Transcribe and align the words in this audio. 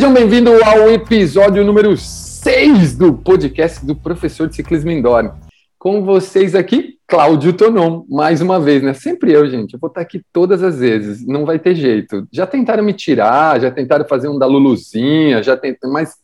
Sejam 0.00 0.14
bem-vindos 0.14 0.62
ao 0.62 0.90
episódio 0.90 1.62
número 1.62 1.94
6 1.94 2.96
do 2.96 3.12
podcast 3.12 3.84
do 3.84 3.94
professor 3.94 4.48
de 4.48 4.56
ciclismo 4.56 4.90
indoor. 4.90 5.34
Com 5.78 6.02
vocês 6.02 6.54
aqui, 6.54 6.96
Cláudio 7.06 7.52
Tonon, 7.52 8.06
mais 8.08 8.40
uma 8.40 8.58
vez, 8.58 8.82
né? 8.82 8.94
Sempre 8.94 9.30
eu, 9.34 9.46
gente. 9.50 9.74
Eu 9.74 9.78
vou 9.78 9.88
estar 9.88 10.00
aqui 10.00 10.22
todas 10.32 10.62
as 10.62 10.78
vezes, 10.78 11.26
não 11.26 11.44
vai 11.44 11.58
ter 11.58 11.74
jeito. 11.74 12.26
Já 12.32 12.46
tentaram 12.46 12.82
me 12.82 12.94
tirar, 12.94 13.60
já 13.60 13.70
tentaram 13.70 14.08
fazer 14.08 14.28
um 14.28 14.38
da 14.38 14.46
Luluzinha, 14.46 15.42
já 15.42 15.54
tentaram, 15.54 15.92
mas 15.92 16.14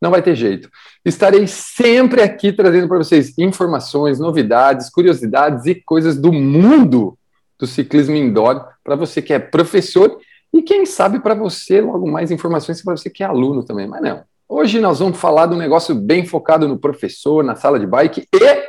não 0.00 0.10
vai 0.10 0.22
ter 0.22 0.34
jeito. 0.34 0.70
Estarei 1.04 1.46
sempre 1.46 2.22
aqui 2.22 2.50
trazendo 2.50 2.88
para 2.88 2.96
vocês 2.96 3.36
informações, 3.36 4.18
novidades, 4.18 4.88
curiosidades 4.88 5.66
e 5.66 5.74
coisas 5.74 6.16
do 6.16 6.32
mundo 6.32 7.14
do 7.60 7.66
ciclismo 7.66 8.16
indoor 8.16 8.64
para 8.82 8.96
você 8.96 9.20
que 9.20 9.34
é 9.34 9.38
professor 9.38 10.18
e 10.52 10.62
quem 10.62 10.86
sabe 10.86 11.20
para 11.20 11.34
você 11.34 11.80
logo 11.80 12.10
mais 12.10 12.30
informações 12.30 12.82
para 12.82 12.96
você 12.96 13.10
que 13.10 13.22
é 13.22 13.26
aluno 13.26 13.62
também. 13.62 13.86
Mas 13.86 14.02
não. 14.02 14.22
Hoje 14.48 14.80
nós 14.80 14.98
vamos 14.98 15.18
falar 15.18 15.46
de 15.46 15.54
um 15.54 15.58
negócio 15.58 15.94
bem 15.94 16.24
focado 16.24 16.66
no 16.66 16.78
professor, 16.78 17.44
na 17.44 17.54
sala 17.54 17.78
de 17.78 17.86
bike 17.86 18.26
e 18.34 18.62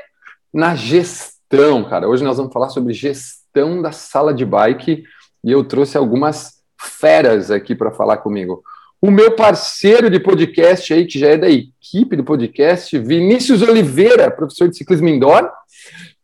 na 0.53 0.75
gestão, 0.75 1.85
cara. 1.85 2.07
Hoje 2.07 2.23
nós 2.23 2.37
vamos 2.37 2.51
falar 2.51 2.69
sobre 2.69 2.93
gestão 2.93 3.81
da 3.81 3.91
sala 3.91 4.33
de 4.33 4.45
bike 4.45 5.03
e 5.43 5.51
eu 5.51 5.63
trouxe 5.63 5.97
algumas 5.97 6.59
feras 6.77 7.49
aqui 7.49 7.73
para 7.73 7.91
falar 7.91 8.17
comigo. 8.17 8.61
O 9.01 9.09
meu 9.09 9.31
parceiro 9.31 10.09
de 10.09 10.19
podcast 10.19 10.93
aí, 10.93 11.05
que 11.05 11.17
já 11.17 11.29
é 11.29 11.37
da 11.37 11.49
equipe 11.49 12.17
do 12.17 12.23
podcast, 12.25 12.97
Vinícius 12.99 13.61
Oliveira, 13.61 14.29
professor 14.29 14.67
de 14.67 14.75
ciclismo 14.75 15.07
indoor, 15.07 15.49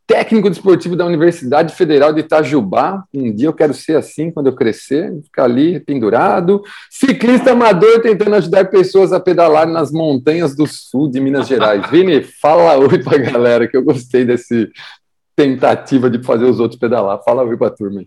técnico 0.07 0.49
desportivo 0.49 0.95
da 0.95 1.05
Universidade 1.05 1.73
Federal 1.73 2.13
de 2.13 2.21
Itajubá. 2.21 3.03
Um 3.13 3.33
dia 3.33 3.47
eu 3.47 3.53
quero 3.53 3.73
ser 3.73 3.97
assim 3.97 4.31
quando 4.31 4.47
eu 4.47 4.55
crescer, 4.55 5.11
ficar 5.23 5.45
ali 5.45 5.79
pendurado. 5.79 6.61
Ciclista 6.89 7.51
amador 7.51 8.01
tentando 8.01 8.35
ajudar 8.35 8.69
pessoas 8.69 9.11
a 9.11 9.19
pedalar 9.19 9.67
nas 9.67 9.91
montanhas 9.91 10.55
do 10.55 10.67
sul 10.67 11.09
de 11.09 11.19
Minas 11.19 11.47
Gerais. 11.47 11.83
Vini, 11.89 12.23
fala 12.23 12.77
oi 12.77 13.01
para 13.01 13.15
a 13.15 13.31
galera, 13.31 13.67
que 13.67 13.75
eu 13.75 13.83
gostei 13.83 14.25
desse 14.25 14.69
tentativa 15.35 16.09
de 16.09 16.23
fazer 16.23 16.45
os 16.45 16.59
outros 16.59 16.79
pedalar. 16.79 17.21
Fala 17.23 17.43
oi 17.43 17.57
para 17.57 17.67
a 17.67 17.71
turma. 17.71 18.03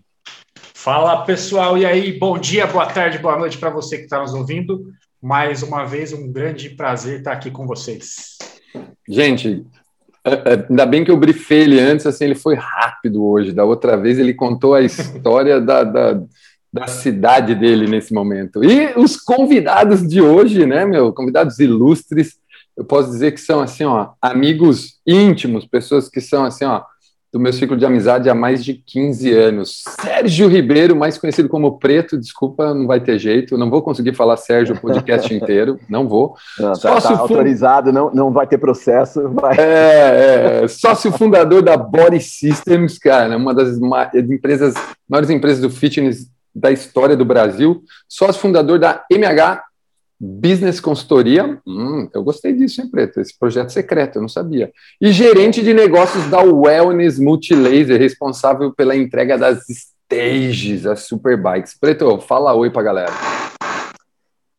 Fala 0.73 1.25
pessoal, 1.25 1.77
e 1.77 1.85
aí? 1.85 2.17
Bom 2.17 2.37
dia, 2.37 2.65
boa 2.65 2.85
tarde, 2.85 3.19
boa 3.19 3.37
noite 3.37 3.57
para 3.57 3.69
você 3.69 3.97
que 3.97 4.03
está 4.03 4.19
nos 4.19 4.33
ouvindo. 4.33 4.85
Mais 5.21 5.61
uma 5.61 5.83
vez, 5.83 6.13
um 6.13 6.31
grande 6.31 6.69
prazer 6.69 7.19
estar 7.19 7.33
aqui 7.33 7.51
com 7.51 7.67
vocês. 7.67 8.37
Gente, 9.07 9.65
ainda 10.69 10.85
bem 10.85 11.03
que 11.03 11.11
eu 11.11 11.17
brifei 11.17 11.61
ele 11.61 11.79
antes, 11.79 12.05
assim, 12.05 12.25
ele 12.25 12.35
foi 12.35 12.55
rápido 12.55 13.23
hoje. 13.23 13.51
Da 13.51 13.63
outra 13.63 13.97
vez 13.97 14.19
ele 14.19 14.33
contou 14.33 14.73
a 14.73 14.81
história 14.81 15.59
da, 15.59 15.83
da, 15.83 16.21
da, 16.71 16.87
cidade 16.87 17.55
dele 17.55 17.87
nesse 17.87 18.13
momento. 18.13 18.63
E 18.63 18.93
os 18.95 19.17
convidados 19.17 20.07
de 20.07 20.21
hoje, 20.21 20.65
né, 20.65 20.85
meu, 20.85 21.13
convidados 21.13 21.59
ilustres, 21.59 22.37
eu 22.75 22.85
posso 22.85 23.09
dizer 23.09 23.33
que 23.33 23.41
são, 23.41 23.59
assim, 23.59 23.83
ó, 23.83 24.11
amigos 24.21 24.99
íntimos, 25.05 25.65
pessoas 25.65 26.07
que 26.07 26.21
são, 26.21 26.45
assim, 26.45 26.65
ó, 26.65 26.83
do 27.31 27.39
meu 27.39 27.53
ciclo 27.53 27.77
de 27.77 27.85
amizade 27.85 28.29
há 28.29 28.33
mais 28.33 28.63
de 28.63 28.73
15 28.73 29.31
anos. 29.33 29.83
Sérgio 30.01 30.47
Ribeiro, 30.47 30.95
mais 30.95 31.17
conhecido 31.17 31.47
como 31.47 31.77
Preto, 31.77 32.17
desculpa, 32.17 32.73
não 32.73 32.87
vai 32.87 32.99
ter 32.99 33.19
jeito, 33.19 33.57
não 33.57 33.69
vou 33.69 33.81
conseguir 33.81 34.15
falar 34.15 34.35
Sérgio 34.37 34.75
o 34.75 34.79
podcast 34.79 35.31
inteiro, 35.33 35.79
não 35.87 36.07
vou. 36.07 36.35
Não, 36.57 36.69
tá, 36.69 36.75
sócio 36.75 37.15
tá 37.15 37.21
autorizado, 37.21 37.93
não, 37.93 38.11
não 38.11 38.31
vai 38.31 38.47
ter 38.47 38.57
processo. 38.57 39.29
Vai. 39.29 39.55
É, 39.59 40.61
é, 40.63 40.67
sócio 40.67 41.11
fundador 41.11 41.61
da 41.61 41.77
Body 41.77 42.19
Systems, 42.19 42.97
cara, 42.97 43.37
uma 43.37 43.53
das 43.53 43.77
empresas, 44.13 44.73
maiores 45.07 45.29
empresas 45.29 45.61
do 45.61 45.69
fitness 45.69 46.27
da 46.53 46.71
história 46.71 47.15
do 47.15 47.23
Brasil, 47.23 47.83
sócio 48.07 48.41
fundador 48.41 48.79
da 48.79 49.03
MH 49.09 49.68
Business 50.19 50.81
Consultoria, 50.81 51.61
hum, 51.65 52.09
eu 52.13 52.21
gostei 52.23 52.51
disso, 52.53 52.81
hein, 52.81 52.89
Preto? 52.89 53.21
Esse 53.21 53.37
projeto 53.39 53.69
secreto, 53.69 54.17
eu 54.17 54.21
não 54.21 54.27
sabia. 54.27 54.69
E 54.99 55.13
gerente 55.13 55.63
de 55.63 55.73
negócios 55.73 56.25
da 56.27 56.41
Wellness 56.41 57.17
Multilaser, 57.17 57.97
responsável 57.97 58.73
pela 58.73 58.95
entrega 58.95 59.37
das 59.37 59.63
stages, 59.69 60.85
as 60.85 61.03
superbikes. 61.03 61.77
Preto, 61.79 62.19
fala 62.19 62.53
oi 62.53 62.69
pra 62.69 62.83
galera. 62.83 63.11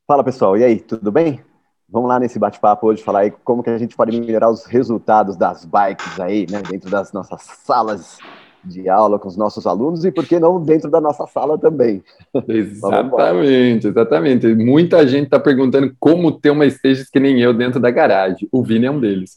Fala 0.07 0.25
pessoal, 0.25 0.57
e 0.57 0.65
aí, 0.65 0.81
tudo 0.81 1.13
bem? 1.13 1.43
Vamos 1.87 2.09
lá 2.09 2.19
nesse 2.19 2.39
bate-papo 2.39 2.87
hoje 2.87 3.03
falar 3.03 3.21
aí 3.21 3.33
como 3.45 3.63
que 3.63 3.69
a 3.69 3.77
gente 3.77 3.95
pode 3.97 4.19
melhorar 4.19 4.49
os 4.49 4.65
resultados 4.65 5.37
das 5.37 5.65
bikes 5.65 6.19
aí, 6.21 6.47
né, 6.49 6.63
dentro 6.63 6.89
das 6.89 7.13
nossas 7.13 7.43
salas 7.65 8.19
de 8.65 8.89
aula 8.89 9.19
com 9.19 9.29
os 9.29 9.37
nossos 9.37 9.67
alunos 9.67 10.05
e 10.05 10.11
por 10.11 10.27
que 10.27 10.39
não 10.39 10.63
dentro 10.63 10.91
da 10.91 11.01
nossa 11.01 11.27
sala 11.27 11.59
também. 11.59 12.03
Exatamente, 12.49 13.89
exatamente. 13.89 14.47
Muita 14.55 15.07
gente 15.07 15.25
está 15.25 15.39
perguntando 15.39 15.95
como 15.99 16.33
ter 16.33 16.51
uma 16.51 16.67
stage 16.67 17.07
que 17.11 17.21
nem 17.21 17.41
eu 17.41 17.53
dentro 17.53 17.81
da 17.81 17.91
garagem. 17.91 18.49
O 18.53 18.63
Vini 18.63 18.87
é 18.87 18.91
um 18.91 19.01
deles. 19.01 19.37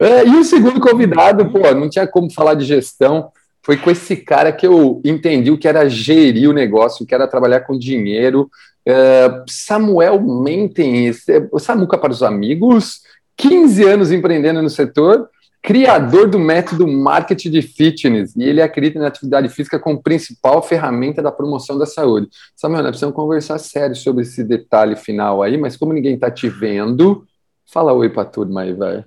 É, 0.00 0.26
e 0.26 0.36
o 0.36 0.44
segundo 0.44 0.80
convidado, 0.80 1.50
pô, 1.50 1.58
não 1.74 1.88
tinha 1.88 2.06
como 2.06 2.32
falar 2.32 2.54
de 2.54 2.64
gestão. 2.64 3.30
Foi 3.64 3.76
com 3.76 3.90
esse 3.90 4.16
cara 4.16 4.50
que 4.52 4.66
eu 4.66 5.00
entendi 5.04 5.50
o 5.50 5.58
que 5.58 5.68
era 5.68 5.88
gerir 5.88 6.50
o 6.50 6.52
negócio, 6.52 7.04
o 7.04 7.06
que 7.06 7.14
era 7.14 7.28
trabalhar 7.28 7.60
com 7.60 7.78
dinheiro. 7.78 8.50
É, 8.84 9.42
Samuel 9.48 10.20
Menten, 10.20 11.12
o 11.52 11.58
Samuca 11.58 11.96
para 11.96 12.10
os 12.10 12.22
amigos, 12.22 13.02
15 13.36 13.84
anos 13.84 14.12
empreendendo 14.12 14.60
no 14.60 14.70
setor 14.70 15.28
criador 15.62 16.28
do 16.28 16.40
método 16.40 16.88
marketing 16.88 17.50
de 17.50 17.62
fitness, 17.62 18.34
e 18.34 18.42
ele 18.42 18.60
acredita 18.60 18.98
na 18.98 19.06
atividade 19.06 19.48
física 19.48 19.78
como 19.78 20.02
principal 20.02 20.60
ferramenta 20.60 21.22
da 21.22 21.30
promoção 21.30 21.78
da 21.78 21.86
saúde. 21.86 22.28
Samuel, 22.56 22.82
nós 22.82 22.90
precisamos 22.90 23.14
conversar 23.14 23.58
sério 23.58 23.94
sobre 23.94 24.22
esse 24.22 24.42
detalhe 24.42 24.96
final 24.96 25.40
aí, 25.40 25.56
mas 25.56 25.76
como 25.76 25.92
ninguém 25.92 26.14
está 26.14 26.30
te 26.30 26.48
vendo, 26.48 27.24
fala 27.64 27.92
oi 27.92 28.10
para 28.10 28.24
turma 28.24 28.62
aí, 28.62 28.72
vai. 28.72 29.04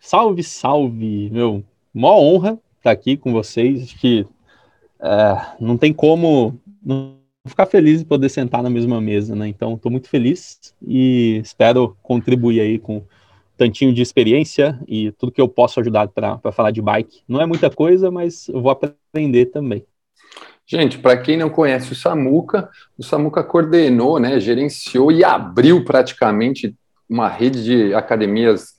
Salve, 0.00 0.42
salve, 0.42 1.30
meu. 1.30 1.62
Mó 1.94 2.18
honra 2.18 2.58
estar 2.78 2.82
tá 2.82 2.90
aqui 2.90 3.16
com 3.16 3.32
vocês. 3.32 3.84
Acho 3.84 3.98
que 3.98 4.26
é, 5.00 5.46
não 5.60 5.78
tem 5.78 5.92
como 5.92 6.58
não 6.84 7.14
ficar 7.46 7.66
feliz 7.66 8.00
de 8.00 8.04
poder 8.04 8.28
sentar 8.28 8.62
na 8.62 8.68
mesma 8.68 9.00
mesa, 9.00 9.36
né? 9.36 9.46
Então, 9.46 9.74
estou 9.74 9.90
muito 9.90 10.08
feliz 10.08 10.74
e 10.82 11.40
espero 11.42 11.96
contribuir 12.02 12.60
aí 12.60 12.78
com 12.78 13.02
tantinho 13.56 13.92
de 13.92 14.02
experiência 14.02 14.78
e 14.86 15.12
tudo 15.12 15.32
que 15.32 15.40
eu 15.40 15.48
posso 15.48 15.80
ajudar 15.80 16.08
para 16.08 16.52
falar 16.52 16.70
de 16.70 16.82
bike. 16.82 17.22
Não 17.28 17.40
é 17.40 17.46
muita 17.46 17.70
coisa, 17.70 18.10
mas 18.10 18.48
eu 18.48 18.60
vou 18.60 18.70
aprender 18.70 19.46
também. 19.46 19.84
Gente, 20.66 20.98
para 20.98 21.16
quem 21.16 21.36
não 21.36 21.50
conhece 21.50 21.92
o 21.92 21.94
Samuca, 21.94 22.70
o 22.96 23.02
Samuca 23.02 23.44
coordenou, 23.44 24.18
né, 24.18 24.40
gerenciou 24.40 25.12
e 25.12 25.22
abriu 25.22 25.84
praticamente 25.84 26.74
uma 27.08 27.28
rede 27.28 27.62
de 27.62 27.94
academias 27.94 28.72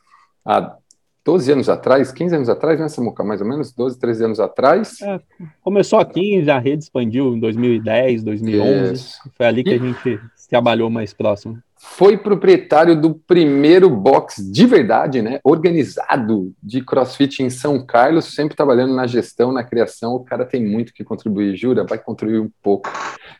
há 0.43 0.75
12 1.23 1.51
anos 1.51 1.69
atrás, 1.69 2.11
15 2.11 2.35
anos 2.35 2.49
atrás, 2.49 2.79
né, 2.79 2.89
Samuca? 2.89 3.23
Mais 3.23 3.39
ou 3.39 3.47
menos 3.47 3.71
12, 3.71 3.99
13 3.99 4.25
anos 4.25 4.39
atrás. 4.39 4.99
É, 5.01 5.19
começou 5.61 5.99
aqui, 5.99 6.49
a 6.49 6.59
rede 6.59 6.83
expandiu 6.83 7.35
em 7.35 7.39
2010, 7.39 8.23
2011. 8.23 8.93
Isso. 8.93 9.19
Foi 9.35 9.45
ali 9.45 9.63
que 9.63 9.73
a 9.73 9.77
gente 9.77 10.19
trabalhou 10.49 10.89
mais 10.89 11.13
próximo 11.13 11.61
foi 11.77 12.17
proprietário 12.17 12.99
do 12.99 13.13
primeiro 13.13 13.89
box 13.89 14.43
de 14.51 14.65
verdade, 14.65 15.21
né, 15.21 15.39
organizado 15.43 16.53
de 16.61 16.81
CrossFit 16.81 17.43
em 17.43 17.49
São 17.49 17.85
Carlos, 17.85 18.33
sempre 18.33 18.55
trabalhando 18.55 18.93
na 18.93 19.05
gestão, 19.05 19.51
na 19.51 19.63
criação. 19.63 20.15
O 20.15 20.23
cara 20.23 20.45
tem 20.45 20.65
muito 20.65 20.93
que 20.93 21.03
contribuir, 21.03 21.55
jura, 21.55 21.85
vai 21.85 21.97
contribuir 21.97 22.39
um 22.39 22.49
pouco. 22.61 22.89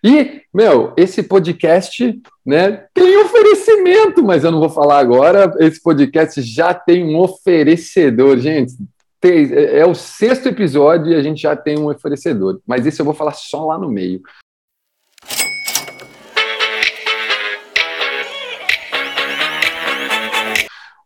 E, 0.04 0.42
meu, 0.54 0.94
esse 0.98 1.24
podcast, 1.24 2.20
né, 2.46 2.86
tem 2.94 3.18
oferecimento, 3.18 4.24
mas 4.24 4.44
eu 4.44 4.52
não 4.52 4.60
vou 4.60 4.70
falar 4.70 5.00
agora. 5.00 5.54
Esse 5.60 5.82
podcast 5.82 6.42
já 6.42 6.74
tem 6.74 7.04
um 7.04 7.18
oferecedor, 7.20 8.38
gente. 8.38 8.74
É, 9.24 9.80
é 9.80 9.86
o 9.86 9.96
sexto 9.96 10.50
episódio 10.50 11.12
e 11.12 11.16
a 11.16 11.22
gente 11.24 11.42
já 11.42 11.56
tem 11.56 11.80
um 11.80 11.90
oferecedor, 11.90 12.62
mas 12.68 12.86
esse 12.86 13.02
eu 13.02 13.06
vou 13.06 13.14
falar 13.14 13.34
só 13.34 13.66
lá 13.66 13.78
no 13.78 13.90
meio. 13.90 14.22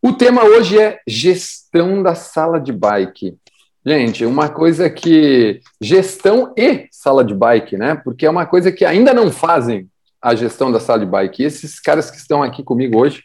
O 0.09 0.13
tema 0.13 0.44
hoje 0.44 0.75
é 0.75 1.00
gestão 1.07 2.01
da 2.01 2.15
sala 2.15 2.59
de 2.59 2.73
bike. 2.73 3.38
Gente, 3.85 4.25
uma 4.25 4.50
coisa 4.50 4.89
que. 4.89 5.61
Gestão 5.79 6.51
e 6.57 6.88
sala 6.91 7.23
de 7.23 7.35
bike, 7.35 7.77
né? 7.77 7.94
Porque 7.94 8.25
é 8.25 8.29
uma 8.29 8.47
coisa 8.47 8.71
que 8.71 8.83
ainda 8.83 9.13
não 9.13 9.31
fazem 9.31 9.88
a 10.19 10.33
gestão 10.33 10.71
da 10.71 10.79
sala 10.79 11.01
de 11.01 11.06
bike. 11.06 11.44
E 11.44 11.45
esses 11.45 11.79
caras 11.79 12.09
que 12.09 12.17
estão 12.17 12.41
aqui 12.41 12.63
comigo 12.63 13.00
hoje 13.00 13.23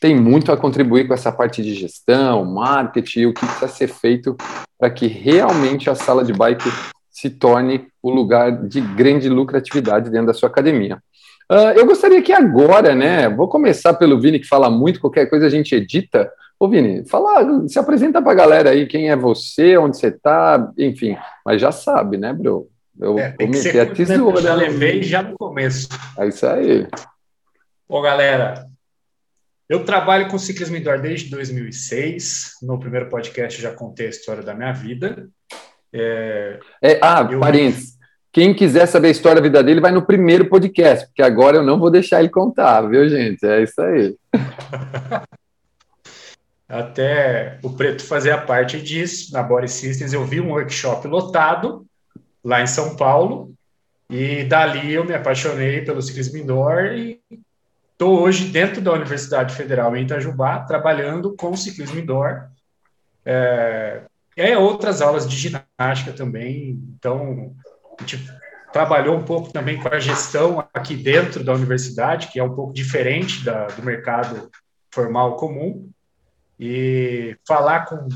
têm 0.00 0.18
muito 0.18 0.50
a 0.50 0.56
contribuir 0.56 1.06
com 1.06 1.12
essa 1.12 1.30
parte 1.30 1.62
de 1.62 1.74
gestão, 1.74 2.46
marketing, 2.46 3.26
o 3.26 3.34
que 3.34 3.44
precisa 3.44 3.68
ser 3.68 3.88
feito 3.88 4.34
para 4.78 4.88
que 4.88 5.06
realmente 5.06 5.90
a 5.90 5.94
sala 5.94 6.24
de 6.24 6.32
bike 6.32 6.72
se 7.10 7.28
torne 7.28 7.88
o 8.02 8.08
lugar 8.08 8.66
de 8.66 8.80
grande 8.80 9.28
lucratividade 9.28 10.08
dentro 10.08 10.28
da 10.28 10.34
sua 10.34 10.48
academia. 10.48 10.98
Uh, 11.52 11.76
eu 11.76 11.84
gostaria 11.84 12.22
que 12.22 12.32
agora, 12.32 12.94
né? 12.94 13.28
Vou 13.28 13.46
começar 13.46 13.92
pelo 13.92 14.18
Vini, 14.18 14.38
que 14.38 14.48
fala 14.48 14.70
muito, 14.70 14.98
qualquer 14.98 15.28
coisa 15.28 15.44
a 15.44 15.50
gente 15.50 15.74
edita. 15.74 16.32
Ô, 16.58 16.66
Vini, 16.66 17.06
fala, 17.06 17.68
se 17.68 17.78
apresenta 17.78 18.22
para 18.22 18.32
a 18.32 18.36
galera 18.36 18.70
aí 18.70 18.86
quem 18.86 19.10
é 19.10 19.16
você, 19.16 19.76
onde 19.76 19.98
você 19.98 20.06
está, 20.06 20.72
enfim, 20.78 21.14
mas 21.44 21.60
já 21.60 21.70
sabe, 21.70 22.16
né, 22.16 22.32
bro? 22.32 22.70
Eu 22.98 23.18
é, 23.18 23.32
comecei 23.32 23.78
a 23.78 23.84
tesoura. 23.84 24.40
Já 24.40 24.54
levei 24.54 25.02
já 25.02 25.22
no 25.22 25.36
começo. 25.36 25.90
É 26.18 26.26
isso 26.26 26.46
aí. 26.46 26.86
Bom, 27.86 28.00
galera, 28.00 28.66
eu 29.68 29.84
trabalho 29.84 30.28
com 30.28 30.38
ciclismo 30.38 30.76
indoor 30.76 31.02
desde 31.02 31.28
2006. 31.28 32.52
No 32.62 32.80
primeiro 32.80 33.10
podcast 33.10 33.60
já 33.60 33.74
contei 33.74 34.06
a 34.06 34.10
história 34.10 34.42
da 34.42 34.54
minha 34.54 34.72
vida. 34.72 35.28
É... 35.92 36.58
É, 36.82 36.98
ah, 37.02 37.28
eu... 37.30 37.40
parênteses. 37.40 37.98
Quem 38.32 38.54
quiser 38.54 38.86
saber 38.86 39.08
a 39.08 39.10
história 39.10 39.42
da 39.42 39.46
vida 39.46 39.62
dele, 39.62 39.80
vai 39.80 39.92
no 39.92 40.06
primeiro 40.06 40.48
podcast, 40.48 41.06
porque 41.06 41.22
agora 41.22 41.58
eu 41.58 41.62
não 41.62 41.78
vou 41.78 41.90
deixar 41.90 42.20
ele 42.20 42.30
contar, 42.30 42.80
viu, 42.80 43.06
gente? 43.06 43.44
É 43.44 43.62
isso 43.62 43.80
aí. 43.82 44.16
Até 46.66 47.58
o 47.62 47.68
Preto 47.68 48.02
fazia 48.02 48.38
parte 48.38 48.80
disso. 48.80 49.34
Na 49.34 49.42
Body 49.42 49.68
Systems, 49.68 50.14
eu 50.14 50.24
vi 50.24 50.40
um 50.40 50.52
workshop 50.52 51.06
lotado 51.06 51.84
lá 52.42 52.62
em 52.62 52.66
São 52.66 52.96
Paulo. 52.96 53.52
E 54.08 54.44
dali 54.44 54.94
eu 54.94 55.04
me 55.04 55.14
apaixonei 55.14 55.82
pelo 55.82 56.00
ciclismo 56.00 56.38
indoor 56.38 56.84
e 56.94 57.20
estou 57.92 58.18
hoje 58.22 58.46
dentro 58.46 58.80
da 58.80 58.92
Universidade 58.92 59.54
Federal 59.54 59.94
em 59.94 60.04
Itajubá, 60.04 60.60
trabalhando 60.60 61.36
com 61.36 61.54
ciclismo 61.54 61.98
indoor. 61.98 62.48
É, 63.26 64.00
é 64.34 64.56
outras 64.56 65.02
aulas 65.02 65.28
de 65.28 65.36
ginástica 65.36 66.12
também. 66.16 66.80
Então, 66.96 67.54
a 67.98 68.02
gente 68.02 68.28
trabalhou 68.72 69.16
um 69.16 69.24
pouco 69.24 69.52
também 69.52 69.78
com 69.78 69.88
a 69.88 70.00
gestão 70.00 70.66
aqui 70.72 70.96
dentro 70.96 71.44
da 71.44 71.52
universidade, 71.52 72.28
que 72.28 72.40
é 72.40 72.44
um 72.44 72.54
pouco 72.54 72.72
diferente 72.72 73.44
da, 73.44 73.66
do 73.66 73.82
mercado 73.82 74.50
formal 74.90 75.36
comum. 75.36 75.90
E 76.58 77.36
falar 77.46 77.86
com, 77.86 78.08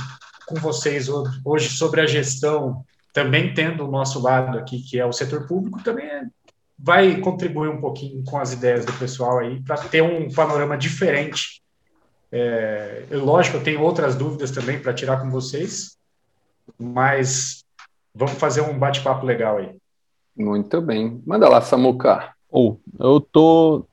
com 0.47 0.55
vocês 0.57 1.09
hoje 1.45 1.69
sobre 1.71 2.01
a 2.01 2.07
gestão, 2.07 2.85
também 3.13 3.53
tendo 3.53 3.87
o 3.87 3.91
nosso 3.91 4.21
lado 4.21 4.59
aqui, 4.59 4.83
que 4.83 4.99
é 4.99 5.05
o 5.05 5.13
setor 5.13 5.47
público, 5.47 5.83
também 5.83 6.07
é, 6.07 6.25
vai 6.79 7.19
contribuir 7.21 7.69
um 7.69 7.81
pouquinho 7.81 8.23
com 8.25 8.39
as 8.39 8.53
ideias 8.53 8.85
do 8.85 8.93
pessoal 8.95 9.39
aí, 9.39 9.61
para 9.63 9.77
ter 9.77 10.03
um 10.03 10.33
panorama 10.33 10.77
diferente. 10.77 11.63
É, 12.31 13.05
eu, 13.11 13.25
lógico, 13.25 13.57
eu 13.57 13.63
tenho 13.63 13.81
outras 13.81 14.15
dúvidas 14.15 14.51
também 14.51 14.79
para 14.79 14.95
tirar 14.95 15.21
com 15.21 15.31
vocês, 15.31 15.97
mas 16.79 17.65
vamos 18.17 18.35
fazer 18.39 18.63
um 18.63 18.79
bate-papo 18.79 19.27
legal 19.27 19.59
aí. 19.59 19.77
Muito 20.35 20.81
bem. 20.81 21.23
Manda 21.27 21.49
lá, 21.49 21.61
Samuca. 21.61 22.35
Oh, 22.51 22.77
eu 22.99 23.21
tô. 23.21 23.87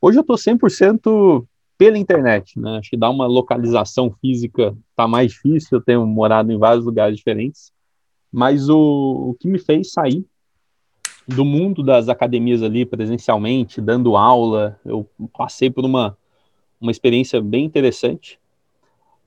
Hoje 0.00 0.18
eu 0.18 0.24
tô 0.24 0.34
100% 0.34 1.46
pela 1.76 1.98
internet, 1.98 2.58
né? 2.58 2.78
Acho 2.78 2.90
que 2.90 2.96
dar 2.96 3.10
uma 3.10 3.26
localização 3.26 4.14
física 4.20 4.76
tá 4.94 5.08
mais 5.08 5.32
difícil. 5.32 5.78
Eu 5.78 5.84
tenho 5.84 6.06
morado 6.06 6.52
em 6.52 6.58
vários 6.58 6.84
lugares 6.84 7.16
diferentes, 7.16 7.72
mas 8.32 8.68
o, 8.68 9.30
o 9.30 9.36
que 9.38 9.48
me 9.48 9.58
fez 9.58 9.90
sair 9.90 10.24
do 11.26 11.44
mundo 11.44 11.82
das 11.82 12.08
academias 12.08 12.62
ali 12.62 12.86
presencialmente, 12.86 13.80
dando 13.80 14.16
aula, 14.16 14.80
eu 14.84 15.08
passei 15.36 15.70
por 15.70 15.84
uma, 15.84 16.16
uma 16.80 16.90
experiência 16.90 17.40
bem 17.40 17.64
interessante, 17.64 18.38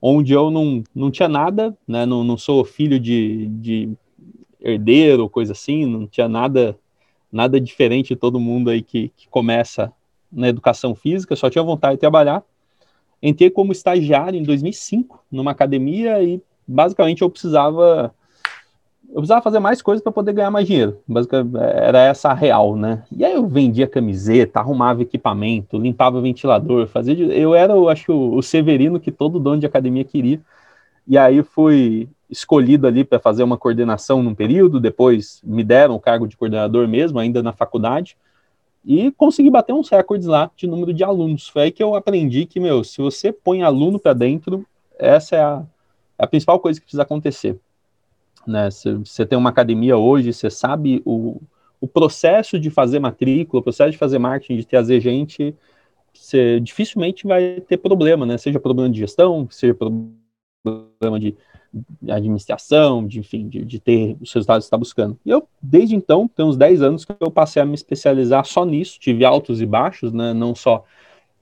onde 0.04 0.32
eu 0.32 0.50
não, 0.50 0.82
não 0.92 1.12
tinha 1.12 1.28
nada, 1.28 1.78
né? 1.86 2.04
Não, 2.04 2.24
não 2.24 2.36
sou 2.36 2.64
filho 2.64 2.98
de, 2.98 3.46
de 3.46 3.90
herdeiro, 4.60 5.30
coisa 5.30 5.52
assim, 5.52 5.86
não 5.86 6.08
tinha 6.08 6.28
nada 6.28 6.76
nada 7.30 7.58
diferente 7.58 8.08
de 8.08 8.16
todo 8.16 8.38
mundo 8.38 8.68
aí 8.68 8.82
que, 8.82 9.10
que 9.16 9.26
começa 9.26 9.90
na 10.30 10.48
educação 10.48 10.94
física, 10.94 11.34
só 11.34 11.48
tinha 11.48 11.64
vontade 11.64 11.94
de 11.94 12.00
trabalhar. 12.00 12.42
Entrei 13.22 13.48
como 13.48 13.72
estagiário 13.72 14.38
em 14.38 14.42
2005 14.42 15.24
numa 15.30 15.52
academia 15.52 16.22
e 16.22 16.42
basicamente 16.66 17.22
eu 17.22 17.30
precisava 17.30 18.14
eu 19.12 19.16
precisava 19.16 19.42
fazer 19.42 19.60
mais 19.60 19.82
coisas 19.82 20.02
para 20.02 20.10
poder 20.10 20.32
ganhar 20.32 20.50
mais 20.50 20.66
dinheiro. 20.66 20.98
Basicamente 21.06 21.54
era 21.56 22.00
essa 22.00 22.30
a 22.30 22.34
real, 22.34 22.74
né? 22.74 23.04
E 23.12 23.24
aí 23.24 23.34
eu 23.34 23.46
vendia 23.46 23.86
camiseta, 23.86 24.58
arrumava 24.58 25.02
equipamento, 25.02 25.78
limpava 25.78 26.20
ventilador, 26.20 26.86
fazia 26.86 27.14
eu 27.14 27.54
era, 27.54 27.74
eu 27.74 27.88
acho, 27.88 28.12
o 28.12 28.42
Severino 28.42 28.98
que 28.98 29.12
todo 29.12 29.38
dono 29.38 29.60
de 29.60 29.66
academia 29.66 30.04
queria. 30.04 30.40
E 31.06 31.18
aí 31.18 31.42
fui 31.42 32.08
escolhido 32.30 32.86
ali 32.86 33.04
para 33.04 33.20
fazer 33.20 33.42
uma 33.42 33.58
coordenação 33.58 34.22
num 34.22 34.34
período, 34.34 34.80
depois 34.80 35.40
me 35.44 35.62
deram 35.62 35.94
o 35.94 36.00
cargo 36.00 36.26
de 36.26 36.36
coordenador 36.36 36.88
mesmo, 36.88 37.18
ainda 37.18 37.42
na 37.42 37.52
faculdade 37.52 38.16
e 38.84 39.12
consegui 39.12 39.50
bater 39.50 39.72
uns 39.72 39.88
recordes 39.88 40.26
lá 40.26 40.50
de 40.56 40.66
número 40.66 40.92
de 40.92 41.04
alunos. 41.04 41.48
Foi 41.48 41.62
aí 41.62 41.70
que 41.70 41.82
eu 41.82 41.94
aprendi 41.94 42.46
que, 42.46 42.58
meu, 42.58 42.82
se 42.82 43.00
você 43.00 43.32
põe 43.32 43.62
aluno 43.62 43.98
para 43.98 44.12
dentro, 44.12 44.66
essa 44.98 45.36
é 45.36 45.40
a, 45.40 45.62
é 46.18 46.24
a, 46.24 46.26
principal 46.26 46.58
coisa 46.58 46.80
que 46.80 46.86
precisa 46.86 47.02
acontecer. 47.02 47.58
Né? 48.46 48.68
Você 48.70 49.24
tem 49.26 49.38
uma 49.38 49.50
academia 49.50 49.96
hoje, 49.96 50.32
você 50.32 50.50
sabe 50.50 51.02
o, 51.04 51.40
o 51.80 51.86
processo 51.86 52.58
de 52.58 52.70
fazer 52.70 52.98
matrícula, 52.98 53.60
o 53.60 53.64
processo 53.64 53.92
de 53.92 53.98
fazer 53.98 54.18
marketing, 54.18 54.56
de 54.56 54.66
trazer 54.66 55.00
gente, 55.00 55.54
você 56.12 56.60
dificilmente 56.60 57.26
vai 57.26 57.60
ter 57.60 57.76
problema, 57.78 58.26
né? 58.26 58.36
Seja 58.36 58.60
problema 58.60 58.90
de 58.90 59.00
gestão, 59.00 59.48
seja 59.50 59.74
problema 59.74 61.18
de 61.18 61.36
de 62.02 62.12
administração, 62.12 63.06
de, 63.06 63.18
enfim, 63.18 63.48
de, 63.48 63.64
de, 63.64 63.80
ter 63.80 64.16
os 64.20 64.32
resultados 64.32 64.64
que 64.64 64.66
está 64.66 64.76
buscando. 64.76 65.18
E 65.24 65.30
eu, 65.30 65.48
desde 65.60 65.96
então, 65.96 66.28
tem 66.28 66.44
uns 66.44 66.56
10 66.56 66.82
anos 66.82 67.04
que 67.04 67.14
eu 67.18 67.30
passei 67.30 67.62
a 67.62 67.64
me 67.64 67.74
especializar 67.74 68.44
só 68.44 68.64
nisso, 68.64 68.98
tive 69.00 69.24
altos 69.24 69.60
e 69.60 69.66
baixos, 69.66 70.12
né, 70.12 70.34
não 70.34 70.54
só, 70.54 70.84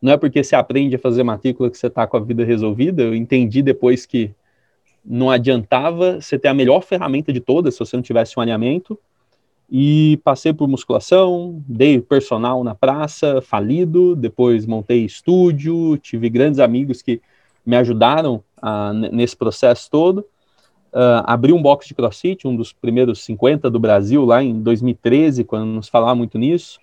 não 0.00 0.12
é 0.12 0.17
porque 0.17 0.43
você 0.43 0.55
aprende 0.55 0.94
a 0.94 0.99
fazer 0.99 1.25
matrícula 1.25 1.69
que 1.69 1.76
você 1.76 1.88
está 1.88 2.06
com 2.06 2.17
a 2.17 2.20
vida 2.20 2.44
resolvida, 2.44 3.02
eu 3.02 3.14
entendi 3.14 3.61
depois 3.61 4.06
que 4.06 4.31
não 5.05 5.31
adiantava 5.31 6.20
você 6.20 6.38
ter 6.38 6.49
a 6.49 6.55
melhor 6.55 6.82
ferramenta 6.82 7.32
de 7.32 7.41
todas 7.41 7.75
se 7.75 7.81
você 7.81 7.97
não 7.97 8.02
tivesse 8.02 8.38
um 8.38 8.43
alinhamento, 8.43 8.99
e 9.70 10.19
passei 10.25 10.52
por 10.52 10.67
musculação, 10.67 11.62
dei 11.69 12.00
personal 12.00 12.64
na 12.64 12.75
praça, 12.75 13.41
falido, 13.41 14.17
depois 14.17 14.67
montei 14.67 15.05
estúdio, 15.05 15.97
tive 15.99 16.29
grandes 16.29 16.58
amigos 16.58 17.02
que 17.02 17.20
me 17.64 17.76
ajudaram 17.76 18.43
uh, 18.61 18.93
nesse 19.12 19.37
processo 19.37 19.88
todo. 19.88 20.26
Uh, 20.93 21.23
abri 21.25 21.52
um 21.52 21.62
box 21.62 21.87
de 21.87 21.94
CrossFit, 21.94 22.49
um 22.49 22.56
dos 22.56 22.73
primeiros 22.73 23.23
50 23.23 23.70
do 23.70 23.79
Brasil, 23.79 24.25
lá 24.25 24.43
em 24.43 24.61
2013, 24.61 25.44
quando 25.44 25.67
nos 25.67 25.88
falava 25.88 26.17
muito 26.17 26.37
nisso. 26.37 26.80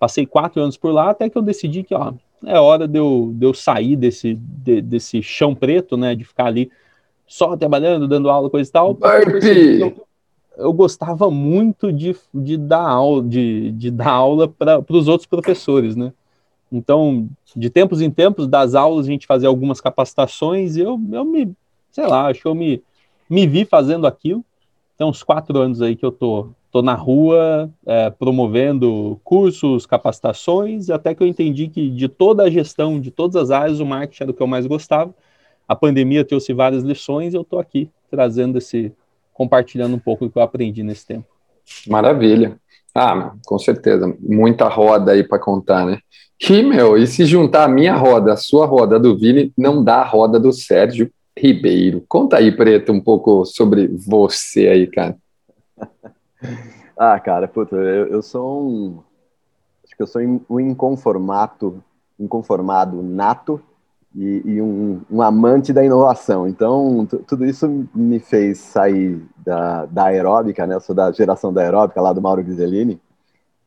Passei 0.00 0.26
quatro 0.26 0.60
anos 0.60 0.76
por 0.76 0.92
lá, 0.92 1.10
até 1.10 1.30
que 1.30 1.38
eu 1.38 1.42
decidi 1.42 1.84
que 1.84 1.94
ó, 1.94 2.14
é 2.44 2.58
hora 2.58 2.88
de 2.88 2.98
eu, 2.98 3.30
de 3.32 3.46
eu 3.46 3.54
sair 3.54 3.94
desse, 3.94 4.34
de, 4.34 4.82
desse 4.82 5.22
chão 5.22 5.54
preto, 5.54 5.96
né, 5.96 6.16
de 6.16 6.24
ficar 6.24 6.46
ali 6.46 6.68
só 7.26 7.56
trabalhando, 7.56 8.08
dando 8.08 8.30
aula, 8.30 8.50
coisa 8.50 8.68
e 8.68 8.72
tal. 8.72 8.94
Eu, 9.80 10.06
eu, 10.56 10.72
gostava 10.72 11.30
muito 11.30 11.92
de, 11.92 12.16
de 12.32 12.56
dar 12.56 12.86
aula, 12.86 13.22
de, 13.22 13.72
de 13.72 13.90
dar 13.90 14.10
aula 14.10 14.48
para 14.48 14.84
os 14.90 15.08
outros 15.08 15.26
professores, 15.26 15.96
né? 15.96 16.12
Então, 16.70 17.28
de 17.54 17.70
tempos 17.70 18.00
em 18.00 18.10
tempos, 18.10 18.48
das 18.48 18.74
aulas, 18.74 19.06
a 19.06 19.10
gente 19.10 19.26
fazia 19.26 19.48
algumas 19.48 19.80
capacitações 19.80 20.76
e 20.76 20.80
eu, 20.80 21.00
eu 21.12 21.24
me, 21.24 21.52
sei 21.90 22.06
lá, 22.06 22.26
acho 22.26 22.42
que 22.42 22.48
eu 22.48 22.54
me, 22.54 22.82
me 23.28 23.46
vi 23.46 23.64
fazendo 23.64 24.06
aquilo. 24.06 24.44
Tem 24.96 25.06
uns 25.06 25.22
quatro 25.22 25.58
anos 25.58 25.80
aí 25.80 25.94
que 25.94 26.04
eu 26.04 26.12
tô, 26.12 26.48
tô 26.70 26.82
na 26.82 26.94
rua 26.94 27.70
é, 27.86 28.10
promovendo 28.10 29.20
cursos, 29.22 29.86
capacitações, 29.86 30.90
até 30.90 31.14
que 31.14 31.22
eu 31.22 31.26
entendi 31.26 31.68
que 31.68 31.88
de 31.88 32.08
toda 32.08 32.42
a 32.42 32.50
gestão, 32.50 33.00
de 33.00 33.10
todas 33.10 33.36
as 33.36 33.50
áreas, 33.52 33.78
o 33.78 33.86
marketing 33.86 34.22
era 34.24 34.30
o 34.32 34.34
que 34.34 34.42
eu 34.42 34.46
mais 34.46 34.66
gostava. 34.66 35.14
A 35.66 35.74
pandemia 35.74 36.24
trouxe 36.24 36.52
várias 36.52 36.82
lições 36.82 37.32
e 37.32 37.36
eu 37.36 37.42
estou 37.42 37.58
aqui 37.58 37.90
trazendo 38.10 38.58
esse, 38.58 38.92
compartilhando 39.32 39.96
um 39.96 39.98
pouco 39.98 40.24
do 40.26 40.30
que 40.30 40.38
eu 40.38 40.42
aprendi 40.42 40.82
nesse 40.82 41.06
tempo. 41.06 41.26
Maravilha. 41.88 42.58
Ah, 42.94 43.32
com 43.44 43.58
certeza. 43.58 44.14
Muita 44.20 44.68
roda 44.68 45.12
aí 45.12 45.24
para 45.24 45.38
contar, 45.38 45.84
né? 45.84 45.98
Que, 46.38 46.62
meu, 46.62 46.96
e 46.96 47.06
se 47.06 47.24
juntar 47.24 47.64
a 47.64 47.68
minha 47.68 47.94
roda, 47.96 48.32
a 48.32 48.36
sua 48.36 48.66
roda 48.66 49.00
do 49.00 49.16
Vini, 49.16 49.52
não 49.56 49.82
dá 49.82 49.96
a 49.96 50.04
roda 50.04 50.38
do 50.38 50.52
Sérgio 50.52 51.10
Ribeiro. 51.36 52.04
Conta 52.08 52.36
aí, 52.36 52.54
Preto, 52.54 52.92
um 52.92 53.00
pouco 53.00 53.44
sobre 53.44 53.88
você 53.88 54.68
aí, 54.68 54.86
cara. 54.86 55.16
ah, 56.96 57.18
cara, 57.18 57.48
puta, 57.48 57.74
eu, 57.76 58.06
eu 58.06 58.22
sou 58.22 58.62
um. 58.62 59.02
Acho 59.84 59.96
que 59.96 60.02
eu 60.02 60.06
sou 60.06 60.22
um 60.48 60.60
inconformato, 60.60 61.82
inconformado 62.18 63.02
nato 63.02 63.60
e, 64.14 64.42
e 64.44 64.62
um, 64.62 65.00
um, 65.10 65.20
amante 65.20 65.72
da 65.72 65.84
inovação. 65.84 66.46
Então, 66.46 67.06
tudo 67.26 67.44
isso 67.44 67.88
me 67.94 68.20
fez 68.20 68.58
sair 68.58 69.20
da, 69.44 69.86
da 69.86 70.04
aeróbica, 70.04 70.66
né? 70.66 70.76
Eu 70.76 70.80
sou 70.80 70.94
da 70.94 71.10
geração 71.10 71.52
da 71.52 71.62
aeróbica, 71.62 72.00
lá 72.00 72.12
do 72.12 72.22
Mauro 72.22 72.42
Ghiseline, 72.42 73.00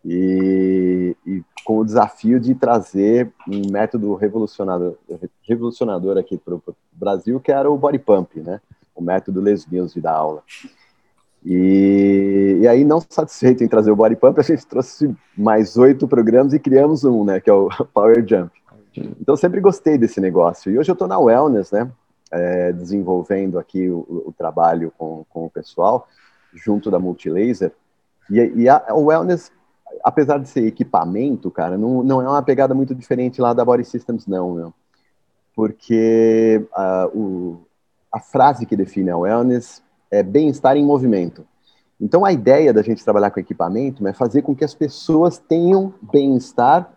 e, 0.06 1.16
e, 1.26 1.44
com 1.66 1.80
o 1.80 1.86
desafio 1.86 2.40
de 2.40 2.56
trazer 2.56 3.30
um 3.48 3.70
método 3.70 4.16
revolucionador, 4.16 4.96
revolucionador 5.44 6.18
aqui 6.18 6.38
para 6.38 6.56
o 6.56 6.64
Brasil, 6.94 7.40
que 7.42 7.52
era 7.52 7.70
o 7.70 7.78
body 7.78 8.00
pump, 8.00 8.40
né? 8.40 8.62
O 8.96 9.02
método 9.02 9.42
Les 9.42 9.66
Mills 9.66 9.94
de 9.94 10.02
dar 10.02 10.14
aula. 10.14 10.44
E, 11.46 12.60
e, 12.62 12.68
aí, 12.68 12.86
não 12.86 13.02
satisfeito 13.02 13.66
em 13.66 13.68
trazer 13.68 13.92
o 13.92 13.96
body 13.98 14.16
pump, 14.16 14.40
a 14.40 14.44
gente 14.44 14.66
trouxe 14.66 15.14
mais 15.38 15.78
oito 15.78 16.08
programas 16.08 16.54
e 16.54 16.60
criamos 16.60 17.04
um, 17.04 17.26
né? 17.26 17.42
Que 17.42 17.50
é 17.50 17.54
o 17.54 17.68
Power 17.94 18.26
Jump. 18.26 18.57
Então, 19.20 19.36
sempre 19.36 19.60
gostei 19.60 19.98
desse 19.98 20.20
negócio. 20.20 20.72
E 20.72 20.78
hoje 20.78 20.90
eu 20.90 20.94
estou 20.94 21.08
na 21.08 21.20
Wellness, 21.20 21.72
né? 21.72 21.90
É, 22.30 22.74
desenvolvendo 22.74 23.58
aqui 23.58 23.90
o, 23.90 24.00
o 24.28 24.34
trabalho 24.38 24.92
com, 24.98 25.26
com, 25.30 25.46
o 25.46 25.50
pessoal, 25.50 26.08
junto 26.54 26.92
da 26.92 27.00
Multilaser. 27.00 27.72
E, 28.30 28.40
e 28.40 28.70
a, 28.70 28.84
a 28.90 28.96
Wellness 28.96 29.52
apesar 30.04 30.40
de 30.40 30.48
ser 30.48 30.66
equipamento, 30.66 31.50
cara, 31.50 31.78
não, 31.78 32.04
não 32.04 32.22
é 32.22 32.28
uma 32.28 32.42
pegada 32.42 32.74
muito 32.74 32.94
diferente 32.94 33.42
lá 33.42 33.54
da 33.54 33.66
Body 33.66 33.86
Systems, 33.86 34.28
não. 34.28 34.74
Porque 35.56 36.66
uh, 36.72 37.18
o, 37.18 37.62
a 38.12 38.20
frase 38.20 38.66
que 38.66 38.76
define 38.76 39.10
a 39.10 39.18
wellness 39.18 39.82
é 40.12 40.22
bem-estar 40.22 40.78
em 40.78 40.86
movimento. 40.86 41.46
Então, 42.00 42.24
a 42.24 42.32
ideia 42.32 42.72
da 42.72 42.84
gente 42.84 43.04
trabalhar 43.04 43.32
com 43.32 43.40
equipamento 43.40 44.06
é 44.08 44.14
fazer 44.14 44.44
com 44.44 44.56
que 44.56 44.64
as 44.64 44.76
pessoas 44.76 45.40
tenham 45.40 45.94
bem-estar 46.02 46.94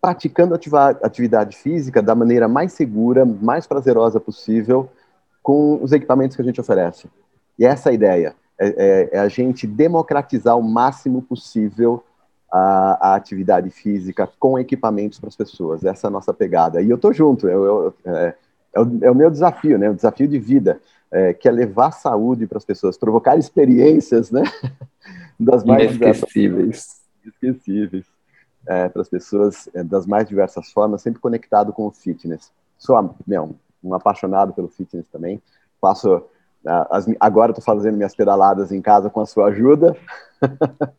praticando 0.00 0.54
atividade 1.02 1.56
física 1.56 2.02
da 2.02 2.14
maneira 2.14 2.46
mais 2.46 2.72
segura, 2.72 3.24
mais 3.24 3.66
prazerosa 3.66 4.20
possível, 4.20 4.88
com 5.42 5.82
os 5.82 5.92
equipamentos 5.92 6.36
que 6.36 6.42
a 6.42 6.44
gente 6.44 6.60
oferece. 6.60 7.08
E 7.58 7.64
essa 7.64 7.88
é 7.88 7.92
a 7.92 7.94
ideia, 7.94 8.34
é, 8.58 8.68
é, 8.68 9.08
é 9.12 9.18
a 9.18 9.28
gente 9.28 9.66
democratizar 9.66 10.56
o 10.56 10.62
máximo 10.62 11.22
possível 11.22 12.02
a, 12.50 13.10
a, 13.10 13.14
atividade 13.14 13.70
física 13.70 14.28
com 14.38 14.58
equipamentos 14.58 15.18
para 15.18 15.28
as 15.28 15.36
pessoas. 15.36 15.84
Essa 15.84 16.06
é 16.06 16.08
a 16.08 16.10
nossa 16.10 16.32
pegada. 16.32 16.80
E 16.80 16.88
eu 16.88 16.98
tô 16.98 17.12
junto, 17.12 17.48
eu, 17.48 17.64
eu, 17.64 17.94
é, 18.04 18.34
é, 18.74 18.80
o, 18.80 18.98
é, 19.02 19.10
o, 19.10 19.14
meu 19.14 19.30
desafio, 19.30 19.78
né? 19.78 19.90
O 19.90 19.94
desafio 19.94 20.28
de 20.28 20.38
vida, 20.38 20.80
é, 21.10 21.32
que 21.32 21.48
é 21.48 21.50
levar 21.50 21.90
saúde 21.90 22.46
para 22.46 22.58
as 22.58 22.64
pessoas, 22.64 22.96
provocar 22.96 23.36
experiências, 23.36 24.30
né? 24.30 24.42
Das 25.38 25.64
mais 25.64 25.94
inesquecíveis. 25.94 27.02
Inesquecíveis. 27.22 28.06
É, 28.66 28.88
para 28.88 29.02
as 29.02 29.08
pessoas 29.08 29.68
é, 29.74 29.84
das 29.84 30.06
mais 30.06 30.28
diversas 30.28 30.72
formas, 30.72 31.02
sempre 31.02 31.20
conectado 31.20 31.72
com 31.72 31.86
o 31.86 31.90
fitness. 31.90 32.50
Sou 32.76 33.14
meu, 33.26 33.54
um 33.82 33.94
apaixonado 33.94 34.52
pelo 34.52 34.68
fitness 34.68 35.06
também. 35.08 35.40
Faço 35.80 36.24
as, 36.66 37.06
agora 37.20 37.52
estou 37.52 37.64
fazendo 37.64 37.96
minhas 37.96 38.14
pedaladas 38.14 38.72
em 38.72 38.82
casa 38.82 39.08
com 39.08 39.20
a 39.20 39.26
sua 39.26 39.46
ajuda. 39.46 39.96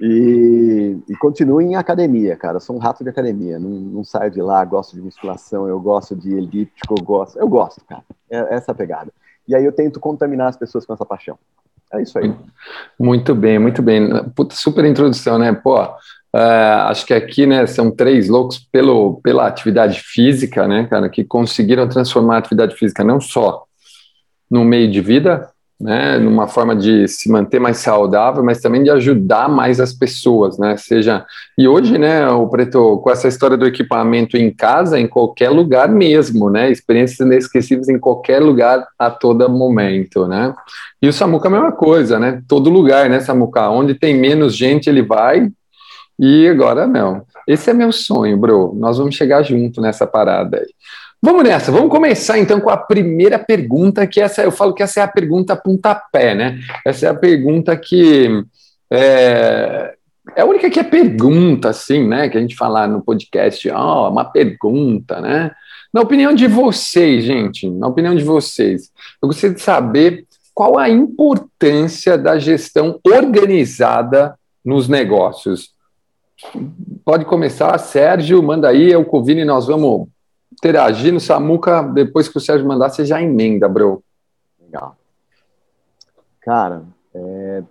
E, 0.00 0.98
e 1.08 1.16
continuo 1.16 1.60
em 1.60 1.74
academia, 1.74 2.36
cara. 2.36 2.60
Sou 2.60 2.76
um 2.76 2.78
rato 2.78 3.02
de 3.02 3.10
academia. 3.10 3.58
Não, 3.58 3.70
não 3.70 4.04
saio 4.04 4.30
de 4.30 4.42
lá, 4.42 4.64
gosto 4.64 4.94
de 4.94 5.00
musculação, 5.00 5.66
eu 5.66 5.80
gosto 5.80 6.14
de 6.14 6.34
elíptico, 6.34 6.94
eu 6.98 7.04
gosto. 7.04 7.38
Eu 7.38 7.48
gosto, 7.48 7.82
cara. 7.84 8.02
É 8.30 8.54
essa 8.54 8.72
a 8.72 8.74
pegada. 8.74 9.10
E 9.48 9.54
aí 9.54 9.64
eu 9.64 9.72
tento 9.72 10.00
contaminar 10.00 10.48
as 10.48 10.56
pessoas 10.56 10.84
com 10.84 10.92
essa 10.92 11.04
paixão. 11.04 11.38
É 11.92 12.02
isso 12.02 12.18
aí. 12.18 12.34
Muito 12.98 13.34
bem, 13.34 13.58
muito 13.58 13.80
bem. 13.80 14.28
Puta, 14.30 14.54
super 14.54 14.84
introdução, 14.84 15.38
né? 15.38 15.52
Pô, 15.52 15.78
uh, 16.36 16.88
acho 16.88 17.06
que 17.06 17.14
aqui, 17.14 17.46
né, 17.46 17.66
são 17.66 17.90
três 17.90 18.28
loucos 18.28 18.58
pelo, 18.70 19.20
pela 19.22 19.46
atividade 19.46 20.00
física, 20.04 20.68
né, 20.68 20.86
cara, 20.88 21.08
que 21.08 21.24
conseguiram 21.24 21.88
transformar 21.88 22.36
a 22.36 22.38
atividade 22.38 22.76
física 22.76 23.02
não 23.02 23.20
só 23.20 23.64
no 24.50 24.64
meio 24.64 24.90
de 24.90 25.00
vida, 25.00 25.48
né, 25.78 26.18
numa 26.18 26.48
forma 26.48 26.74
de 26.74 27.06
se 27.06 27.30
manter 27.30 27.60
mais 27.60 27.78
saudável, 27.78 28.42
mas 28.42 28.60
também 28.60 28.82
de 28.82 28.88
ajudar 28.88 29.46
mais 29.46 29.78
as 29.78 29.92
pessoas, 29.92 30.58
né, 30.58 30.76
seja, 30.76 31.24
e 31.56 31.68
hoje, 31.68 31.98
né, 31.98 32.26
o 32.28 32.48
Preto, 32.48 32.98
com 32.98 33.10
essa 33.10 33.28
história 33.28 33.56
do 33.56 33.66
equipamento 33.66 34.38
em 34.38 34.50
casa, 34.50 34.98
em 34.98 35.06
qualquer 35.06 35.50
lugar 35.50 35.88
mesmo, 35.88 36.48
né, 36.48 36.70
experiências 36.70 37.20
inesquecíveis 37.20 37.88
em 37.88 37.98
qualquer 37.98 38.40
lugar, 38.40 38.86
a 38.98 39.10
todo 39.10 39.48
momento, 39.50 40.26
né, 40.26 40.54
e 41.00 41.08
o 41.08 41.12
Samuca 41.12 41.48
é 41.48 41.50
a 41.50 41.54
mesma 41.54 41.72
coisa, 41.72 42.18
né, 42.18 42.42
todo 42.48 42.70
lugar, 42.70 43.10
né, 43.10 43.20
Samuca, 43.20 43.68
onde 43.68 43.94
tem 43.94 44.18
menos 44.18 44.56
gente 44.56 44.88
ele 44.88 45.02
vai, 45.02 45.50
e 46.18 46.48
agora 46.48 46.86
não, 46.86 47.24
esse 47.46 47.70
é 47.70 47.74
meu 47.74 47.92
sonho, 47.92 48.36
bro, 48.36 48.74
nós 48.76 48.98
vamos 48.98 49.14
chegar 49.14 49.42
junto 49.42 49.80
nessa 49.80 50.06
parada 50.06 50.58
aí. 50.58 50.74
Vamos 51.20 51.44
nessa, 51.44 51.72
vamos 51.72 51.90
começar 51.90 52.38
então 52.38 52.60
com 52.60 52.70
a 52.70 52.76
primeira 52.76 53.38
pergunta, 53.38 54.06
que 54.06 54.20
essa 54.20 54.42
eu 54.42 54.52
falo 54.52 54.74
que 54.74 54.82
essa 54.82 55.00
é 55.00 55.02
a 55.02 55.08
pergunta 55.08 55.56
pontapé, 55.56 56.34
né? 56.34 56.58
Essa 56.84 57.06
é 57.06 57.08
a 57.08 57.14
pergunta 57.14 57.76
que 57.76 58.44
é, 58.90 59.94
é 60.36 60.42
a 60.42 60.44
única 60.44 60.70
que 60.70 60.78
é 60.78 60.84
pergunta, 60.84 61.70
assim, 61.70 62.06
né? 62.06 62.28
Que 62.28 62.36
a 62.38 62.40
gente 62.40 62.54
fala 62.54 62.86
no 62.86 63.02
podcast, 63.02 63.68
ó, 63.70 64.06
oh, 64.06 64.10
uma 64.10 64.24
pergunta, 64.24 65.20
né? 65.20 65.50
Na 65.92 66.02
opinião 66.02 66.34
de 66.34 66.46
vocês, 66.46 67.24
gente, 67.24 67.68
na 67.70 67.88
opinião 67.88 68.14
de 68.14 68.22
vocês, 68.22 68.90
eu 69.22 69.28
gostaria 69.28 69.56
de 69.56 69.62
saber 69.62 70.26
qual 70.54 70.78
a 70.78 70.88
importância 70.88 72.18
da 72.18 72.38
gestão 72.38 73.00
organizada 73.04 74.34
nos 74.64 74.88
negócios. 74.88 75.70
Pode 77.04 77.24
começar, 77.24 77.76
Sérgio, 77.78 78.42
manda 78.42 78.68
aí, 78.68 78.90
eu 78.90 79.04
com 79.04 79.18
o 79.18 79.24
Vini, 79.24 79.44
nós 79.44 79.66
vamos 79.66 80.08
interagir 80.52 81.12
no 81.12 81.20
Samuca, 81.20 81.82
depois 81.82 82.28
que 82.28 82.36
o 82.36 82.40
Sérgio 82.40 82.66
mandar, 82.66 82.90
você 82.90 83.04
já 83.04 83.22
emenda, 83.22 83.68
bro. 83.68 84.02
Legal. 84.60 84.96
Cara, 86.40 86.82
é... 87.14 87.62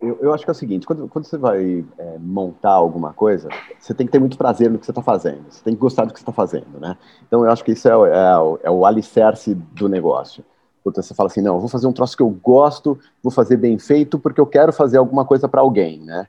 eu, 0.00 0.18
eu 0.20 0.34
acho 0.34 0.44
que 0.44 0.50
é 0.50 0.52
o 0.52 0.54
seguinte, 0.54 0.86
quando, 0.86 1.08
quando 1.08 1.24
você 1.24 1.38
vai 1.38 1.84
é, 1.98 2.18
montar 2.18 2.72
alguma 2.72 3.12
coisa, 3.12 3.48
você 3.78 3.94
tem 3.94 4.06
que 4.06 4.12
ter 4.12 4.18
muito 4.18 4.36
prazer 4.36 4.70
no 4.70 4.78
que 4.78 4.84
você 4.84 4.90
está 4.90 5.02
fazendo, 5.02 5.44
você 5.50 5.62
tem 5.62 5.74
que 5.74 5.80
gostar 5.80 6.04
do 6.04 6.12
que 6.12 6.18
você 6.18 6.22
está 6.22 6.32
fazendo, 6.32 6.80
né? 6.80 6.96
Então 7.26 7.44
eu 7.44 7.50
acho 7.50 7.64
que 7.64 7.72
isso 7.72 7.88
é, 7.88 7.92
é, 7.92 8.38
o, 8.38 8.58
é 8.64 8.70
o 8.70 8.84
alicerce 8.84 9.54
do 9.54 9.88
negócio. 9.88 10.44
Puta, 10.82 11.02
você 11.02 11.14
fala 11.14 11.28
assim, 11.28 11.42
não, 11.42 11.60
vou 11.60 11.68
fazer 11.68 11.86
um 11.86 11.92
troço 11.92 12.16
que 12.16 12.22
eu 12.22 12.30
gosto, 12.30 12.98
vou 13.22 13.30
fazer 13.32 13.56
bem 13.56 13.78
feito 13.78 14.18
porque 14.18 14.40
eu 14.40 14.46
quero 14.46 14.72
fazer 14.72 14.98
alguma 14.98 15.24
coisa 15.24 15.48
para 15.48 15.60
alguém, 15.60 16.00
né? 16.00 16.26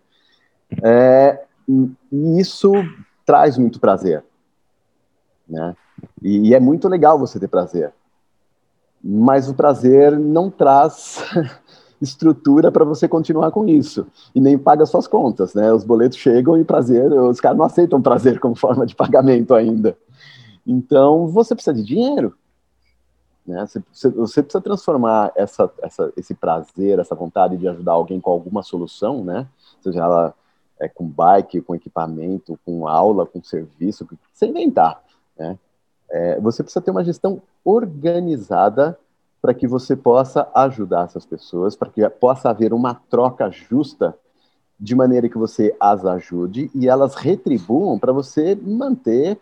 É, 0.83 1.43
e 1.67 2.39
isso 2.39 2.71
traz 3.25 3.57
muito 3.57 3.79
prazer 3.79 4.23
né? 5.49 5.75
E, 6.21 6.49
e 6.49 6.53
é 6.53 6.59
muito 6.59 6.88
legal 6.88 7.17
você 7.17 7.39
ter 7.39 7.47
prazer, 7.47 7.91
mas 9.03 9.49
o 9.49 9.53
prazer 9.53 10.17
não 10.17 10.49
traz 10.49 11.23
estrutura 11.99 12.71
para 12.71 12.85
você 12.85 13.07
continuar 13.07 13.51
com 13.51 13.67
isso 13.67 14.07
e 14.33 14.39
nem 14.39 14.57
paga 14.57 14.85
suas 14.85 15.07
contas, 15.07 15.53
né? 15.53 15.73
Os 15.73 15.83
boletos 15.83 16.17
chegam 16.17 16.57
e 16.57 16.63
prazer, 16.63 17.11
os 17.11 17.41
caras 17.41 17.57
não 17.57 17.65
aceitam 17.65 18.01
prazer 18.01 18.39
como 18.39 18.55
forma 18.55 18.85
de 18.85 18.95
pagamento 18.95 19.55
ainda. 19.55 19.97
Então 20.65 21.27
você 21.27 21.55
precisa 21.55 21.73
de 21.73 21.83
dinheiro, 21.83 22.35
né? 23.45 23.65
Você, 23.65 24.09
você 24.09 24.43
precisa 24.43 24.61
transformar 24.61 25.31
essa, 25.35 25.69
essa, 25.81 26.13
esse 26.15 26.35
prazer, 26.35 26.99
essa 26.99 27.15
vontade 27.15 27.57
de 27.57 27.67
ajudar 27.67 27.93
alguém 27.93 28.19
com 28.21 28.29
alguma 28.29 28.61
solução, 28.61 29.23
né? 29.23 29.47
Seja 29.81 30.01
ela 30.01 30.33
é, 30.79 30.88
com 30.88 31.07
bike, 31.07 31.62
com 31.62 31.75
equipamento, 31.75 32.59
com 32.65 32.88
aula, 32.88 33.25
com 33.25 33.43
serviço, 33.43 34.07
você 34.33 34.48
inventar. 34.48 35.03
Né? 35.38 35.57
É, 36.09 36.39
você 36.39 36.63
precisa 36.63 36.81
ter 36.81 36.91
uma 36.91 37.03
gestão 37.03 37.41
organizada 37.63 38.98
para 39.41 39.53
que 39.53 39.67
você 39.67 39.95
possa 39.95 40.50
ajudar 40.53 41.05
essas 41.05 41.25
pessoas, 41.25 41.75
para 41.75 41.89
que 41.89 42.07
possa 42.09 42.50
haver 42.50 42.74
uma 42.74 42.93
troca 42.93 43.50
justa, 43.50 44.15
de 44.79 44.95
maneira 44.95 45.27
que 45.27 45.38
você 45.38 45.75
as 45.77 46.05
ajude 46.05 46.71
e 46.74 46.88
elas 46.88 47.15
retribuam 47.15 48.00
para 48.00 48.13
você 48.13 48.55
manter 48.55 49.38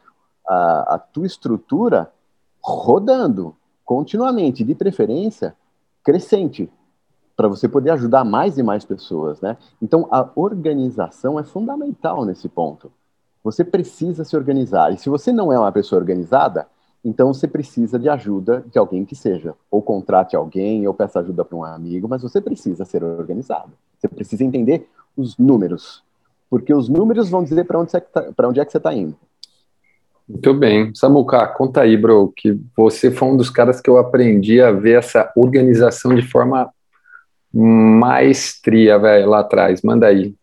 a, 0.47 0.95
a 0.95 0.99
tua 0.99 1.27
estrutura 1.27 2.11
rodando 2.59 3.55
continuamente, 3.85 4.63
de 4.63 4.73
preferência 4.73 5.55
crescente, 6.03 6.69
para 7.37 7.47
você 7.47 7.69
poder 7.69 7.91
ajudar 7.91 8.25
mais 8.25 8.57
e 8.57 8.63
mais 8.63 8.83
pessoas, 8.83 9.39
né? 9.39 9.55
Então 9.79 10.07
a 10.11 10.27
organização 10.35 11.39
é 11.39 11.43
fundamental 11.43 12.25
nesse 12.25 12.49
ponto. 12.49 12.91
Você 13.43 13.63
precisa 13.63 14.25
se 14.25 14.35
organizar. 14.35 14.91
E 14.91 14.97
se 14.97 15.07
você 15.07 15.31
não 15.31 15.53
é 15.53 15.59
uma 15.59 15.71
pessoa 15.71 16.01
organizada, 16.01 16.67
então 17.05 17.31
você 17.31 17.47
precisa 17.47 17.99
de 17.99 18.09
ajuda 18.09 18.65
de 18.71 18.79
alguém 18.79 19.05
que 19.05 19.15
seja. 19.15 19.53
Ou 19.69 19.83
contrate 19.83 20.35
alguém, 20.35 20.87
ou 20.87 20.95
peça 20.95 21.19
ajuda 21.19 21.45
para 21.45 21.55
um 21.55 21.63
amigo, 21.63 22.07
mas 22.09 22.23
você 22.23 22.41
precisa 22.41 22.83
ser 22.83 23.03
organizado. 23.03 23.71
Você 23.97 24.07
precisa 24.07 24.43
entender 24.43 24.89
os 25.15 25.37
números. 25.37 26.03
Porque 26.49 26.73
os 26.73 26.89
números 26.89 27.29
vão 27.29 27.43
dizer 27.43 27.65
para 27.65 27.79
onde, 27.79 27.91
tá, 27.91 28.33
onde 28.45 28.59
é 28.59 28.65
que 28.65 28.71
você 28.71 28.79
está 28.79 28.93
indo. 28.93 29.15
Muito 30.27 30.53
bem. 30.55 30.93
Samuca, 30.95 31.47
conta 31.47 31.81
aí, 31.81 31.95
bro, 31.95 32.33
que 32.35 32.59
você 32.75 33.11
foi 33.11 33.27
um 33.27 33.37
dos 33.37 33.49
caras 33.49 33.79
que 33.79 33.89
eu 33.89 33.97
aprendi 33.97 34.59
a 34.59 34.71
ver 34.71 34.97
essa 34.97 35.31
organização 35.37 36.13
de 36.15 36.23
forma 36.23 36.69
maestria, 37.53 38.97
velho, 38.99 39.29
lá 39.29 39.39
atrás. 39.39 39.81
Manda 39.81 40.07
aí. 40.07 40.35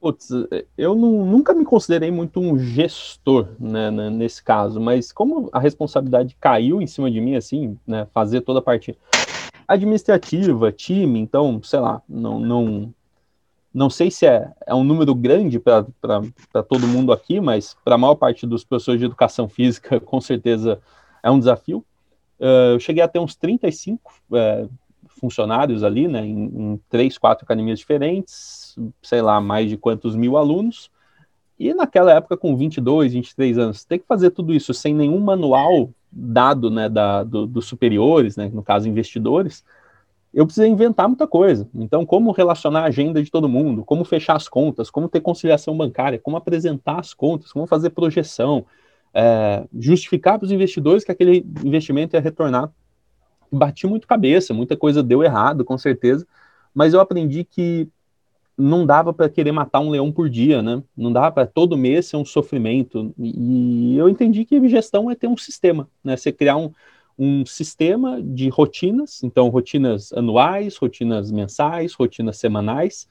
Putz, 0.00 0.28
eu 0.76 0.94
não, 0.94 1.24
nunca 1.24 1.52
me 1.54 1.64
considerei 1.64 2.10
muito 2.10 2.38
um 2.38 2.58
gestor, 2.58 3.48
né, 3.58 3.90
né, 3.90 4.10
nesse 4.10 4.42
caso, 4.42 4.78
mas 4.78 5.10
como 5.10 5.48
a 5.52 5.58
responsabilidade 5.58 6.36
caiu 6.38 6.80
em 6.80 6.86
cima 6.86 7.10
de 7.10 7.20
mim, 7.20 7.34
assim, 7.34 7.76
né, 7.84 8.06
fazer 8.12 8.42
toda 8.42 8.60
a 8.60 8.62
parte 8.62 8.96
administrativa, 9.66 10.70
time, 10.70 11.18
então, 11.18 11.60
sei 11.62 11.80
lá, 11.80 12.00
não, 12.08 12.38
não, 12.38 12.94
não 13.74 13.90
sei 13.90 14.10
se 14.10 14.26
é, 14.26 14.52
é 14.66 14.74
um 14.74 14.84
número 14.84 15.14
grande 15.14 15.58
para 15.58 16.62
todo 16.68 16.86
mundo 16.86 17.12
aqui, 17.12 17.40
mas 17.40 17.76
para 17.84 17.96
a 17.96 17.98
maior 17.98 18.14
parte 18.14 18.46
dos 18.46 18.64
professores 18.64 19.00
de 19.00 19.06
educação 19.06 19.48
física, 19.48 19.98
com 20.00 20.20
certeza 20.20 20.80
é 21.22 21.30
um 21.30 21.38
desafio. 21.38 21.84
Uh, 22.38 22.74
eu 22.74 22.80
cheguei 22.80 23.02
a 23.02 23.08
ter 23.08 23.18
uns 23.18 23.34
35 23.34 24.12
uh, 24.30 24.70
funcionários 25.20 25.82
ali, 25.82 26.08
né, 26.08 26.24
em, 26.24 26.44
em 26.44 26.80
três, 26.88 27.18
quatro 27.18 27.44
academias 27.44 27.78
diferentes, 27.78 28.76
sei 29.02 29.22
lá, 29.22 29.40
mais 29.40 29.68
de 29.68 29.76
quantos 29.76 30.14
mil 30.14 30.36
alunos. 30.36 30.90
E 31.58 31.72
naquela 31.72 32.12
época, 32.12 32.36
com 32.36 32.56
22, 32.56 33.14
23 33.14 33.58
anos, 33.58 33.84
ter 33.84 33.98
que 33.98 34.06
fazer 34.06 34.30
tudo 34.30 34.54
isso 34.54 34.74
sem 34.74 34.94
nenhum 34.94 35.20
manual 35.20 35.90
dado, 36.12 36.70
né, 36.70 36.88
da, 36.88 37.24
do, 37.24 37.46
dos 37.46 37.66
superiores, 37.66 38.36
né, 38.36 38.50
no 38.52 38.62
caso, 38.62 38.88
investidores, 38.88 39.64
eu 40.32 40.44
precisei 40.44 40.68
inventar 40.68 41.08
muita 41.08 41.26
coisa. 41.26 41.66
Então, 41.74 42.04
como 42.04 42.30
relacionar 42.30 42.80
a 42.80 42.86
agenda 42.86 43.22
de 43.22 43.30
todo 43.30 43.48
mundo, 43.48 43.84
como 43.84 44.04
fechar 44.04 44.36
as 44.36 44.48
contas, 44.48 44.90
como 44.90 45.08
ter 45.08 45.20
conciliação 45.20 45.74
bancária, 45.74 46.18
como 46.18 46.36
apresentar 46.36 46.98
as 46.98 47.14
contas, 47.14 47.52
como 47.52 47.66
fazer 47.66 47.90
projeção, 47.90 48.66
é, 49.14 49.64
justificar 49.78 50.38
para 50.38 50.44
os 50.44 50.52
investidores 50.52 51.04
que 51.04 51.10
aquele 51.10 51.38
investimento 51.64 52.16
ia 52.16 52.20
retornar. 52.20 52.70
Bati 53.50 53.86
muito 53.86 54.06
cabeça, 54.06 54.54
muita 54.54 54.76
coisa 54.76 55.02
deu 55.02 55.22
errado, 55.22 55.64
com 55.64 55.76
certeza, 55.78 56.26
mas 56.74 56.94
eu 56.94 57.00
aprendi 57.00 57.44
que 57.44 57.88
não 58.56 58.86
dava 58.86 59.12
para 59.12 59.28
querer 59.28 59.52
matar 59.52 59.80
um 59.80 59.90
leão 59.90 60.10
por 60.10 60.30
dia, 60.30 60.62
né? 60.62 60.82
Não 60.96 61.12
dava 61.12 61.30
para 61.30 61.46
todo 61.46 61.76
mês 61.76 62.06
ser 62.06 62.16
um 62.16 62.24
sofrimento. 62.24 63.14
E 63.18 63.96
eu 63.98 64.08
entendi 64.08 64.44
que 64.44 64.66
gestão 64.68 65.10
é 65.10 65.14
ter 65.14 65.26
um 65.26 65.36
sistema, 65.36 65.88
né? 66.02 66.16
Você 66.16 66.32
criar 66.32 66.56
um, 66.56 66.72
um 67.18 67.44
sistema 67.44 68.22
de 68.22 68.48
rotinas, 68.48 69.22
então 69.22 69.48
rotinas 69.48 70.12
anuais, 70.12 70.76
rotinas 70.76 71.30
mensais, 71.30 71.92
rotinas 71.92 72.38
semanais 72.38 73.06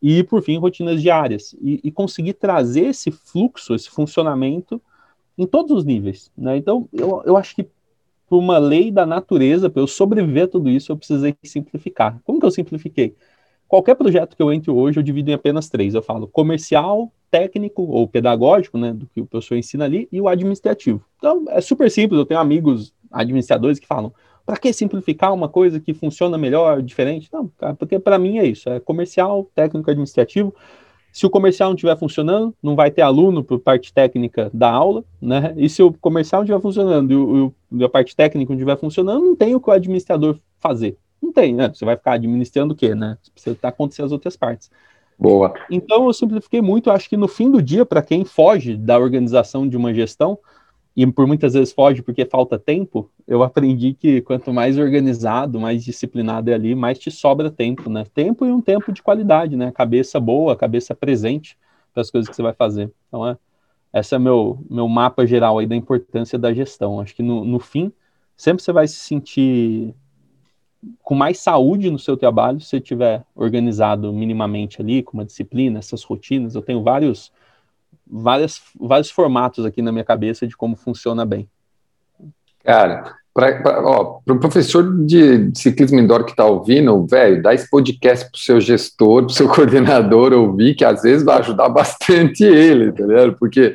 e, 0.00 0.22
por 0.22 0.42
fim, 0.42 0.58
rotinas 0.58 1.02
diárias. 1.02 1.54
E, 1.60 1.80
e 1.84 1.90
conseguir 1.90 2.34
trazer 2.34 2.86
esse 2.86 3.10
fluxo, 3.10 3.74
esse 3.74 3.90
funcionamento 3.90 4.80
em 5.36 5.46
todos 5.46 5.72
os 5.72 5.84
níveis. 5.84 6.30
Né? 6.36 6.56
Então, 6.56 6.88
eu, 6.92 7.22
eu 7.26 7.36
acho 7.36 7.54
que 7.54 7.66
por 8.28 8.38
uma 8.38 8.58
lei 8.58 8.90
da 8.90 9.06
natureza, 9.06 9.70
para 9.70 9.82
eu 9.82 9.86
sobreviver 9.86 10.44
a 10.44 10.48
tudo 10.48 10.68
isso, 10.68 10.90
eu 10.90 10.96
precisei 10.96 11.34
simplificar. 11.44 12.20
Como 12.24 12.40
que 12.40 12.46
eu 12.46 12.50
simplifiquei? 12.50 13.14
Qualquer 13.68 13.94
projeto 13.94 14.36
que 14.36 14.42
eu 14.42 14.52
entre 14.52 14.70
hoje, 14.70 14.98
eu 14.98 15.02
divido 15.02 15.30
em 15.30 15.34
apenas 15.34 15.68
três. 15.68 15.94
Eu 15.94 16.02
falo 16.02 16.28
comercial, 16.28 17.12
técnico 17.30 17.82
ou 17.82 18.06
pedagógico, 18.06 18.78
né, 18.78 18.92
do 18.92 19.06
que 19.06 19.20
o 19.20 19.26
professor 19.26 19.56
ensina 19.56 19.84
ali, 19.84 20.08
e 20.10 20.20
o 20.20 20.28
administrativo. 20.28 21.04
Então, 21.18 21.44
é 21.48 21.60
super 21.60 21.90
simples. 21.90 22.18
Eu 22.18 22.26
tenho 22.26 22.38
amigos 22.40 22.92
administradores 23.10 23.78
que 23.78 23.86
falam: 23.86 24.12
para 24.44 24.56
que 24.56 24.72
simplificar 24.72 25.34
uma 25.34 25.48
coisa 25.48 25.80
que 25.80 25.92
funciona 25.92 26.38
melhor, 26.38 26.80
diferente? 26.80 27.28
Não, 27.32 27.50
porque 27.76 27.98
para 27.98 28.18
mim 28.18 28.38
é 28.38 28.46
isso: 28.46 28.68
é 28.68 28.78
comercial, 28.78 29.50
técnico, 29.54 29.90
administrativo. 29.90 30.54
Se 31.12 31.24
o 31.24 31.30
comercial 31.30 31.70
não 31.70 31.74
estiver 31.74 31.96
funcionando, 31.98 32.54
não 32.62 32.76
vai 32.76 32.90
ter 32.90 33.00
aluno 33.00 33.42
para 33.42 33.58
parte 33.58 33.92
técnica 33.92 34.50
da 34.52 34.70
aula, 34.70 35.02
né? 35.20 35.54
E 35.56 35.66
se 35.66 35.82
o 35.82 35.90
comercial 35.92 36.40
não 36.40 36.44
estiver 36.44 36.60
funcionando 36.60 37.10
e, 37.10 37.16
o, 37.16 37.54
e 37.80 37.84
a 37.84 37.88
parte 37.88 38.14
técnica 38.14 38.50
não 38.50 38.56
estiver 38.56 38.78
funcionando, 38.78 39.24
não 39.24 39.36
tem 39.36 39.54
o 39.54 39.60
que 39.60 39.70
o 39.70 39.72
administrador 39.72 40.38
fazer. 40.58 40.96
Não 41.22 41.32
tem, 41.32 41.54
né? 41.54 41.68
Você 41.72 41.84
vai 41.84 41.96
ficar 41.96 42.12
administrando 42.12 42.74
o 42.74 42.76
quê, 42.76 42.94
né? 42.94 43.18
Precisa 43.32 43.54
estar 43.54 43.68
acontecendo 43.68 44.06
as 44.06 44.12
outras 44.12 44.36
partes. 44.36 44.70
Boa. 45.18 45.54
Então 45.70 46.06
eu 46.06 46.12
simplifiquei 46.12 46.60
muito. 46.60 46.90
Acho 46.90 47.08
que 47.08 47.16
no 47.16 47.26
fim 47.26 47.50
do 47.50 47.62
dia, 47.62 47.86
para 47.86 48.02
quem 48.02 48.24
foge 48.24 48.76
da 48.76 48.98
organização 48.98 49.66
de 49.66 49.76
uma 49.76 49.92
gestão, 49.94 50.38
e 50.96 51.06
por 51.06 51.26
muitas 51.26 51.52
vezes 51.52 51.74
foge 51.74 52.00
porque 52.02 52.24
falta 52.24 52.58
tempo, 52.58 53.10
eu 53.26 53.42
aprendi 53.42 53.92
que 53.92 54.22
quanto 54.22 54.50
mais 54.52 54.78
organizado, 54.78 55.60
mais 55.60 55.84
disciplinado 55.84 56.50
é 56.50 56.54
ali, 56.54 56.74
mais 56.74 56.98
te 56.98 57.10
sobra 57.10 57.50
tempo, 57.50 57.90
né? 57.90 58.04
Tempo 58.14 58.46
e 58.46 58.50
um 58.50 58.62
tempo 58.62 58.90
de 58.90 59.02
qualidade, 59.02 59.56
né? 59.56 59.70
Cabeça 59.72 60.18
boa, 60.18 60.56
cabeça 60.56 60.94
presente 60.94 61.56
para 61.92 62.00
as 62.00 62.10
coisas 62.10 62.28
que 62.28 62.34
você 62.34 62.42
vai 62.42 62.54
fazer. 62.54 62.90
Então, 63.08 63.26
é, 63.26 63.36
esse 64.00 64.14
é 64.14 64.18
meu, 64.18 64.58
meu 64.68 64.88
mapa 64.88 65.26
geral 65.26 65.58
aí 65.58 65.66
da 65.66 65.76
importância 65.76 66.38
da 66.38 66.52
gestão. 66.52 67.00
Acho 67.00 67.14
que 67.14 67.22
no, 67.22 67.44
no 67.44 67.58
fim, 67.58 67.92
sempre 68.36 68.62
você 68.62 68.72
vai 68.72 68.86
se 68.86 68.96
sentir 68.96 69.94
com 71.02 71.14
mais 71.14 71.38
saúde 71.38 71.90
no 71.90 71.98
seu 71.98 72.16
trabalho 72.16 72.60
se 72.60 72.66
você 72.66 72.80
tiver 72.80 73.24
organizado 73.34 74.12
minimamente 74.12 74.80
ali, 74.80 75.02
com 75.02 75.16
uma 75.16 75.24
disciplina, 75.24 75.78
essas 75.78 76.02
rotinas. 76.02 76.54
Eu 76.54 76.62
tenho 76.62 76.82
vários 76.82 77.32
várias, 78.06 78.62
vários 78.78 79.10
formatos 79.10 79.64
aqui 79.64 79.82
na 79.82 79.90
minha 79.90 80.04
cabeça 80.04 80.46
de 80.46 80.56
como 80.56 80.76
funciona 80.76 81.24
bem. 81.24 81.48
Cara, 82.62 83.16
para 83.36 83.86
o 83.86 84.22
pro 84.24 84.40
professor 84.40 85.04
de 85.04 85.50
ciclismo 85.54 86.00
indoor 86.00 86.24
que 86.24 86.30
está 86.30 86.46
ouvindo, 86.46 87.06
velho, 87.06 87.42
dá 87.42 87.52
esse 87.52 87.68
podcast 87.68 88.30
pro 88.30 88.40
seu 88.40 88.58
gestor, 88.58 89.26
pro 89.26 89.34
seu 89.34 89.46
coordenador 89.52 90.32
ouvir, 90.32 90.74
que 90.74 90.86
às 90.86 91.02
vezes 91.02 91.22
vai 91.22 91.40
ajudar 91.40 91.68
bastante 91.68 92.42
ele, 92.42 92.86
entendeu? 92.86 93.36
Porque, 93.38 93.74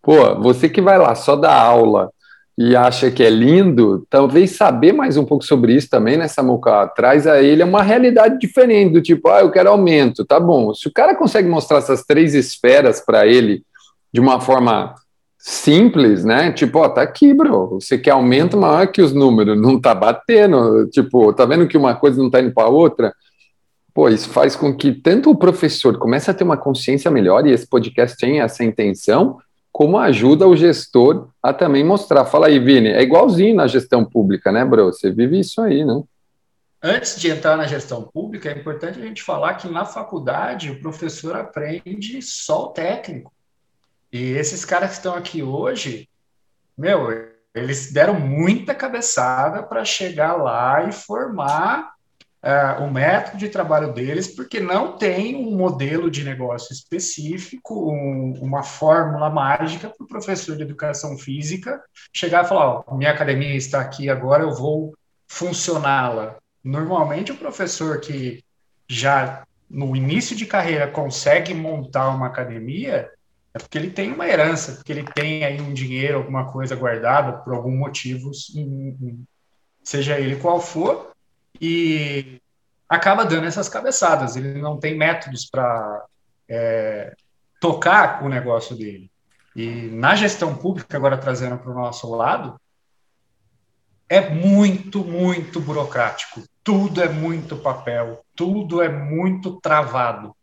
pô, 0.00 0.36
você 0.40 0.68
que 0.68 0.80
vai 0.80 0.98
lá 0.98 1.16
só 1.16 1.34
dar 1.34 1.52
aula 1.52 2.10
e 2.56 2.76
acha 2.76 3.10
que 3.10 3.24
é 3.24 3.30
lindo, 3.30 4.06
talvez 4.08 4.52
saber 4.52 4.92
mais 4.92 5.16
um 5.16 5.24
pouco 5.24 5.44
sobre 5.44 5.74
isso 5.74 5.90
também, 5.90 6.16
né, 6.16 6.28
Samuca? 6.28 6.86
Traz 6.86 7.26
a 7.26 7.42
ele 7.42 7.64
uma 7.64 7.82
realidade 7.82 8.38
diferente, 8.38 8.92
do 8.92 9.02
tipo, 9.02 9.28
ah, 9.30 9.40
eu 9.40 9.50
quero 9.50 9.70
aumento, 9.70 10.24
tá 10.24 10.38
bom. 10.38 10.72
Se 10.74 10.86
o 10.86 10.92
cara 10.92 11.16
consegue 11.16 11.48
mostrar 11.48 11.78
essas 11.78 12.04
três 12.04 12.34
esferas 12.34 13.00
para 13.04 13.26
ele 13.26 13.64
de 14.14 14.20
uma 14.20 14.40
forma 14.40 14.94
simples, 15.44 16.24
né? 16.24 16.52
Tipo, 16.52 16.78
ó, 16.78 16.88
tá 16.88 17.02
aqui, 17.02 17.34
bro. 17.34 17.80
Você 17.80 17.98
quer 17.98 18.12
aumento 18.12 18.56
maior 18.56 18.86
que 18.86 19.02
os 19.02 19.12
números, 19.12 19.60
não 19.60 19.80
tá 19.80 19.92
batendo. 19.92 20.88
Tipo, 20.88 21.32
tá 21.32 21.44
vendo 21.44 21.66
que 21.66 21.76
uma 21.76 21.96
coisa 21.96 22.22
não 22.22 22.30
tá 22.30 22.40
indo 22.40 22.54
para 22.54 22.68
outra? 22.68 23.12
Pô, 23.92 24.08
isso 24.08 24.30
faz 24.30 24.54
com 24.54 24.74
que 24.74 24.92
tanto 24.92 25.30
o 25.30 25.36
professor 25.36 25.98
comece 25.98 26.30
a 26.30 26.34
ter 26.34 26.44
uma 26.44 26.56
consciência 26.56 27.10
melhor, 27.10 27.44
e 27.44 27.50
esse 27.50 27.66
podcast 27.66 28.16
tem 28.16 28.40
essa 28.40 28.62
intenção, 28.64 29.36
como 29.72 29.98
ajuda 29.98 30.46
o 30.46 30.56
gestor 30.56 31.28
a 31.42 31.52
também 31.52 31.84
mostrar. 31.84 32.24
Fala 32.24 32.46
aí, 32.46 32.60
Vini, 32.60 32.88
é 32.88 33.02
igualzinho 33.02 33.56
na 33.56 33.66
gestão 33.66 34.04
pública, 34.04 34.52
né, 34.52 34.64
bro? 34.64 34.86
Você 34.86 35.10
vive 35.10 35.40
isso 35.40 35.60
aí, 35.60 35.84
né? 35.84 36.02
Antes 36.80 37.20
de 37.20 37.30
entrar 37.30 37.56
na 37.56 37.66
gestão 37.66 38.02
pública, 38.02 38.48
é 38.48 38.58
importante 38.58 38.98
a 38.98 39.02
gente 39.02 39.22
falar 39.22 39.54
que 39.54 39.68
na 39.68 39.84
faculdade 39.84 40.70
o 40.70 40.80
professor 40.80 41.36
aprende 41.36 42.22
só 42.22 42.66
o 42.66 42.68
técnico. 42.68 43.32
E 44.12 44.32
esses 44.32 44.64
caras 44.64 44.90
que 44.90 44.96
estão 44.96 45.14
aqui 45.14 45.42
hoje, 45.42 46.08
meu, 46.76 47.08
eles 47.54 47.90
deram 47.92 48.20
muita 48.20 48.74
cabeçada 48.74 49.62
para 49.62 49.84
chegar 49.84 50.34
lá 50.34 50.84
e 50.86 50.92
formar 50.92 51.92
uh, 52.42 52.82
o 52.82 52.90
método 52.90 53.38
de 53.38 53.48
trabalho 53.48 53.92
deles, 53.92 54.28
porque 54.28 54.60
não 54.60 54.98
tem 54.98 55.36
um 55.36 55.56
modelo 55.56 56.10
de 56.10 56.24
negócio 56.24 56.72
específico, 56.72 57.90
um, 57.90 58.38
uma 58.42 58.62
fórmula 58.62 59.30
mágica 59.30 59.88
para 59.88 60.04
o 60.04 60.08
professor 60.08 60.56
de 60.56 60.62
educação 60.62 61.16
física 61.16 61.82
chegar 62.12 62.44
e 62.44 62.48
falar: 62.48 62.82
ó, 62.86 62.96
minha 62.96 63.10
academia 63.10 63.54
está 63.54 63.80
aqui 63.80 64.10
agora, 64.10 64.42
eu 64.42 64.54
vou 64.54 64.94
funcioná-la. 65.26 66.36
Normalmente, 66.62 67.32
o 67.32 67.36
professor 67.36 67.98
que 68.00 68.44
já 68.86 69.44
no 69.70 69.96
início 69.96 70.36
de 70.36 70.44
carreira 70.44 70.86
consegue 70.86 71.54
montar 71.54 72.10
uma 72.10 72.26
academia 72.26 73.10
é 73.54 73.58
porque 73.58 73.76
ele 73.76 73.90
tem 73.90 74.12
uma 74.12 74.26
herança, 74.26 74.72
porque 74.72 74.92
ele 74.92 75.04
tem 75.04 75.44
aí 75.44 75.60
um 75.60 75.74
dinheiro, 75.74 76.18
alguma 76.18 76.50
coisa 76.50 76.74
guardada 76.74 77.32
por 77.38 77.54
algum 77.54 77.76
motivo, 77.76 78.30
seja 79.82 80.18
ele 80.18 80.36
qual 80.36 80.60
for, 80.60 81.12
e 81.60 82.40
acaba 82.88 83.24
dando 83.24 83.46
essas 83.46 83.68
cabeçadas. 83.68 84.36
Ele 84.36 84.60
não 84.60 84.78
tem 84.78 84.96
métodos 84.96 85.44
para 85.44 86.04
é, 86.48 87.14
tocar 87.60 88.24
o 88.24 88.28
negócio 88.28 88.74
dele. 88.74 89.10
E 89.54 89.66
na 89.66 90.14
gestão 90.14 90.54
pública, 90.54 90.96
agora 90.96 91.18
trazendo 91.18 91.58
para 91.58 91.70
o 91.70 91.74
nosso 91.74 92.10
lado, 92.14 92.58
é 94.08 94.30
muito, 94.30 95.04
muito 95.04 95.60
burocrático. 95.60 96.42
Tudo 96.64 97.02
é 97.02 97.08
muito 97.08 97.56
papel, 97.56 98.24
tudo 98.34 98.82
é 98.82 98.88
muito 98.88 99.60
travado. 99.60 100.34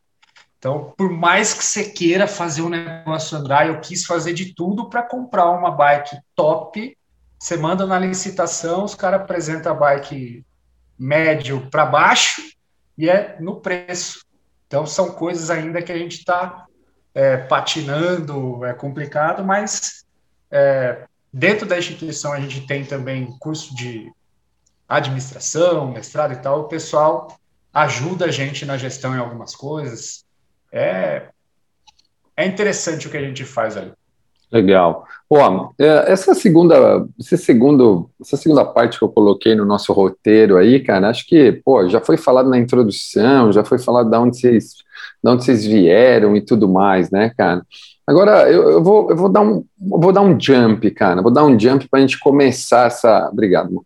Então, 0.59 0.93
por 0.97 1.09
mais 1.09 1.53
que 1.53 1.63
você 1.63 1.85
queira 1.85 2.27
fazer 2.27 2.61
um 2.61 2.69
negócio 2.69 3.37
andar, 3.37 3.67
eu 3.67 3.79
quis 3.79 4.05
fazer 4.05 4.33
de 4.33 4.53
tudo 4.53 4.89
para 4.89 5.01
comprar 5.01 5.49
uma 5.51 5.71
bike 5.71 6.17
top. 6.35 6.97
Você 7.39 7.55
manda 7.55 7.85
na 7.87 7.97
licitação, 7.97 8.83
os 8.83 8.93
caras 8.93 9.21
apresentam 9.21 9.71
a 9.71 9.75
bike 9.75 10.45
médio 10.97 11.69
para 11.71 11.85
baixo 11.85 12.41
e 12.97 13.09
é 13.09 13.37
no 13.39 13.61
preço. 13.61 14.25
Então, 14.67 14.85
são 14.85 15.13
coisas 15.13 15.49
ainda 15.49 15.81
que 15.81 15.93
a 15.93 15.97
gente 15.97 16.17
está 16.17 16.65
é, 17.13 17.37
patinando, 17.37 18.65
é 18.65 18.73
complicado, 18.73 19.45
mas 19.45 20.05
é, 20.51 21.05
dentro 21.31 21.65
da 21.65 21.79
instituição 21.79 22.33
a 22.33 22.39
gente 22.39 22.67
tem 22.67 22.83
também 22.83 23.27
curso 23.39 23.73
de 23.73 24.11
administração, 24.89 25.89
mestrado 25.89 26.33
e 26.33 26.37
tal. 26.37 26.61
O 26.61 26.67
pessoal 26.67 27.39
ajuda 27.73 28.25
a 28.25 28.31
gente 28.31 28.65
na 28.65 28.77
gestão 28.77 29.15
em 29.15 29.19
algumas 29.19 29.55
coisas. 29.55 30.27
É, 30.71 31.23
é 32.37 32.45
interessante 32.45 33.07
o 33.07 33.11
que 33.11 33.17
a 33.17 33.21
gente 33.21 33.43
faz 33.43 33.75
ali. 33.75 33.91
Legal. 34.51 35.05
Ó, 35.29 35.69
é, 35.77 36.11
essa 36.11 36.33
segunda, 36.33 37.05
esse 37.19 37.37
segundo, 37.37 38.09
essa 38.19 38.35
segunda 38.35 38.65
parte 38.65 38.97
que 38.97 39.03
eu 39.03 39.09
coloquei 39.09 39.53
no 39.53 39.63
nosso 39.63 39.93
roteiro 39.93 40.57
aí, 40.57 40.79
cara, 40.79 41.09
acho 41.09 41.27
que, 41.27 41.51
pô, 41.63 41.87
já 41.87 42.01
foi 42.01 42.17
falado 42.17 42.49
na 42.49 42.57
introdução, 42.57 43.51
já 43.51 43.63
foi 43.63 43.77
falado 43.77 44.09
de 44.09 44.17
onde 44.17 44.39
vocês, 44.39 44.73
de 45.23 45.29
onde 45.29 45.45
vocês 45.45 45.65
vieram 45.65 46.35
e 46.35 46.41
tudo 46.41 46.67
mais, 46.67 47.11
né, 47.11 47.31
cara? 47.37 47.63
Agora 48.07 48.49
eu, 48.49 48.71
eu 48.71 48.83
vou, 48.83 49.11
eu 49.11 49.15
vou 49.15 49.29
dar 49.29 49.41
um, 49.41 49.63
vou 49.77 50.11
dar 50.11 50.21
um 50.21 50.39
jump, 50.39 50.89
cara, 50.91 51.21
vou 51.21 51.31
dar 51.31 51.45
um 51.45 51.59
jump 51.59 51.87
para 51.87 51.99
a 51.99 52.01
gente 52.01 52.17
começar 52.17 52.87
essa, 52.87 53.29
obrigado, 53.31 53.85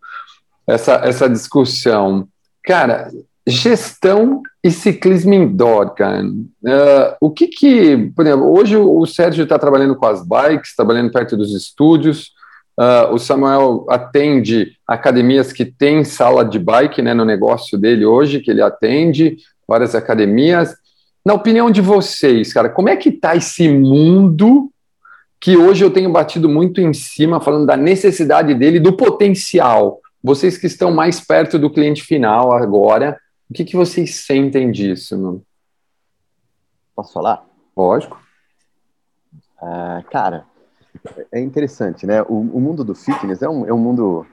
essa, 0.65 0.93
essa 1.03 1.29
discussão. 1.29 2.25
Cara, 2.63 3.11
Gestão 3.45 4.41
e 4.63 4.71
ciclismo 4.71 5.33
indoor, 5.33 5.93
cara. 5.93 6.23
Uh, 6.23 7.15
o 7.19 7.29
que 7.29 7.47
que, 7.47 7.97
por 8.15 8.25
exemplo, 8.25 8.57
hoje 8.57 8.77
o 8.77 9.05
Sérgio 9.05 9.43
está 9.43 9.59
trabalhando 9.59 9.95
com 9.95 10.05
as 10.05 10.25
bikes, 10.25 10.73
trabalhando 10.75 11.11
perto 11.11 11.35
dos 11.35 11.53
estúdios. 11.53 12.31
Uh, 12.79 13.13
o 13.13 13.19
Samuel 13.19 13.85
atende 13.89 14.71
academias 14.87 15.51
que 15.51 15.65
têm 15.65 16.05
sala 16.05 16.45
de 16.45 16.57
bike 16.57 17.01
né, 17.01 17.13
no 17.13 17.25
negócio 17.25 17.77
dele 17.77 18.05
hoje, 18.05 18.39
que 18.39 18.49
ele 18.49 18.61
atende, 18.61 19.37
várias 19.67 19.93
academias. 19.95 20.73
Na 21.25 21.33
opinião 21.33 21.69
de 21.69 21.81
vocês, 21.81 22.53
cara, 22.53 22.69
como 22.69 22.87
é 22.87 22.95
que 22.95 23.09
está 23.09 23.35
esse 23.35 23.67
mundo 23.67 24.71
que 25.41 25.57
hoje 25.57 25.83
eu 25.83 25.91
tenho 25.91 26.09
batido 26.09 26.47
muito 26.47 26.79
em 26.79 26.93
cima, 26.93 27.41
falando 27.41 27.65
da 27.65 27.75
necessidade 27.75 28.55
dele, 28.55 28.79
do 28.79 28.93
potencial? 28.95 29.99
Vocês 30.23 30.57
que 30.57 30.67
estão 30.67 30.89
mais 30.89 31.19
perto 31.19 31.59
do 31.59 31.69
cliente 31.69 32.01
final 32.01 32.53
agora, 32.53 33.17
o 33.53 33.55
que, 33.55 33.65
que 33.65 33.75
vocês 33.75 34.15
sentem 34.15 34.71
disso? 34.71 35.15
Mano? 35.15 35.45
Posso 36.95 37.13
falar? 37.13 37.45
Lógico. 37.77 38.19
Uh, 39.61 40.03
cara, 40.09 40.43
é 41.31 41.39
interessante, 41.39 42.07
né? 42.07 42.23
O, 42.23 42.39
o, 42.39 42.59
mundo 42.59 42.83
do 42.83 42.95
fitness 42.95 43.43
é 43.43 43.47
um, 43.47 43.63
é 43.67 43.71
um 43.71 43.77
mundo, 43.77 44.25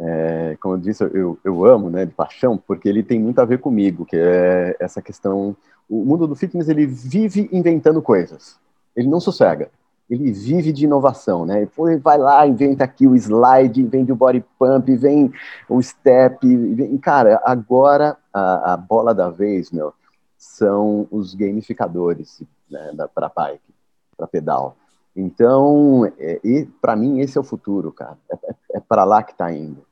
é, 0.00 0.56
como 0.60 0.74
eu 0.74 0.78
disse, 0.78 1.04
eu, 1.04 1.38
eu 1.44 1.64
amo, 1.64 1.88
né, 1.88 2.04
de 2.04 2.12
paixão, 2.12 2.58
porque 2.58 2.88
ele 2.88 3.04
tem 3.04 3.20
muito 3.20 3.40
a 3.40 3.44
ver 3.44 3.60
comigo, 3.60 4.04
que 4.04 4.16
é 4.16 4.76
essa 4.80 5.00
questão. 5.00 5.56
O 5.88 6.04
mundo 6.04 6.26
do 6.26 6.34
fitness 6.34 6.68
ele 6.68 6.84
vive 6.84 7.48
inventando 7.52 8.02
coisas. 8.02 8.58
Ele 8.96 9.06
não 9.06 9.20
sossega. 9.20 9.70
Ele 10.10 10.32
vive 10.32 10.72
de 10.72 10.84
inovação, 10.84 11.46
né? 11.46 11.68
Ele 11.78 11.98
vai 11.98 12.18
lá, 12.18 12.44
inventa 12.44 12.82
aqui 12.82 13.06
o 13.06 13.14
slide, 13.14 13.84
vem 13.84 14.10
o 14.10 14.16
body 14.16 14.44
pump, 14.58 14.96
vem 14.96 15.30
o 15.68 15.80
step. 15.80 16.44
Vem... 16.74 16.96
Cara, 16.98 17.40
agora 17.44 18.16
a, 18.38 18.74
a 18.74 18.76
bola 18.76 19.14
da 19.14 19.28
vez, 19.30 19.70
meu, 19.70 19.92
são 20.36 21.06
os 21.10 21.34
gamificadores 21.34 22.42
né, 22.70 22.92
para 23.14 23.28
bike, 23.28 23.74
para 24.16 24.26
pedal. 24.26 24.76
Então, 25.14 26.04
é, 26.18 26.40
para 26.80 26.94
mim, 26.94 27.20
esse 27.20 27.36
é 27.36 27.40
o 27.40 27.44
futuro, 27.44 27.90
cara. 27.90 28.16
É, 28.30 28.34
é, 28.50 28.54
é 28.74 28.80
para 28.80 29.04
lá 29.04 29.22
que 29.22 29.32
está 29.32 29.52
indo. 29.52 29.84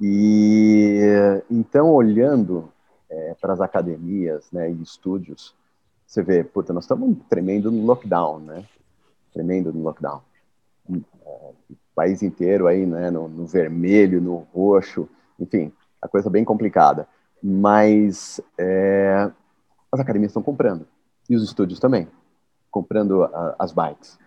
E 0.00 1.00
então, 1.50 1.92
olhando 1.92 2.70
é, 3.10 3.34
para 3.40 3.52
as 3.52 3.60
academias 3.60 4.50
né, 4.50 4.70
e 4.70 4.82
estúdios, 4.82 5.54
você 6.06 6.22
vê, 6.22 6.44
puta, 6.44 6.72
nós 6.72 6.84
estamos 6.84 7.16
tremendo 7.28 7.70
no 7.70 7.84
lockdown, 7.84 8.38
né? 8.38 8.64
Tremendo 9.32 9.72
no 9.72 9.82
lockdown. 9.82 10.22
O 10.88 11.54
país 11.94 12.22
inteiro 12.22 12.66
aí, 12.66 12.86
né, 12.86 13.10
no, 13.10 13.28
no 13.28 13.46
vermelho, 13.46 14.20
no 14.20 14.46
roxo, 14.54 15.08
enfim, 15.38 15.72
a 16.00 16.06
coisa 16.06 16.30
bem 16.30 16.44
complicada. 16.44 17.08
Mas 17.48 18.40
é, 18.58 19.30
as 19.92 20.00
academias 20.00 20.30
estão 20.30 20.42
comprando. 20.42 20.84
E 21.30 21.36
os 21.36 21.44
estúdios 21.44 21.78
também, 21.78 22.08
comprando 22.72 23.22
a, 23.22 23.54
as 23.56 23.72
bikes. 23.72 24.18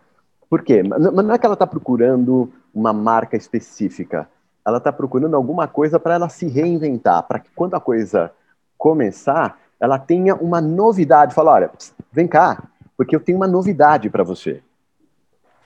Por 0.49 0.63
quê? 0.63 0.81
Mas 0.83 1.01
não 1.01 1.33
é 1.33 1.37
que 1.37 1.45
ela 1.45 1.53
está 1.53 1.67
procurando 1.67 2.49
uma 2.73 2.93
marca 2.93 3.35
específica. 3.35 4.29
Ela 4.65 4.77
está 4.77 4.93
procurando 4.93 5.35
alguma 5.35 5.67
coisa 5.67 5.99
para 5.99 6.13
ela 6.13 6.29
se 6.29 6.47
reinventar, 6.47 7.23
para 7.23 7.39
que 7.39 7.49
quando 7.51 7.73
a 7.75 7.81
coisa 7.81 8.31
começar, 8.77 9.59
ela 9.81 9.99
tenha 9.99 10.33
uma 10.35 10.61
novidade. 10.61 11.35
Fala, 11.35 11.51
olha, 11.51 11.71
vem 12.13 12.27
cá, 12.27 12.63
porque 12.95 13.13
eu 13.13 13.19
tenho 13.19 13.37
uma 13.37 13.47
novidade 13.47 14.09
para 14.09 14.23
você. 14.23 14.63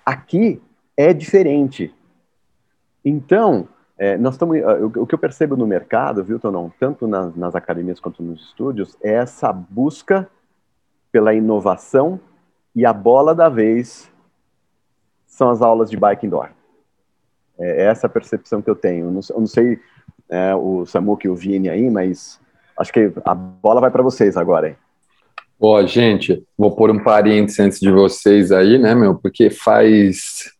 Aqui 0.03 0.59
é 0.97 1.13
diferente. 1.13 1.93
Então, 3.05 3.67
é, 3.97 4.17
nós 4.17 4.33
estamos, 4.33 4.57
o, 4.97 5.05
que 5.05 5.13
eu 5.13 5.19
percebo 5.19 5.55
no 5.55 5.67
mercado, 5.67 6.23
viu, 6.23 6.39
Tonão, 6.39 6.71
tanto 6.79 7.07
nas, 7.07 7.35
nas 7.35 7.55
academias 7.55 7.99
quanto 7.99 8.23
nos 8.23 8.41
estúdios, 8.47 8.97
é 9.01 9.13
essa 9.13 9.53
busca 9.53 10.27
pela 11.11 11.33
inovação 11.33 12.19
e 12.75 12.85
a 12.85 12.93
bola 12.93 13.35
da 13.35 13.49
vez 13.49 14.11
são 15.27 15.49
as 15.49 15.61
aulas 15.61 15.89
de 15.89 15.97
bike 15.97 16.25
indoor. 16.25 16.49
É 17.59 17.85
essa 17.85 18.07
a 18.07 18.09
percepção 18.09 18.61
que 18.61 18.69
eu 18.69 18.75
tenho. 18.75 19.05
Eu 19.05 19.11
não, 19.11 19.21
eu 19.29 19.39
não 19.39 19.47
sei 19.47 19.79
é, 20.29 20.55
o 20.55 20.85
Samuque 20.85 21.27
e 21.27 21.29
o 21.29 21.35
Vini 21.35 21.69
aí, 21.69 21.89
mas 21.89 22.39
acho 22.77 22.91
que 22.91 23.11
a 23.23 23.35
bola 23.35 23.79
vai 23.79 23.91
para 23.91 24.01
vocês 24.01 24.35
agora. 24.35 24.69
Hein? 24.69 24.75
Ó, 25.59 25.79
oh, 25.79 25.87
gente, 25.87 26.43
vou 26.57 26.75
pôr 26.75 26.89
um 26.89 27.03
parênteses 27.03 27.59
antes 27.59 27.79
de 27.79 27.91
vocês 27.91 28.51
aí, 28.51 28.79
né, 28.79 28.95
meu? 28.95 29.15
Porque 29.15 29.49
faz 29.51 30.51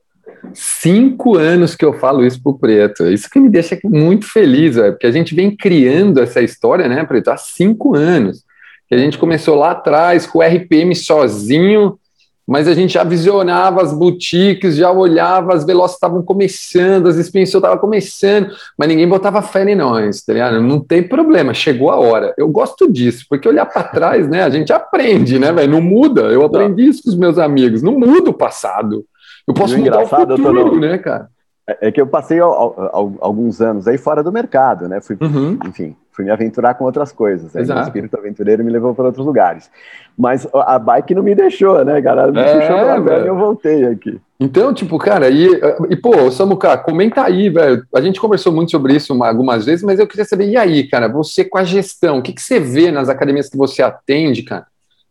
cinco 0.54 1.38
anos 1.38 1.76
que 1.76 1.86
eu 1.86 1.94
falo 1.94 2.26
isso 2.26 2.42
pro 2.42 2.58
Preto. 2.58 3.08
Isso 3.08 3.30
que 3.30 3.40
me 3.40 3.50
deixa 3.50 3.78
muito 3.84 4.26
feliz, 4.26 4.76
véio, 4.76 4.94
porque 4.94 5.08
a 5.08 5.12
gente 5.12 5.34
vem 5.34 5.56
criando 5.56 6.22
essa 6.22 6.42
história, 6.42 6.88
né, 6.88 7.04
Preto, 7.04 7.30
há 7.30 7.38
cinco 7.38 7.96
anos. 7.96 8.44
Que 8.88 8.96
a 8.96 8.98
gente 8.98 9.18
começou 9.18 9.56
lá 9.56 9.72
atrás 9.72 10.26
com 10.26 10.40
o 10.40 10.42
RPM 10.42 10.94
sozinho, 10.96 11.98
mas 12.46 12.68
a 12.68 12.74
gente 12.74 12.94
já 12.94 13.04
visionava 13.04 13.82
as 13.82 13.94
boutiques, 13.94 14.76
já 14.76 14.92
olhava, 14.92 15.54
as 15.54 15.66
velozes 15.66 15.96
estavam 15.96 16.22
começando, 16.22 17.08
as 17.08 17.16
expansões 17.16 17.56
estavam 17.56 17.78
começando, 17.78 18.50
mas 18.78 18.90
ninguém 18.90 19.08
botava 19.08 19.42
fé 19.42 19.64
em 19.70 19.76
nós, 19.76 20.22
tá 20.22 20.34
ligado? 20.34 20.62
Não 20.62 20.80
tem 20.80 21.02
problema, 21.02 21.54
chegou 21.54 21.90
a 21.90 21.96
hora. 21.96 22.34
Eu 22.38 22.50
gosto 22.50 22.92
disso, 22.92 23.26
porque 23.30 23.48
olhar 23.48 23.66
para 23.66 23.84
trás, 23.84 24.28
né, 24.28 24.44
a 24.44 24.50
gente 24.50 24.74
aprende, 24.74 25.40
né, 25.40 25.54
velho? 25.54 25.72
Não 25.72 25.82
muda. 25.82 26.24
Eu 26.24 26.44
aprendi 26.44 26.88
isso 26.90 27.04
com 27.04 27.10
os 27.10 27.16
meus 27.16 27.38
amigos, 27.38 27.82
não 27.82 27.98
muda 27.98 28.30
o 28.30 28.34
passado. 28.34 29.06
Eu 29.48 29.54
posso 29.54 29.78
mudar 29.78 30.04
o 30.04 30.08
futuro, 30.08 30.80
né, 30.80 30.98
cara? 30.98 31.30
É, 31.68 31.88
é 31.88 31.92
que 31.92 32.02
eu 32.02 32.08
passei 32.08 32.40
alguns 32.40 33.62
anos 33.62 33.88
aí 33.88 33.98
fora 33.98 34.24
do 34.24 34.32
mercado, 34.32 34.88
né? 34.88 35.02
Fui, 35.02 35.18
uhum. 35.20 35.58
enfim, 35.66 35.96
fui 36.12 36.26
me 36.26 36.32
aventurar 36.32 36.74
com 36.76 36.86
outras 36.86 37.12
coisas. 37.12 37.54
Né? 37.54 37.62
O 37.62 37.82
espírito 37.82 38.18
aventureiro 38.18 38.64
me 38.64 38.72
levou 38.72 38.94
para 38.94 39.06
outros 39.06 39.26
lugares. 39.26 39.70
Mas 40.18 40.48
a 40.54 40.78
bike 40.78 41.16
não 41.16 41.24
me 41.24 41.34
deixou, 41.34 41.84
né, 41.84 42.02
cara? 42.02 42.32
Me 42.32 42.40
é, 42.40 42.60
puxou 42.60 42.80
pra 42.80 43.00
velho, 43.00 43.26
e 43.26 43.28
eu 43.28 43.38
voltei 43.38 43.86
aqui. 43.86 44.22
Então, 44.40 44.74
tipo, 44.74 44.98
cara, 44.98 45.30
e, 45.30 45.48
e 45.90 45.96
pô, 45.96 46.30
Samuca, 46.30 46.78
comenta 46.78 47.24
aí, 47.24 47.50
velho. 47.50 47.84
A 47.96 48.02
gente 48.02 48.20
conversou 48.20 48.52
muito 48.52 48.72
sobre 48.72 48.94
isso 48.94 49.22
algumas 49.24 49.66
vezes, 49.66 49.84
mas 49.84 50.00
eu 50.00 50.08
queria 50.08 50.26
saber, 50.26 50.50
e 50.50 50.58
aí, 50.58 50.88
cara, 50.88 51.08
você 51.08 51.46
com 51.46 51.58
a 51.58 51.64
gestão, 51.64 52.20
o 52.20 52.22
que, 52.22 52.34
que 52.34 52.42
você 52.42 52.60
vê 52.60 52.92
nas 52.92 53.10
academias 53.10 53.50
que 53.50 53.58
você 53.58 53.82
atende, 53.82 54.44
cara? 54.44 54.68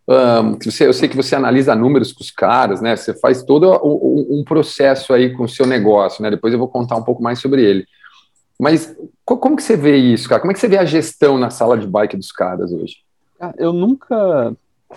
Um, 0.08 0.58
você, 0.58 0.86
eu 0.86 0.92
sei 0.92 1.08
que 1.08 1.16
você 1.16 1.36
analisa 1.36 1.74
números 1.74 2.12
com 2.12 2.22
os 2.22 2.30
caras, 2.30 2.80
né? 2.80 2.96
Você 2.96 3.14
faz 3.14 3.42
todo 3.42 3.70
um, 3.84 4.40
um 4.40 4.44
processo 4.44 5.12
aí 5.12 5.32
com 5.32 5.44
o 5.44 5.48
seu 5.48 5.66
negócio, 5.66 6.22
né? 6.22 6.30
Depois 6.30 6.52
eu 6.52 6.58
vou 6.58 6.68
contar 6.68 6.96
um 6.96 7.04
pouco 7.04 7.22
mais 7.22 7.40
sobre 7.40 7.64
ele. 7.64 7.86
Mas 8.58 8.96
como 9.24 9.56
que 9.56 9.62
você 9.62 9.76
vê 9.76 9.96
isso, 9.96 10.28
cara? 10.28 10.40
Como 10.40 10.50
é 10.50 10.54
que 10.54 10.60
você 10.60 10.68
vê 10.68 10.78
a 10.78 10.84
gestão 10.84 11.38
na 11.38 11.50
sala 11.50 11.78
de 11.78 11.86
bike 11.86 12.16
dos 12.16 12.32
caras 12.32 12.72
hoje? 12.72 12.96
Eu 13.56 13.72
nunca, 13.72 14.56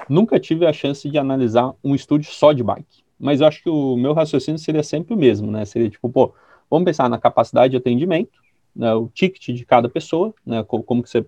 nunca 0.09 0.39
tive 0.39 0.65
a 0.65 0.73
chance 0.73 1.09
de 1.09 1.17
analisar 1.17 1.73
um 1.83 1.95
estúdio 1.95 2.31
só 2.31 2.51
de 2.51 2.63
bike. 2.63 3.03
Mas 3.19 3.41
eu 3.41 3.47
acho 3.47 3.63
que 3.63 3.69
o 3.69 3.95
meu 3.95 4.13
raciocínio 4.13 4.59
seria 4.59 4.83
sempre 4.83 5.13
o 5.13 5.17
mesmo, 5.17 5.49
né? 5.51 5.65
Seria 5.65 5.89
tipo, 5.89 6.09
pô, 6.09 6.33
vamos 6.69 6.85
pensar 6.85 7.09
na 7.09 7.17
capacidade 7.17 7.71
de 7.71 7.77
atendimento, 7.77 8.39
né, 8.75 8.93
o 8.93 9.07
ticket 9.07 9.55
de 9.55 9.65
cada 9.65 9.87
pessoa, 9.87 10.33
né? 10.45 10.63
Como 10.63 11.01
que 11.01 11.09
você 11.09 11.25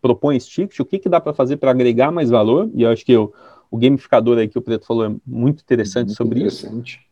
propõe 0.00 0.36
esse 0.36 0.48
ticket, 0.48 0.80
o 0.80 0.84
que, 0.84 0.98
que 0.98 1.08
dá 1.08 1.20
para 1.20 1.32
fazer 1.32 1.56
para 1.56 1.70
agregar 1.70 2.10
mais 2.10 2.30
valor, 2.30 2.70
e 2.74 2.82
eu 2.82 2.90
acho 2.90 3.04
que 3.04 3.16
o, 3.16 3.32
o 3.70 3.76
gamificador 3.76 4.38
aí 4.38 4.48
que 4.48 4.58
o 4.58 4.62
Preto 4.62 4.86
falou 4.86 5.04
é 5.04 5.14
muito 5.26 5.62
interessante 5.62 6.08
muito 6.08 6.16
sobre 6.16 6.40
interessante. 6.40 6.96
isso. 6.96 7.04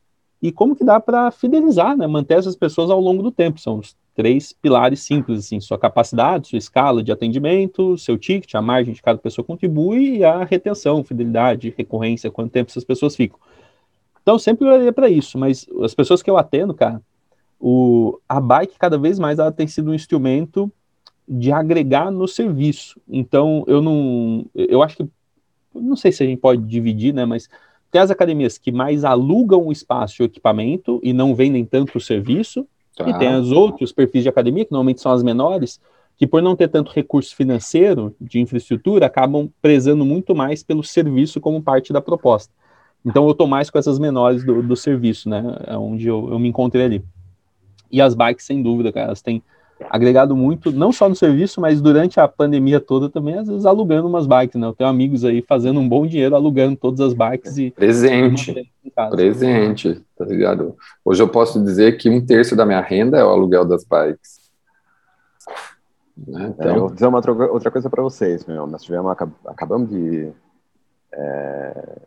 E 0.42 0.50
como 0.50 0.74
que 0.74 0.84
dá 0.84 0.98
para 0.98 1.30
fidelizar, 1.30 1.96
né, 1.96 2.04
manter 2.06 2.34
essas 2.34 2.56
pessoas 2.56 2.90
ao 2.90 3.00
longo 3.00 3.22
do 3.22 3.30
tempo, 3.30 3.60
são 3.60 3.78
os 3.78 3.96
três 4.14 4.52
pilares 4.52 5.00
simples, 5.00 5.38
assim, 5.38 5.60
sua 5.60 5.78
capacidade, 5.78 6.48
sua 6.48 6.58
escala 6.58 7.02
de 7.02 7.12
atendimento, 7.12 7.96
seu 7.96 8.18
ticket, 8.18 8.52
a 8.54 8.60
margem 8.60 8.92
de 8.92 9.00
cada 9.00 9.18
pessoa 9.18 9.44
contribui 9.44 10.18
e 10.18 10.24
a 10.24 10.42
retenção, 10.44 11.04
fidelidade, 11.04 11.72
recorrência, 11.76 12.30
quanto 12.30 12.50
tempo 12.50 12.70
essas 12.70 12.84
pessoas 12.84 13.14
ficam. 13.14 13.38
Então, 14.20 14.38
sempre 14.38 14.66
olharia 14.66 14.92
para 14.92 15.08
isso, 15.08 15.38
mas 15.38 15.66
as 15.80 15.94
pessoas 15.94 16.22
que 16.22 16.30
eu 16.30 16.36
atendo, 16.36 16.74
cara, 16.74 17.00
o, 17.58 18.18
a 18.28 18.40
bike 18.40 18.78
cada 18.78 18.98
vez 18.98 19.20
mais 19.20 19.38
ela 19.38 19.52
tem 19.52 19.68
sido 19.68 19.92
um 19.92 19.94
instrumento 19.94 20.70
de 21.28 21.52
agregar 21.52 22.10
no 22.10 22.26
serviço. 22.26 23.00
Então, 23.08 23.64
eu 23.66 23.80
não. 23.80 24.46
Eu 24.54 24.82
acho 24.82 24.96
que. 24.96 25.08
Não 25.74 25.96
sei 25.96 26.12
se 26.12 26.22
a 26.22 26.26
gente 26.26 26.38
pode 26.38 26.62
dividir, 26.62 27.14
né? 27.14 27.24
Mas 27.24 27.48
tem 27.90 28.00
as 28.00 28.10
academias 28.10 28.58
que 28.58 28.72
mais 28.72 29.04
alugam 29.04 29.66
o 29.66 29.72
espaço 29.72 30.20
e 30.20 30.22
o 30.22 30.26
equipamento 30.26 31.00
e 31.02 31.12
não 31.12 31.34
vendem 31.34 31.64
tanto 31.64 31.98
o 31.98 32.00
serviço. 32.00 32.66
Tá. 32.96 33.08
E 33.08 33.18
tem 33.18 33.34
os 33.34 33.52
outros 33.52 33.92
perfis 33.92 34.22
de 34.22 34.28
academia, 34.28 34.64
que 34.64 34.72
normalmente 34.72 35.00
são 35.00 35.12
as 35.12 35.22
menores, 35.22 35.80
que 36.16 36.26
por 36.26 36.42
não 36.42 36.54
ter 36.54 36.68
tanto 36.68 36.92
recurso 36.92 37.34
financeiro 37.34 38.14
de 38.20 38.38
infraestrutura, 38.38 39.06
acabam 39.06 39.48
prezando 39.62 40.04
muito 40.04 40.34
mais 40.34 40.62
pelo 40.62 40.84
serviço 40.84 41.40
como 41.40 41.62
parte 41.62 41.92
da 41.92 42.00
proposta. 42.00 42.52
Então 43.04 43.24
eu 43.24 43.32
estou 43.32 43.46
mais 43.46 43.70
com 43.70 43.78
essas 43.78 43.98
menores 43.98 44.44
do, 44.44 44.62
do 44.62 44.76
serviço, 44.76 45.28
né? 45.28 45.42
É 45.66 45.76
onde 45.76 46.06
eu, 46.06 46.30
eu 46.30 46.38
me 46.38 46.48
encontrei 46.48 46.84
ali. 46.84 47.04
E 47.90 48.00
as 48.00 48.14
bikes, 48.14 48.46
sem 48.46 48.62
dúvida, 48.62 48.92
cara, 48.92 49.06
elas 49.06 49.20
têm 49.20 49.42
agregado 49.90 50.36
muito, 50.36 50.70
não 50.70 50.92
só 50.92 51.08
no 51.08 51.14
serviço, 51.14 51.60
mas 51.60 51.80
durante 51.80 52.18
a 52.20 52.28
pandemia 52.28 52.80
toda 52.80 53.08
também, 53.08 53.38
às 53.38 53.48
vezes 53.48 53.66
alugando 53.66 54.08
umas 54.08 54.26
bikes, 54.26 54.60
né? 54.60 54.66
Eu 54.66 54.72
tenho 54.72 54.88
amigos 54.90 55.24
aí 55.24 55.42
fazendo 55.42 55.80
um 55.80 55.88
bom 55.88 56.06
dinheiro 56.06 56.34
alugando 56.34 56.76
todas 56.76 57.00
as 57.00 57.14
bikes 57.14 57.58
e. 57.58 57.70
Presente. 57.70 58.70
Presente, 59.10 60.02
tá 60.16 60.24
ligado? 60.24 60.76
Hoje 61.04 61.22
eu 61.22 61.28
posso 61.28 61.62
dizer 61.62 61.96
que 61.96 62.10
um 62.10 62.24
terço 62.24 62.54
da 62.54 62.66
minha 62.66 62.80
renda 62.80 63.18
é 63.18 63.24
o 63.24 63.28
aluguel 63.28 63.64
das 63.64 63.84
bikes. 63.84 64.42
Né? 66.16 66.52
Então... 66.54 66.70
É, 66.70 66.76
eu 66.76 66.80
vou 66.80 66.90
dizer 66.90 67.06
uma 67.06 67.18
outra, 67.18 67.32
outra 67.32 67.70
coisa 67.70 67.88
para 67.88 68.02
vocês, 68.02 68.44
meu. 68.44 68.66
Nós 68.66 68.82
tivemos, 68.82 69.10
acabamos 69.46 69.88
de 69.88 70.30
é, 71.12 71.98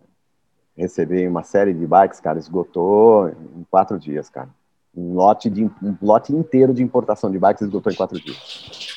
receber 0.78 1.28
uma 1.28 1.44
série 1.44 1.74
de 1.74 1.86
bikes, 1.88 2.20
cara, 2.20 2.38
esgotou 2.40 3.30
em 3.30 3.66
quatro 3.70 3.98
dias, 3.98 4.30
cara. 4.30 4.50
Um 4.96 5.14
lote, 5.14 5.50
de, 5.50 5.66
um 5.66 5.98
lote 6.02 6.34
inteiro 6.34 6.74
de 6.74 6.82
importação 6.82 7.30
de 7.30 7.38
bikes 7.38 7.64
esgotou 7.64 7.92
em 7.92 7.96
quatro 7.96 8.20
dias. 8.20 8.96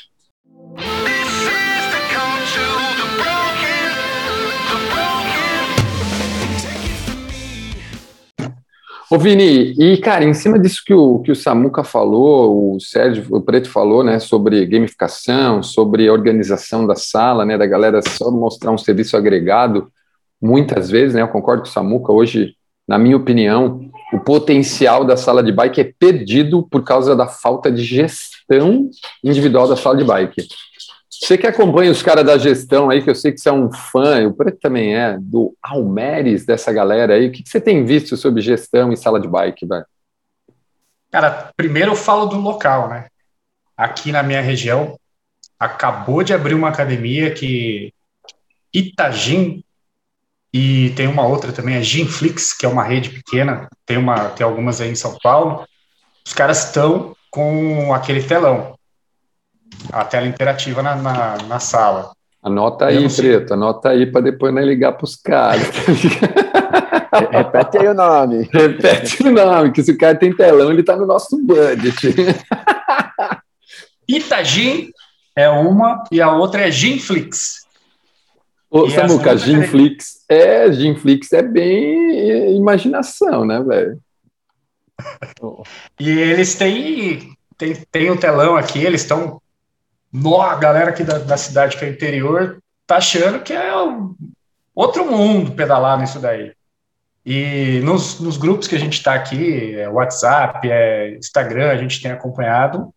Ô 9.10 9.16
Vini, 9.18 9.72
e 9.78 9.96
cara, 9.96 10.22
em 10.22 10.34
cima 10.34 10.58
disso 10.58 10.82
que 10.84 10.92
o, 10.92 11.20
que 11.20 11.32
o 11.32 11.36
Samuca 11.36 11.82
falou, 11.82 12.74
o 12.74 12.78
Sérgio, 12.78 13.24
o 13.30 13.40
Preto 13.40 13.70
falou, 13.70 14.04
né, 14.04 14.18
sobre 14.18 14.66
gamificação, 14.66 15.62
sobre 15.62 16.10
organização 16.10 16.86
da 16.86 16.94
sala, 16.94 17.46
né, 17.46 17.56
da 17.56 17.66
galera 17.66 18.02
só 18.02 18.30
mostrar 18.30 18.70
um 18.70 18.76
serviço 18.76 19.16
agregado, 19.16 19.90
muitas 20.40 20.90
vezes, 20.90 21.14
né, 21.14 21.22
eu 21.22 21.28
concordo 21.28 21.62
com 21.62 21.68
o 21.68 21.72
Samuca, 21.72 22.12
hoje, 22.12 22.54
na 22.86 22.98
minha 22.98 23.16
opinião, 23.16 23.87
o 24.12 24.18
potencial 24.18 25.04
da 25.04 25.16
sala 25.16 25.42
de 25.42 25.52
bike 25.52 25.80
é 25.80 25.92
perdido 25.98 26.62
por 26.62 26.82
causa 26.82 27.14
da 27.14 27.26
falta 27.26 27.70
de 27.70 27.82
gestão 27.82 28.88
individual 29.22 29.68
da 29.68 29.76
sala 29.76 29.96
de 29.96 30.04
bike. 30.04 30.48
Você 31.10 31.36
que 31.36 31.46
acompanha 31.46 31.90
os 31.90 32.02
caras 32.02 32.24
da 32.24 32.38
gestão 32.38 32.88
aí, 32.88 33.02
que 33.02 33.10
eu 33.10 33.14
sei 33.14 33.32
que 33.32 33.40
você 33.40 33.48
é 33.48 33.52
um 33.52 33.72
fã, 33.72 34.26
o 34.26 34.32
Preto 34.32 34.58
também 34.60 34.96
é, 34.96 35.18
do 35.18 35.54
Almeres, 35.60 36.46
dessa 36.46 36.72
galera 36.72 37.14
aí, 37.14 37.28
o 37.28 37.32
que, 37.32 37.42
você 37.44 37.60
tem 37.60 37.84
visto 37.84 38.16
sobre 38.16 38.40
gestão 38.40 38.92
e 38.92 38.96
sala 38.96 39.20
de 39.20 39.26
bike, 39.26 39.66
velho? 39.66 39.84
Cara, 41.10 41.50
primeiro 41.56 41.92
eu 41.92 41.96
falo 41.96 42.26
do 42.26 42.38
local, 42.38 42.88
né? 42.88 43.08
Aqui 43.76 44.12
na 44.12 44.22
minha 44.22 44.40
região, 44.40 44.98
acabou 45.58 46.22
de 46.22 46.32
abrir 46.32 46.54
uma 46.54 46.68
academia 46.68 47.34
que 47.34 47.92
Itagim 48.72 49.64
e 50.52 50.90
tem 50.90 51.06
uma 51.06 51.26
outra 51.26 51.52
também, 51.52 51.76
a 51.76 51.82
Ginflix, 51.82 52.52
que 52.52 52.64
é 52.64 52.68
uma 52.68 52.82
rede 52.82 53.10
pequena, 53.10 53.68
tem, 53.84 53.96
uma, 53.96 54.30
tem 54.30 54.44
algumas 54.46 54.80
aí 54.80 54.90
em 54.90 54.94
São 54.94 55.16
Paulo. 55.22 55.66
Os 56.26 56.32
caras 56.32 56.66
estão 56.66 57.14
com 57.30 57.92
aquele 57.92 58.22
telão 58.22 58.78
a 59.92 60.04
tela 60.04 60.26
interativa 60.26 60.82
na, 60.82 60.96
na, 60.96 61.36
na 61.46 61.60
sala. 61.60 62.12
Anota 62.42 62.86
aí, 62.86 63.08
Preto, 63.14 63.54
anota 63.54 63.90
aí 63.90 64.06
para 64.06 64.20
depois 64.22 64.54
não 64.54 64.62
ligar 64.62 64.92
para 64.92 65.04
os 65.04 65.16
caras. 65.16 65.68
Repete 67.30 67.78
aí 67.78 67.88
o 67.88 67.94
nome. 67.94 68.48
Repete 68.52 69.22
o 69.22 69.32
nome, 69.32 69.72
que 69.72 69.82
se 69.82 69.92
o 69.92 69.98
cara 69.98 70.14
tem 70.14 70.34
telão, 70.34 70.70
ele 70.70 70.80
está 70.80 70.96
no 70.96 71.06
nosso 71.06 71.36
budget. 71.44 72.14
Itagim 74.08 74.90
é 75.36 75.48
uma 75.48 76.04
e 76.10 76.20
a 76.20 76.32
outra 76.32 76.66
é 76.66 76.70
Ginflix. 76.70 77.57
Ô, 78.70 78.90
Samuca, 78.90 79.36
Ginflix 79.36 80.24
é, 80.28 80.70
Ginflix 80.70 81.32
é 81.32 81.42
bem 81.42 82.56
imaginação, 82.56 83.44
né, 83.44 83.60
velho? 83.62 83.98
e 85.98 86.10
eles 86.10 86.54
têm, 86.56 87.36
têm, 87.56 87.74
têm 87.90 88.10
o 88.10 88.18
telão 88.18 88.56
aqui, 88.56 88.84
eles 88.84 89.02
estão 89.02 89.40
a 90.42 90.54
galera 90.56 90.90
aqui 90.90 91.04
da, 91.04 91.18
da, 91.18 91.36
cidade 91.36 91.76
que 91.76 91.84
é 91.84 91.88
interior 91.88 92.58
tá 92.86 92.96
achando 92.96 93.40
que 93.40 93.52
é 93.52 93.70
outro 94.74 95.04
mundo 95.04 95.52
pedalar 95.52 95.98
nisso 95.98 96.18
daí. 96.18 96.52
E 97.24 97.80
nos, 97.84 98.18
nos 98.18 98.36
grupos 98.38 98.66
que 98.66 98.74
a 98.74 98.78
gente 98.78 98.94
está 98.94 99.14
aqui, 99.14 99.74
é 99.74 99.88
WhatsApp, 99.88 100.68
é 100.68 101.16
Instagram, 101.16 101.70
a 101.70 101.76
gente 101.76 102.00
tem 102.00 102.10
acompanhado 102.10 102.92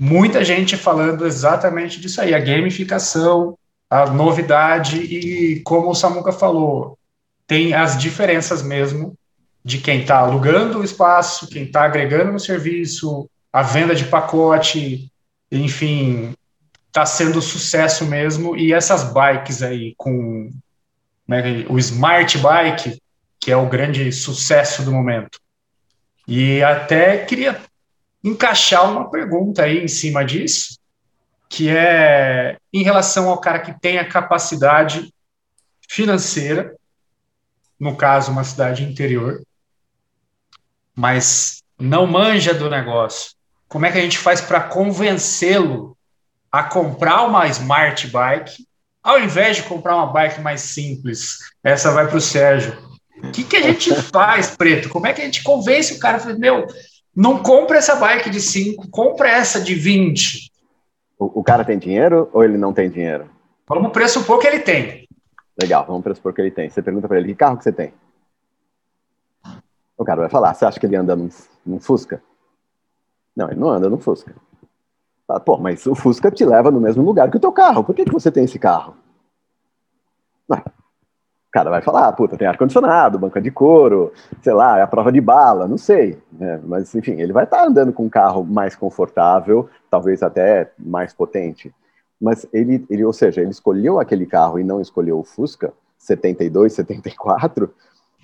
muita 0.00 0.42
gente 0.42 0.78
falando 0.78 1.26
exatamente 1.26 2.00
disso 2.00 2.22
aí, 2.22 2.34
a 2.34 2.40
gamificação, 2.40 3.58
a 3.90 4.06
novidade 4.06 4.98
e 4.98 5.60
como 5.62 5.90
o 5.90 5.94
Samuca 5.94 6.30
falou, 6.30 6.96
tem 7.46 7.74
as 7.74 7.98
diferenças 7.98 8.62
mesmo 8.62 9.14
de 9.64 9.78
quem 9.78 10.02
está 10.02 10.18
alugando 10.18 10.78
o 10.78 10.84
espaço, 10.84 11.48
quem 11.48 11.64
está 11.64 11.84
agregando 11.84 12.32
no 12.32 12.38
serviço, 12.38 13.28
a 13.52 13.62
venda 13.62 13.94
de 13.94 14.04
pacote, 14.04 15.10
enfim, 15.50 16.32
está 16.86 17.04
sendo 17.04 17.42
sucesso 17.42 18.06
mesmo. 18.06 18.56
E 18.56 18.72
essas 18.72 19.12
bikes 19.12 19.62
aí 19.62 19.94
com 19.96 20.50
né, 21.26 21.66
o 21.68 21.78
Smart 21.78 22.38
Bike, 22.38 23.02
que 23.38 23.50
é 23.50 23.56
o 23.56 23.68
grande 23.68 24.12
sucesso 24.12 24.84
do 24.84 24.92
momento. 24.92 25.38
E 26.26 26.62
até 26.62 27.18
queria 27.18 27.60
encaixar 28.22 28.90
uma 28.90 29.10
pergunta 29.10 29.64
aí 29.64 29.82
em 29.82 29.88
cima 29.88 30.24
disso, 30.24 30.78
que 31.50 31.68
é 31.68 32.56
em 32.72 32.84
relação 32.84 33.28
ao 33.28 33.40
cara 33.40 33.58
que 33.58 33.78
tem 33.80 33.98
a 33.98 34.08
capacidade 34.08 35.12
financeira, 35.88 36.76
no 37.78 37.96
caso, 37.96 38.30
uma 38.30 38.44
cidade 38.44 38.84
interior, 38.84 39.42
mas 40.94 41.60
não 41.76 42.06
manja 42.06 42.54
do 42.54 42.70
negócio, 42.70 43.32
como 43.68 43.84
é 43.84 43.90
que 43.90 43.98
a 43.98 44.00
gente 44.00 44.16
faz 44.16 44.40
para 44.40 44.60
convencê-lo 44.60 45.96
a 46.52 46.62
comprar 46.62 47.24
uma 47.24 47.48
smart 47.48 48.06
bike, 48.06 48.64
ao 49.02 49.18
invés 49.18 49.56
de 49.56 49.64
comprar 49.64 49.96
uma 49.96 50.12
bike 50.12 50.40
mais 50.40 50.60
simples? 50.60 51.38
Essa 51.64 51.90
vai 51.90 52.06
para 52.06 52.16
o 52.16 52.20
Sérgio. 52.20 52.78
O 53.24 53.32
que, 53.32 53.42
que 53.42 53.56
a 53.56 53.62
gente 53.62 53.92
faz, 54.12 54.54
Preto? 54.56 54.88
Como 54.88 55.06
é 55.06 55.12
que 55.12 55.20
a 55.20 55.24
gente 55.24 55.42
convence 55.42 55.94
o 55.94 55.98
cara? 55.98 56.22
Meu, 56.34 56.66
não 57.14 57.42
compra 57.42 57.78
essa 57.78 57.96
bike 57.96 58.30
de 58.30 58.40
5, 58.40 58.88
compra 58.88 59.28
essa 59.30 59.60
de 59.60 59.74
20. 59.74 60.49
O, 61.20 61.40
o, 61.40 61.44
cara 61.44 61.66
tem 61.66 61.78
dinheiro 61.78 62.30
ou 62.32 62.42
ele 62.42 62.56
não 62.56 62.72
tem 62.72 62.88
dinheiro? 62.88 63.28
Vamos 63.68 63.92
pressupor 63.92 64.38
que 64.38 64.46
ele 64.46 64.60
tem. 64.60 65.06
Legal, 65.60 65.84
vamos 65.84 66.02
pressupor 66.02 66.32
que 66.32 66.40
ele 66.40 66.50
tem. 66.50 66.70
Você 66.70 66.80
pergunta 66.80 67.06
para 67.06 67.18
ele, 67.18 67.28
que 67.28 67.34
carro 67.34 67.58
que 67.58 67.64
você 67.64 67.70
tem? 67.72 67.92
O 69.98 70.04
cara 70.04 70.22
vai 70.22 70.30
falar, 70.30 70.54
você 70.54 70.64
acha 70.64 70.80
que 70.80 70.86
ele 70.86 70.96
anda 70.96 71.14
num, 71.14 71.28
num 71.64 71.78
Fusca? 71.78 72.22
Não, 73.36 73.50
ele 73.50 73.60
não 73.60 73.68
anda 73.68 73.90
no 73.90 73.98
Fusca. 73.98 74.34
Pô, 75.44 75.58
mas 75.58 75.86
o 75.86 75.94
Fusca 75.94 76.30
te 76.30 76.42
leva 76.42 76.70
no 76.70 76.80
mesmo 76.80 77.04
lugar 77.04 77.30
que 77.30 77.36
o 77.36 77.40
teu 77.40 77.52
carro. 77.52 77.84
Por 77.84 77.94
que, 77.94 78.06
que 78.06 78.12
você 78.12 78.32
tem 78.32 78.44
esse 78.44 78.58
carro? 78.58 78.96
O 81.50 81.52
cara 81.52 81.68
vai 81.68 81.82
falar, 81.82 82.06
ah, 82.06 82.12
puta, 82.12 82.36
tem 82.36 82.46
ar-condicionado, 82.46 83.18
banca 83.18 83.40
de 83.40 83.50
couro, 83.50 84.12
sei 84.40 84.52
lá, 84.52 84.78
é 84.78 84.82
a 84.82 84.86
prova 84.86 85.10
de 85.10 85.20
bala, 85.20 85.66
não 85.66 85.76
sei. 85.76 86.16
Né? 86.30 86.60
Mas, 86.64 86.94
enfim, 86.94 87.20
ele 87.20 87.32
vai 87.32 87.42
estar 87.42 87.56
tá 87.56 87.66
andando 87.66 87.92
com 87.92 88.04
um 88.04 88.08
carro 88.08 88.44
mais 88.44 88.76
confortável, 88.76 89.68
talvez 89.90 90.22
até 90.22 90.70
mais 90.78 91.12
potente. 91.12 91.74
Mas 92.20 92.46
ele, 92.52 92.86
ele, 92.88 93.04
ou 93.04 93.12
seja, 93.12 93.40
ele 93.40 93.50
escolheu 93.50 93.98
aquele 93.98 94.26
carro 94.26 94.60
e 94.60 94.64
não 94.64 94.80
escolheu 94.80 95.18
o 95.18 95.24
Fusca 95.24 95.72
72, 95.98 96.72
74, 96.72 97.74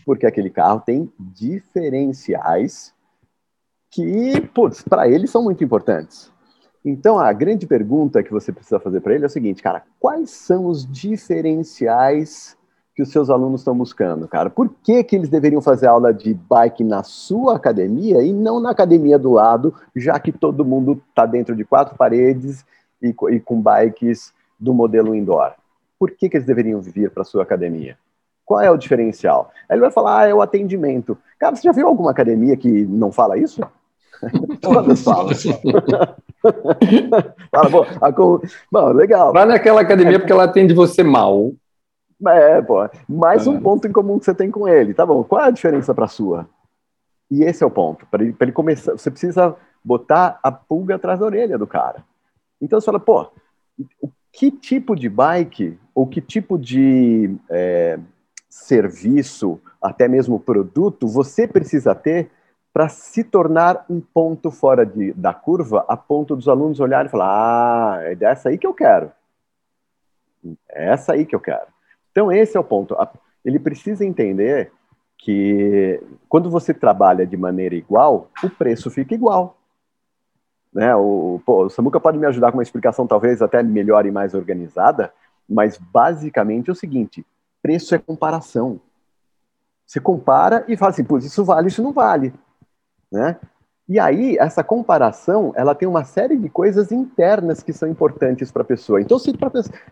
porque 0.05 0.25
aquele 0.25 0.49
carro 0.49 0.81
tem 0.87 1.13
diferenciais 1.19 2.95
que, 3.91 4.41
putz, 4.55 4.83
para 4.83 5.09
ele 5.09 5.27
são 5.27 5.43
muito 5.43 5.65
importantes. 5.65 6.31
Então, 6.85 7.19
a 7.19 7.33
grande 7.33 7.67
pergunta 7.67 8.23
que 8.23 8.31
você 8.31 8.53
precisa 8.53 8.79
fazer 8.79 9.01
para 9.01 9.17
ele 9.17 9.25
é 9.25 9.27
o 9.27 9.31
seguinte, 9.31 9.65
cara: 9.65 9.83
quais 9.99 10.31
são 10.31 10.67
os 10.67 10.87
diferenciais 10.87 12.57
que 12.97 13.03
os 13.03 13.11
seus 13.11 13.29
alunos 13.29 13.61
estão 13.61 13.77
buscando, 13.77 14.27
cara? 14.27 14.49
Por 14.49 14.71
que, 14.83 15.05
que 15.05 15.15
eles 15.15 15.29
deveriam 15.29 15.61
fazer 15.61 15.87
aula 15.87 16.15
de 16.15 16.33
bike 16.33 16.83
na 16.83 17.03
sua 17.03 17.57
academia 17.57 18.23
e 18.23 18.33
não 18.33 18.59
na 18.59 18.71
academia 18.71 19.19
do 19.19 19.33
lado, 19.33 19.75
já 19.95 20.19
que 20.19 20.33
todo 20.33 20.65
mundo 20.65 21.03
está 21.11 21.27
dentro 21.27 21.55
de 21.55 21.63
quatro 21.63 21.95
paredes 21.95 22.65
e, 23.03 23.15
e, 23.31 23.39
com 23.39 23.61
bikes 23.61 24.33
do 24.59 24.73
modelo 24.73 25.15
indoor? 25.15 25.53
Por 25.99 26.11
que, 26.13 26.31
que 26.31 26.39
eles 26.39 26.47
deveriam 26.47 26.81
vir 26.81 27.11
para 27.11 27.21
a 27.21 27.27
sua 27.27 27.43
academia? 27.43 27.99
Qual 28.47 28.63
é 28.63 28.71
o 28.71 28.79
diferencial? 28.79 29.51
Aí 29.69 29.75
ele 29.75 29.83
vai 29.83 29.91
falar, 29.91 30.21
ah, 30.21 30.29
é 30.29 30.35
o 30.35 30.41
atendimento. 30.41 31.19
Cara, 31.39 31.55
você 31.55 31.63
já 31.65 31.73
viu 31.73 31.87
alguma 31.87 32.13
academia 32.13 32.57
que 32.57 32.87
não 32.87 33.13
fala 33.13 33.37
isso? 33.37 33.61
Todas 34.63 35.03
falam. 35.03 35.35
Fala, 37.51 37.69
bom, 37.69 37.85
a, 38.01 38.11
bom, 38.71 38.93
legal. 38.93 39.33
Vai 39.33 39.45
naquela 39.45 39.81
academia 39.81 40.19
porque 40.19 40.33
ela 40.33 40.45
atende 40.45 40.73
você 40.73 41.03
mal. 41.03 41.53
É, 42.27 42.63
pô. 42.63 42.89
Mais 43.09 43.47
é. 43.47 43.51
um 43.51 43.61
ponto 43.61 43.87
em 43.87 43.93
comum 43.93 44.19
que 44.19 44.25
você 44.25 44.35
tem 44.35 44.51
com 44.51 44.67
ele. 44.69 44.95
Tá 44.95 45.05
bom, 45.05 45.23
qual 45.25 45.43
é 45.43 45.45
a 45.47 45.51
diferença 45.51 45.95
para 45.95 46.07
a 46.07 46.09
sua? 46.09 46.49
E 47.31 47.43
esse 47.43 47.63
é 47.63 47.67
o 47.67 47.71
ponto. 47.71 48.07
Para 48.07 48.23
ele, 48.23 48.35
ele 48.39 48.53
começar, 48.53 48.93
você 48.93 49.11
precisa 49.11 49.57
botar 49.85 50.39
a 50.43 50.51
pulga 50.51 50.97
atrás 50.97 51.21
da 51.21 51.27
orelha 51.27 51.59
do 51.59 51.67
cara. 51.67 52.05
Então 52.61 52.81
você 52.81 52.87
fala, 52.87 53.01
pô, 53.01 53.31
que 54.33 54.51
tipo 54.51 54.97
de 54.97 55.09
bike 55.09 55.79
ou 55.95 56.07
que 56.07 56.21
tipo 56.21 56.59
de 56.59 57.37
é, 57.51 57.99
serviço, 58.49 59.61
até 59.81 60.09
mesmo 60.09 60.41
produto, 60.41 61.07
você 61.07 61.47
precisa 61.47 61.95
ter 61.95 62.31
para 62.73 62.89
se 62.89 63.25
tornar 63.25 63.87
um 63.89 64.01
ponto 64.01 64.51
fora 64.51 64.85
de, 64.85 65.13
da 65.15 65.33
curva, 65.33 65.85
a 65.89 65.97
ponto 65.97 66.37
dos 66.37 66.49
alunos 66.49 66.81
olharem 66.81 67.07
e 67.07 67.11
falar: 67.11 67.95
ah, 67.95 68.03
é 68.03 68.15
dessa 68.15 68.51
aí 68.51 68.59
que 68.59 68.67
eu 68.67 68.75
quero. 68.75 69.11
É 70.71 70.91
essa 70.91 71.15
aí 71.15 71.25
que 71.25 71.35
eu 71.35 71.41
quero. 71.41 71.76
Então, 72.17 72.33
esse 72.33 72.57
é 72.57 72.61
o 72.61 72.65
ponto. 72.65 72.97
Ele 73.45 73.59
precisa 73.59 74.03
entender 74.03 74.73
que 75.19 76.03
quando 76.31 76.49
você 76.49 76.73
trabalha 76.73 77.27
de 77.27 77.37
maneira 77.37 77.75
igual, 77.75 78.31
o 78.43 78.49
preço 78.49 78.91
fica 78.91 79.15
igual. 79.15 79.59
Né? 80.73 80.97
O, 80.97 81.43
pô, 81.45 81.67
o 81.67 81.69
Samuca 81.69 82.01
pode 82.01 82.17
me 82.17 82.25
ajudar 82.25 82.51
com 82.51 82.57
uma 82.57 82.63
explicação 82.63 83.07
talvez 83.07 83.43
até 83.43 83.63
melhor 83.63 84.07
e 84.07 84.11
mais 84.11 84.33
organizada, 84.33 85.13
mas 85.47 85.77
basicamente 85.77 86.71
é 86.71 86.73
o 86.73 86.75
seguinte: 86.75 87.23
preço 87.61 87.95
é 87.95 87.99
comparação. 87.99 88.81
Você 89.87 90.01
compara 90.01 90.65
e 90.69 90.75
fala 90.75 90.93
assim, 90.93 91.07
isso 91.19 91.45
vale, 91.45 91.69
isso 91.69 91.83
não 91.83 91.93
vale. 91.93 92.33
Né? 93.13 93.37
E 93.87 94.01
aí, 94.01 94.39
essa 94.39 94.65
comparação, 94.65 95.53
ela 95.55 95.75
tem 95.75 95.87
uma 95.87 96.05
série 96.05 96.39
de 96.39 96.49
coisas 96.49 96.91
internas 96.91 97.63
que 97.63 97.75
são 97.75 97.87
importantes 97.87 98.51
para 98.51 98.63
a 98.63 98.65
pessoa. 98.67 99.03
Então, 99.03 99.19
se, 99.19 99.31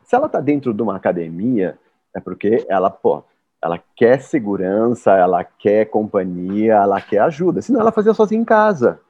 se 0.03 0.17
ela 0.17 0.25
está 0.25 0.41
dentro 0.41 0.73
de 0.73 0.81
uma 0.81 0.97
academia, 0.97 1.79
é 2.15 2.21
porque 2.21 2.65
ela, 2.69 2.91
pô, 2.91 3.25
ela 3.63 3.83
quer 3.97 4.23
segurança, 4.23 5.13
ela 5.13 5.43
quer 5.43 5.87
companhia, 5.87 6.75
ela 6.75 7.01
quer 7.01 7.19
ajuda. 7.19 7.63
Senão 7.63 7.81
ela 7.81 7.93
fazia 7.93 8.15
sozinha 8.15 8.41
em 8.41 8.45
casa. 8.45 9.01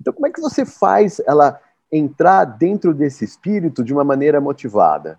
Então, 0.00 0.12
como 0.12 0.26
é 0.26 0.30
que 0.30 0.40
você 0.40 0.64
faz 0.64 1.20
ela 1.26 1.60
entrar 1.90 2.44
dentro 2.44 2.94
desse 2.94 3.24
espírito 3.24 3.82
de 3.82 3.92
uma 3.92 4.04
maneira 4.04 4.40
motivada? 4.40 5.18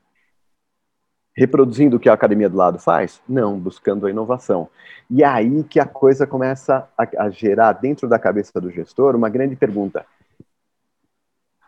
reproduzindo 1.39 1.95
o 1.95 1.99
que 1.99 2.09
a 2.09 2.13
academia 2.13 2.49
do 2.49 2.57
lado 2.57 2.77
faz? 2.77 3.21
Não, 3.27 3.57
buscando 3.57 4.05
a 4.05 4.09
inovação. 4.09 4.67
E 5.09 5.23
é 5.23 5.25
aí 5.25 5.63
que 5.63 5.79
a 5.79 5.85
coisa 5.85 6.27
começa 6.27 6.89
a, 6.97 7.25
a 7.25 7.29
gerar 7.29 7.71
dentro 7.71 8.09
da 8.09 8.19
cabeça 8.19 8.59
do 8.59 8.69
gestor 8.69 9.15
uma 9.15 9.29
grande 9.29 9.55
pergunta: 9.55 10.05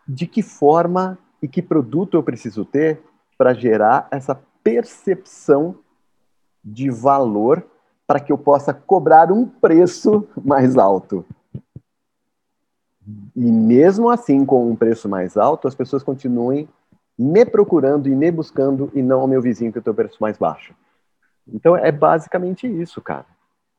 de 0.05 0.27
que 0.27 0.41
forma 0.41 1.17
e 1.41 1.47
que 1.47 1.61
produto 1.61 2.15
eu 2.15 2.23
preciso 2.23 2.65
ter 2.65 3.01
para 3.37 3.53
gerar 3.53 4.09
essa 4.11 4.35
percepção 4.63 5.75
de 6.63 6.89
valor 6.89 7.65
para 8.05 8.19
que 8.19 8.31
eu 8.31 8.37
possa 8.37 8.73
cobrar 8.73 9.31
um 9.31 9.45
preço 9.45 10.27
mais 10.43 10.77
alto? 10.77 11.25
E 13.35 13.51
mesmo 13.51 14.09
assim, 14.09 14.45
com 14.45 14.69
um 14.69 14.75
preço 14.75 15.09
mais 15.09 15.37
alto, 15.37 15.67
as 15.67 15.75
pessoas 15.75 16.03
continuem 16.03 16.67
me 17.17 17.45
procurando 17.45 18.07
e 18.07 18.15
me 18.15 18.31
buscando 18.31 18.91
e 18.93 19.01
não 19.01 19.21
ao 19.21 19.27
meu 19.27 19.41
vizinho 19.41 19.71
que 19.71 19.77
eu 19.77 19.81
tenho 19.81 19.95
preço 19.95 20.17
mais 20.19 20.37
baixo. 20.37 20.73
Então 21.47 21.75
é 21.75 21.91
basicamente 21.91 22.67
isso, 22.67 23.01
cara. 23.01 23.25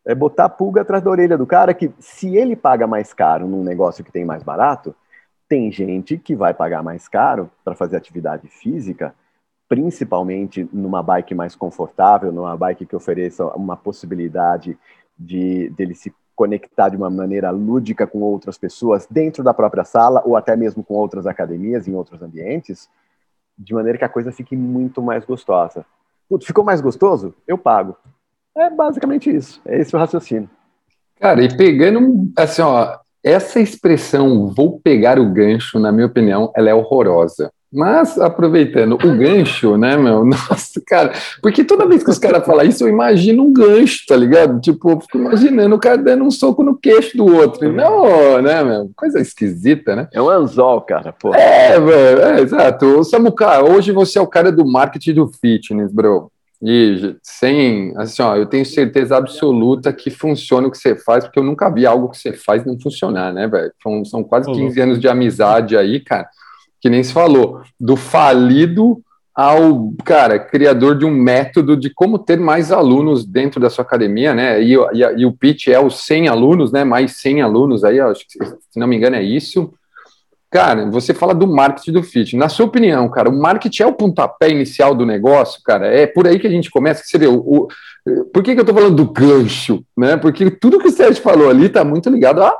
É 0.05 0.14
botar 0.14 0.47
a 0.47 0.49
pulga 0.49 0.81
atrás 0.81 1.03
da 1.03 1.11
orelha 1.11 1.38
do 1.38 1.47
cara 1.47 1.73
que, 1.73 1.92
se 1.99 2.37
ele 2.37 2.57
paga 2.57 2.87
mais 2.87 3.12
caro 3.14 3.47
num 3.47 3.62
negócio 3.62 4.05
que 4.05 4.11
tem 4.11 4.25
mais 4.25 4.42
barato, 4.42 4.95
tem 5.49 5.71
gente 5.71 6.18
que 6.18 6.35
vai 6.35 6.53
pagar 6.53 6.83
mais 6.83 7.07
caro 7.09 7.51
para 7.64 7.75
fazer 7.75 7.97
atividade 7.97 8.49
física, 8.49 9.14
principalmente 9.72 10.68
numa 10.70 11.02
bike 11.02 11.35
mais 11.35 11.56
confortável, 11.56 12.30
numa 12.30 12.54
bike 12.54 12.85
que 12.85 12.94
ofereça 12.94 13.46
uma 13.56 13.74
possibilidade 13.74 14.78
de 15.18 15.70
dele 15.70 15.94
se 15.94 16.12
conectar 16.37 16.90
de 16.90 16.96
uma 16.98 17.08
maneira 17.08 17.50
lúdica 17.50 18.06
com 18.06 18.20
outras 18.20 18.58
pessoas 18.58 19.06
dentro 19.11 19.42
da 19.42 19.54
própria 19.54 19.82
sala 19.82 20.22
ou 20.26 20.37
até 20.37 20.54
mesmo 20.56 20.85
com 20.85 20.92
outras 20.92 21.26
academias 21.26 21.88
em 21.88 21.94
outros 21.94 22.20
ambientes 22.20 22.87
de 23.56 23.72
maneira 23.72 23.96
que 23.96 24.04
a 24.04 24.11
coisa 24.11 24.30
fique 24.30 24.54
muito 24.54 25.00
mais 25.00 25.24
gostosa. 25.24 25.87
Putz, 26.28 26.44
ficou 26.44 26.62
mais 26.62 26.82
gostoso? 26.82 27.35
Eu 27.48 27.56
pago. 27.56 27.96
É 28.54 28.68
basicamente 28.68 29.35
isso. 29.35 29.58
É 29.64 29.80
esse 29.80 29.96
o 29.96 29.98
raciocínio. 29.98 30.50
Cara, 31.18 31.42
e 31.42 31.56
pegando, 31.56 32.30
assim, 32.37 32.61
ó, 32.61 32.98
essa 33.24 33.58
expressão 33.58 34.48
vou 34.48 34.78
pegar 34.80 35.18
o 35.18 35.32
gancho, 35.32 35.78
na 35.78 35.90
minha 35.90 36.08
opinião, 36.08 36.52
ela 36.54 36.68
é 36.68 36.74
horrorosa. 36.74 37.50
Mas, 37.72 38.18
aproveitando 38.18 38.92
o 38.92 39.16
gancho, 39.16 39.78
né, 39.78 39.96
meu? 39.96 40.22
Nossa, 40.26 40.82
cara, 40.87 41.12
porque 41.40 41.64
toda 41.64 41.87
vez 41.87 42.04
que 42.04 42.11
os 42.11 42.18
caras 42.18 42.44
falam 42.44 42.66
isso, 42.66 42.85
eu 42.85 42.88
imagino 42.88 43.44
um 43.44 43.52
gancho, 43.52 44.04
tá 44.06 44.14
ligado? 44.14 44.61
Tipo, 44.61 44.90
eu 44.90 45.00
fico 45.00 45.16
imaginando 45.16 45.74
o 45.74 45.78
cara 45.78 45.96
dando 45.96 46.24
um 46.24 46.30
soco 46.30 46.62
no 46.62 46.76
queixo 46.76 47.16
do 47.16 47.24
outro. 47.24 47.72
Não, 47.72 48.42
né, 48.42 48.62
meu? 48.62 48.90
Coisa 48.94 49.18
esquisita, 49.20 49.96
né? 49.96 50.08
É 50.12 50.20
um 50.20 50.28
anzol, 50.28 50.82
cara, 50.82 51.14
pô. 51.14 51.35
É, 51.35 51.80
velho, 51.80 52.20
é, 52.20 52.40
exato. 52.42 53.02
Samuca, 53.04 53.64
hoje 53.64 53.90
você 53.90 54.18
é 54.18 54.22
o 54.22 54.26
cara 54.26 54.52
do 54.52 54.66
marketing 54.66 55.14
do 55.14 55.28
fitness, 55.28 55.90
bro. 55.90 56.30
E 56.64 57.16
sem, 57.22 57.92
assim, 57.96 58.22
ó, 58.22 58.37
eu 58.37 58.46
tenho 58.46 58.66
certeza 58.66 59.16
absoluta 59.16 59.92
que 59.92 60.11
funciona 60.11 60.68
o 60.68 60.70
que 60.70 60.78
você 60.78 60.94
faz, 60.94 61.24
porque 61.24 61.38
eu 61.38 61.42
nunca 61.42 61.68
vi 61.70 61.87
algo 61.87 62.11
que 62.11 62.18
você 62.18 62.32
faz 62.35 62.64
não 62.64 62.78
funcionar, 62.78 63.32
né, 63.32 63.48
velho? 63.48 63.72
São, 63.82 64.04
são 64.04 64.22
quase 64.22 64.52
15 64.52 64.80
anos 64.80 65.00
de 65.00 65.08
amizade 65.08 65.76
aí, 65.76 65.98
cara 65.98 66.28
que 66.83 66.90
nem 66.90 67.03
se 67.03 67.12
falou, 67.12 67.62
do 67.79 67.97
falido 67.97 69.01
ao, 69.33 69.95
cara, 70.05 70.38
criador 70.38 70.99
de 70.99 71.07
um 71.07 71.11
método 71.11 71.77
de 71.77 71.88
como 71.88 72.18
ter 72.18 72.38
mais 72.38 72.73
alunos 72.73 73.25
dentro 73.25 73.61
da 73.61 73.71
sua 73.71 73.83
academia, 73.85 74.35
né? 74.35 74.61
E, 74.61 74.75
e, 74.75 75.01
e 75.18 75.25
o 75.25 75.33
pitch 75.33 75.68
é 75.68 75.81
os 75.81 76.05
100 76.05 76.29
alunos, 76.29 76.73
né? 76.73 76.83
Mais 76.85 77.12
100 77.12 77.40
alunos 77.40 77.85
aí, 77.85 78.01
acho 78.01 78.27
que, 78.29 78.45
se 78.45 78.79
não 78.79 78.88
me 78.88 78.97
engano, 78.97 79.16
é 79.16 79.23
isso. 79.23 79.73
Cara, 80.51 80.90
você 80.90 81.14
fala 81.14 81.35
do 81.35 81.47
marketing 81.47 81.92
do 81.92 82.03
fit. 82.03 82.37
Na 82.37 82.51
sua 82.51 82.66
opinião, 82.66 83.09
cara, 83.09 83.31
o 83.31 83.40
marketing 83.40 83.85
é 83.85 83.87
o 83.87 83.95
pontapé 83.95 84.51
inicial 84.51 84.95
do 84.95 85.07
negócio, 85.07 85.62
cara? 85.64 85.87
É 85.87 86.07
por 86.07 86.27
aí 86.27 86.38
que 86.38 86.47
a 86.47 86.51
gente 86.51 86.68
começa. 86.68 87.03
Você 87.03 87.16
vê, 87.16 87.27
o, 87.27 87.38
o 87.38 87.68
por 88.35 88.42
que, 88.42 88.55
que 88.55 88.61
eu 88.61 88.64
tô 88.64 88.75
falando 88.75 88.97
do 88.97 89.11
gancho, 89.11 89.83
né? 89.97 90.16
Porque 90.16 90.51
tudo 90.51 90.79
que 90.79 90.88
o 90.88 90.92
Sérgio 90.92 91.23
falou 91.23 91.49
ali 91.49 91.68
tá 91.68 91.85
muito 91.85 92.11
ligado 92.11 92.42
a 92.42 92.55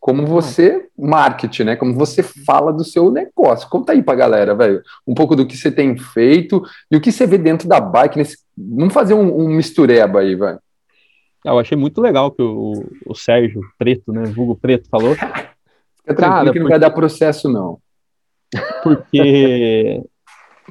como 0.00 0.26
você 0.26 0.88
marketing, 0.96 1.64
né? 1.64 1.76
Como 1.76 1.94
você 1.94 2.22
fala 2.22 2.72
do 2.72 2.84
seu 2.84 3.10
negócio. 3.10 3.68
Conta 3.68 3.92
aí 3.92 4.02
pra 4.02 4.14
galera, 4.14 4.54
velho, 4.54 4.82
um 5.06 5.14
pouco 5.14 5.34
do 5.34 5.46
que 5.46 5.56
você 5.56 5.70
tem 5.70 5.96
feito 5.96 6.62
e 6.90 6.96
o 6.96 7.00
que 7.00 7.12
você 7.12 7.26
vê 7.26 7.38
dentro 7.38 7.68
da 7.68 7.80
bike 7.80 8.18
nesse. 8.18 8.38
Vamos 8.56 8.94
fazer 8.94 9.14
um, 9.14 9.44
um 9.44 9.48
mistureba 9.48 10.20
aí, 10.20 10.34
velho. 10.34 10.58
Eu 11.44 11.58
achei 11.58 11.76
muito 11.76 12.00
legal 12.00 12.30
que 12.30 12.42
o, 12.42 12.84
o 13.06 13.14
Sérgio 13.14 13.60
Preto, 13.78 14.12
né? 14.12 14.24
Vulgo 14.24 14.56
Preto 14.56 14.88
falou. 14.88 15.14
Fica 16.00 16.14
tranquilo 16.14 16.52
que 16.52 16.60
não 16.60 16.68
vai 16.68 16.78
dar 16.78 16.90
processo, 16.90 17.48
não. 17.48 17.78
Porque 18.82 20.02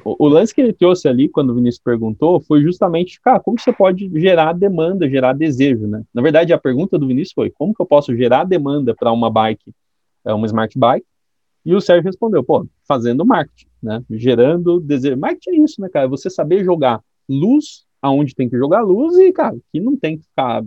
o, 0.04 0.26
o, 0.26 0.28
lance 0.28 0.54
que 0.54 0.60
ele 0.60 0.72
trouxe 0.72 1.08
ali, 1.08 1.28
quando 1.28 1.50
o 1.50 1.54
Vinícius 1.54 1.82
perguntou, 1.82 2.40
foi 2.40 2.62
justamente, 2.62 3.20
cara, 3.20 3.40
como 3.40 3.58
você 3.58 3.72
pode 3.72 4.10
gerar 4.18 4.52
demanda, 4.52 5.08
gerar 5.08 5.32
desejo, 5.32 5.86
né? 5.86 6.02
Na 6.12 6.22
verdade, 6.22 6.52
a 6.52 6.58
pergunta 6.58 6.98
do 6.98 7.06
Vinícius 7.06 7.32
foi, 7.32 7.50
como 7.50 7.74
que 7.74 7.82
eu 7.82 7.86
posso 7.86 8.14
gerar 8.16 8.44
demanda 8.44 8.94
para 8.94 9.12
uma 9.12 9.30
bike, 9.30 9.72
é 10.24 10.32
uma 10.32 10.46
smart 10.46 10.78
bike? 10.78 11.06
E 11.64 11.74
o 11.74 11.80
Sérgio 11.80 12.04
respondeu, 12.04 12.42
pô, 12.42 12.66
fazendo 12.86 13.26
marketing, 13.26 13.66
né? 13.82 14.02
Gerando 14.10 14.80
desejo. 14.80 15.16
Marketing 15.16 15.50
é 15.50 15.64
isso, 15.64 15.80
né, 15.80 15.88
cara? 15.88 16.08
Você 16.08 16.30
saber 16.30 16.64
jogar 16.64 17.02
luz 17.28 17.84
aonde 18.00 18.34
tem 18.34 18.48
que 18.48 18.56
jogar 18.56 18.80
luz 18.80 19.16
e, 19.18 19.32
cara, 19.32 19.56
que 19.72 19.80
não 19.80 19.96
tem 19.96 20.18
que 20.18 20.24
ficar 20.24 20.64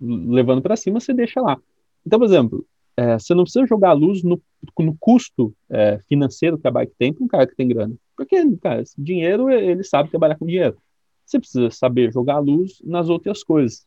levando 0.00 0.60
para 0.60 0.76
cima, 0.76 1.00
você 1.00 1.14
deixa 1.14 1.40
lá. 1.40 1.58
Então, 2.04 2.18
por 2.18 2.26
exemplo, 2.26 2.66
é, 2.96 3.18
você 3.18 3.34
não 3.34 3.44
precisa 3.44 3.66
jogar 3.66 3.92
luz 3.92 4.22
no, 4.22 4.40
no 4.78 4.96
custo 4.98 5.54
é, 5.70 5.98
financeiro 6.08 6.58
que 6.58 6.66
a 6.66 6.70
bike 6.70 6.92
tem 6.98 7.12
para 7.12 7.24
um 7.24 7.28
cara 7.28 7.46
que 7.46 7.56
tem 7.56 7.68
grana. 7.68 7.94
Porque, 8.24 8.56
cara, 8.58 8.82
dinheiro, 8.96 9.50
ele 9.50 9.82
sabe 9.82 10.10
trabalhar 10.10 10.36
com 10.36 10.46
dinheiro. 10.46 10.76
Você 11.24 11.38
precisa 11.38 11.70
saber 11.70 12.12
jogar 12.12 12.38
luz 12.38 12.80
nas 12.84 13.08
outras 13.08 13.42
coisas. 13.42 13.86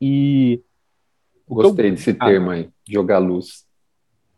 E. 0.00 0.60
Gostei 1.48 1.86
eu, 1.86 1.90
desse 1.92 2.16
ah, 2.18 2.26
termo 2.26 2.50
aí, 2.50 2.68
jogar 2.86 3.18
luz. 3.18 3.66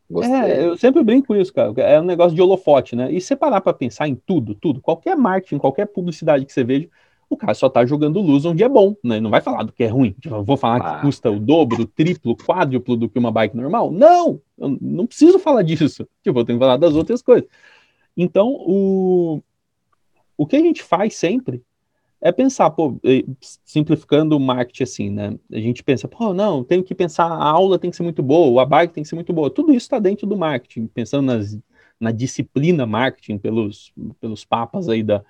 Gostei. 0.08 0.32
É, 0.32 0.64
eu 0.64 0.76
sempre 0.76 1.02
brinco 1.02 1.28
com 1.28 1.36
isso, 1.36 1.52
cara. 1.52 1.72
É 1.82 2.00
um 2.00 2.04
negócio 2.04 2.34
de 2.34 2.42
holofote, 2.42 2.94
né? 2.94 3.12
E 3.12 3.20
separar 3.20 3.60
para 3.60 3.72
pensar 3.72 4.08
em 4.08 4.14
tudo, 4.14 4.54
tudo, 4.54 4.80
qualquer 4.80 5.16
marketing, 5.16 5.58
qualquer 5.58 5.86
publicidade 5.86 6.44
que 6.44 6.52
você 6.52 6.64
veja, 6.64 6.88
o 7.28 7.36
cara 7.36 7.54
só 7.54 7.68
tá 7.68 7.86
jogando 7.86 8.20
luz 8.20 8.44
onde 8.44 8.62
é 8.62 8.68
bom, 8.68 8.94
né? 9.04 9.20
Não 9.20 9.30
vai 9.30 9.40
falar 9.40 9.62
do 9.62 9.72
que 9.72 9.84
é 9.84 9.86
ruim. 9.86 10.14
Tipo, 10.20 10.42
vou 10.42 10.56
falar 10.56 10.76
ah. 10.78 10.96
que 10.96 11.02
custa 11.02 11.30
o 11.30 11.38
dobro, 11.38 11.82
o 11.82 11.86
triplo, 11.86 12.32
o 12.32 12.36
quádruplo 12.36 12.96
do 12.96 13.08
que 13.08 13.18
uma 13.18 13.30
bike 13.30 13.56
normal. 13.56 13.90
Não! 13.92 14.40
Eu 14.58 14.76
não 14.80 15.06
preciso 15.06 15.38
falar 15.38 15.62
disso. 15.62 16.06
Tipo, 16.22 16.40
eu 16.40 16.44
tenho 16.44 16.58
que 16.58 16.64
falar 16.64 16.76
das 16.76 16.94
outras 16.94 17.22
coisas. 17.22 17.48
Então, 18.16 18.48
o, 18.48 19.42
o 20.36 20.46
que 20.46 20.56
a 20.56 20.60
gente 20.60 20.82
faz 20.82 21.14
sempre 21.14 21.62
é 22.20 22.30
pensar, 22.30 22.70
pô, 22.70 23.00
simplificando 23.64 24.36
o 24.36 24.40
marketing 24.40 24.82
assim, 24.82 25.10
né? 25.10 25.38
A 25.50 25.58
gente 25.58 25.82
pensa, 25.82 26.06
pô, 26.06 26.34
não, 26.34 26.62
tenho 26.62 26.84
que 26.84 26.94
pensar, 26.94 27.24
a 27.24 27.48
aula 27.48 27.78
tem 27.78 27.90
que 27.90 27.96
ser 27.96 28.02
muito 28.02 28.22
boa, 28.22 28.62
a 28.62 28.66
bike 28.66 28.92
tem 28.92 29.02
que 29.02 29.08
ser 29.08 29.14
muito 29.14 29.32
boa. 29.32 29.48
Tudo 29.48 29.70
isso 29.70 29.86
está 29.86 29.98
dentro 29.98 30.26
do 30.26 30.36
marketing, 30.36 30.86
pensando 30.86 31.26
nas, 31.26 31.58
na 31.98 32.10
disciplina 32.10 32.84
marketing 32.84 33.38
pelos, 33.38 33.92
pelos 34.20 34.44
papas 34.44 34.88
aí 34.88 35.02
da, 35.02 35.24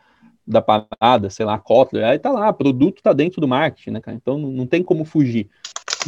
da 0.44 0.60
parada, 0.60 1.30
sei 1.30 1.46
lá, 1.46 1.58
Kotler, 1.58 2.04
aí 2.04 2.18
tá 2.18 2.32
lá, 2.32 2.52
produto 2.52 2.98
está 2.98 3.12
dentro 3.12 3.40
do 3.40 3.46
marketing, 3.46 3.90
né, 3.90 4.00
cara? 4.00 4.16
Então 4.16 4.36
não, 4.36 4.50
não 4.50 4.66
tem 4.66 4.82
como 4.82 5.04
fugir. 5.04 5.48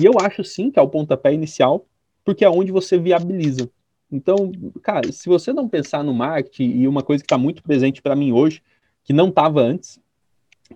E 0.00 0.04
eu 0.04 0.14
acho 0.20 0.42
sim 0.42 0.70
que 0.70 0.80
é 0.80 0.82
o 0.82 0.88
pontapé 0.88 1.32
inicial, 1.32 1.86
porque 2.24 2.44
é 2.44 2.50
onde 2.50 2.72
você 2.72 2.98
viabiliza. 2.98 3.70
Então, 4.12 4.52
cara, 4.82 5.10
se 5.10 5.28
você 5.28 5.52
não 5.52 5.66
pensar 5.66 6.04
no 6.04 6.12
marketing, 6.12 6.76
e 6.76 6.86
uma 6.86 7.02
coisa 7.02 7.22
que 7.22 7.26
está 7.26 7.38
muito 7.38 7.62
presente 7.62 8.02
para 8.02 8.14
mim 8.14 8.30
hoje, 8.30 8.62
que 9.02 9.12
não 9.12 9.28
estava 9.28 9.60
antes, 9.60 9.98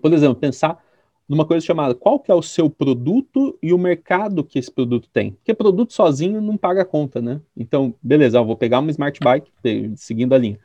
por 0.01 0.11
exemplo, 0.11 0.35
pensar 0.35 0.83
numa 1.27 1.45
coisa 1.45 1.65
chamada 1.65 1.93
qual 1.93 2.19
que 2.19 2.31
é 2.31 2.35
o 2.35 2.41
seu 2.41 2.69
produto 2.69 3.57
e 3.61 3.73
o 3.73 3.77
mercado 3.77 4.43
que 4.43 4.57
esse 4.57 4.71
produto 4.71 5.09
tem. 5.11 5.33
Porque 5.33 5.53
produto 5.53 5.93
sozinho 5.93 6.41
não 6.41 6.57
paga 6.57 6.85
conta, 6.85 7.21
né? 7.21 7.41
Então, 7.55 7.93
beleza, 8.01 8.37
eu 8.37 8.45
vou 8.45 8.55
pegar 8.55 8.79
uma 8.79 8.89
smart 8.91 9.19
bike, 9.19 9.51
seguindo 9.95 10.33
a 10.33 10.37
linha. 10.37 10.57